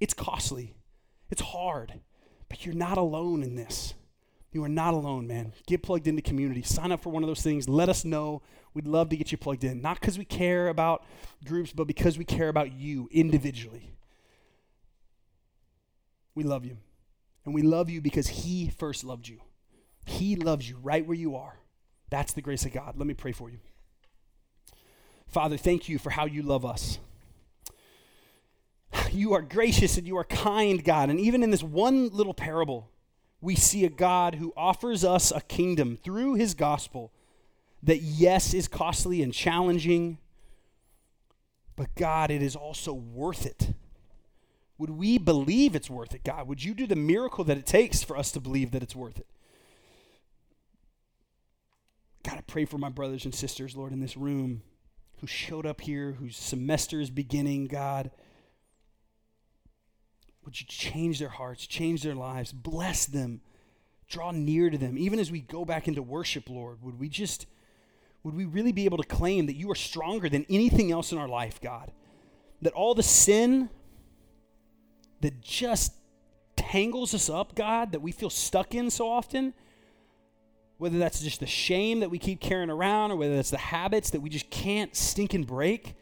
it's 0.00 0.14
costly. 0.14 0.74
It's 1.30 1.42
hard 1.42 2.00
but 2.48 2.66
you're 2.66 2.74
not 2.74 2.98
alone 2.98 3.42
in 3.42 3.54
this 3.54 3.94
you 4.52 4.62
are 4.62 4.68
not 4.68 4.94
alone 4.94 5.26
man 5.26 5.52
get 5.66 5.82
plugged 5.82 6.06
into 6.06 6.22
community 6.22 6.62
sign 6.62 6.92
up 6.92 7.02
for 7.02 7.10
one 7.10 7.22
of 7.22 7.26
those 7.26 7.42
things 7.42 7.68
let 7.68 7.88
us 7.88 8.04
know 8.04 8.42
We'd 8.74 8.86
love 8.86 9.10
to 9.10 9.16
get 9.16 9.30
you 9.32 9.38
plugged 9.38 9.64
in, 9.64 9.82
not 9.82 10.00
because 10.00 10.18
we 10.18 10.24
care 10.24 10.68
about 10.68 11.04
groups, 11.44 11.72
but 11.72 11.86
because 11.86 12.16
we 12.16 12.24
care 12.24 12.48
about 12.48 12.72
you 12.72 13.08
individually. 13.12 13.94
We 16.34 16.44
love 16.44 16.64
you. 16.64 16.78
And 17.44 17.54
we 17.54 17.62
love 17.62 17.90
you 17.90 18.00
because 18.00 18.28
He 18.28 18.70
first 18.70 19.04
loved 19.04 19.28
you. 19.28 19.40
He 20.06 20.36
loves 20.36 20.68
you 20.68 20.78
right 20.82 21.06
where 21.06 21.16
you 21.16 21.36
are. 21.36 21.58
That's 22.08 22.32
the 22.32 22.40
grace 22.40 22.64
of 22.64 22.72
God. 22.72 22.94
Let 22.96 23.06
me 23.06 23.14
pray 23.14 23.32
for 23.32 23.50
you. 23.50 23.58
Father, 25.28 25.56
thank 25.56 25.88
you 25.88 25.98
for 25.98 26.10
how 26.10 26.24
you 26.26 26.42
love 26.42 26.64
us. 26.64 26.98
You 29.10 29.34
are 29.34 29.42
gracious 29.42 29.98
and 29.98 30.06
you 30.06 30.16
are 30.16 30.24
kind, 30.24 30.82
God. 30.82 31.10
And 31.10 31.20
even 31.20 31.42
in 31.42 31.50
this 31.50 31.62
one 31.62 32.08
little 32.08 32.32
parable, 32.32 32.88
we 33.42 33.56
see 33.56 33.84
a 33.84 33.90
God 33.90 34.36
who 34.36 34.54
offers 34.56 35.04
us 35.04 35.32
a 35.32 35.40
kingdom 35.40 35.98
through 36.02 36.34
his 36.34 36.54
gospel 36.54 37.12
that, 37.82 38.00
yes, 38.00 38.54
is 38.54 38.68
costly 38.68 39.20
and 39.20 39.34
challenging, 39.34 40.18
but 41.74 41.92
God, 41.96 42.30
it 42.30 42.40
is 42.40 42.54
also 42.54 42.92
worth 42.94 43.44
it. 43.44 43.74
Would 44.78 44.90
we 44.90 45.18
believe 45.18 45.74
it's 45.74 45.90
worth 45.90 46.14
it, 46.14 46.22
God? 46.22 46.46
Would 46.46 46.62
you 46.62 46.72
do 46.72 46.86
the 46.86 46.96
miracle 46.96 47.42
that 47.44 47.58
it 47.58 47.66
takes 47.66 48.02
for 48.02 48.16
us 48.16 48.30
to 48.32 48.40
believe 48.40 48.70
that 48.70 48.82
it's 48.82 48.96
worth 48.96 49.18
it? 49.18 49.26
God, 52.22 52.38
I 52.38 52.42
pray 52.42 52.64
for 52.64 52.78
my 52.78 52.88
brothers 52.88 53.24
and 53.24 53.34
sisters, 53.34 53.76
Lord, 53.76 53.92
in 53.92 53.98
this 53.98 54.16
room 54.16 54.62
who 55.20 55.26
showed 55.26 55.66
up 55.66 55.80
here, 55.80 56.12
whose 56.12 56.36
semester 56.36 57.00
is 57.00 57.10
beginning, 57.10 57.66
God. 57.66 58.12
Would 60.44 60.60
you 60.60 60.66
change 60.66 61.18
their 61.18 61.28
hearts, 61.28 61.66
change 61.66 62.02
their 62.02 62.14
lives, 62.14 62.52
bless 62.52 63.06
them, 63.06 63.40
draw 64.08 64.32
near 64.32 64.70
to 64.70 64.78
them? 64.78 64.98
Even 64.98 65.18
as 65.18 65.30
we 65.30 65.40
go 65.40 65.64
back 65.64 65.86
into 65.86 66.02
worship, 66.02 66.48
Lord, 66.48 66.82
would 66.82 66.98
we 66.98 67.08
just 67.08 67.46
would 68.24 68.34
we 68.34 68.44
really 68.44 68.72
be 68.72 68.84
able 68.84 68.98
to 68.98 69.08
claim 69.08 69.46
that 69.46 69.56
you 69.56 69.70
are 69.70 69.76
stronger 69.76 70.28
than 70.28 70.46
anything 70.48 70.92
else 70.92 71.10
in 71.10 71.18
our 71.18 71.28
life, 71.28 71.60
God? 71.60 71.90
That 72.60 72.72
all 72.72 72.94
the 72.94 73.02
sin 73.02 73.68
that 75.20 75.40
just 75.40 75.94
tangles 76.54 77.14
us 77.14 77.28
up, 77.28 77.54
God, 77.54 77.92
that 77.92 78.00
we 78.00 78.12
feel 78.12 78.30
stuck 78.30 78.74
in 78.74 78.90
so 78.90 79.10
often, 79.10 79.54
whether 80.78 80.98
that's 80.98 81.20
just 81.20 81.40
the 81.40 81.46
shame 81.46 82.00
that 82.00 82.10
we 82.10 82.18
keep 82.18 82.40
carrying 82.40 82.70
around 82.70 83.10
or 83.10 83.16
whether 83.16 83.34
that's 83.34 83.50
the 83.50 83.58
habits 83.58 84.10
that 84.10 84.20
we 84.20 84.30
just 84.30 84.50
can't 84.50 84.94
stink 84.94 85.34
and 85.34 85.46
break, 85.46 85.94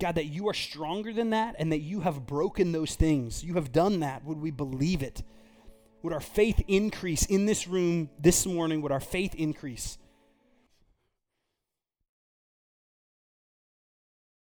God, 0.00 0.16
that 0.16 0.26
you 0.26 0.48
are 0.48 0.54
stronger 0.54 1.12
than 1.12 1.30
that 1.30 1.56
and 1.58 1.70
that 1.72 1.80
you 1.80 2.00
have 2.00 2.26
broken 2.26 2.72
those 2.72 2.94
things. 2.94 3.44
You 3.44 3.54
have 3.54 3.70
done 3.70 4.00
that. 4.00 4.24
Would 4.24 4.40
we 4.40 4.50
believe 4.50 5.02
it? 5.02 5.22
Would 6.02 6.12
our 6.12 6.20
faith 6.20 6.62
increase 6.66 7.26
in 7.26 7.46
this 7.46 7.68
room 7.68 8.08
this 8.18 8.46
morning? 8.46 8.80
Would 8.82 8.92
our 8.92 9.00
faith 9.00 9.34
increase? 9.34 9.98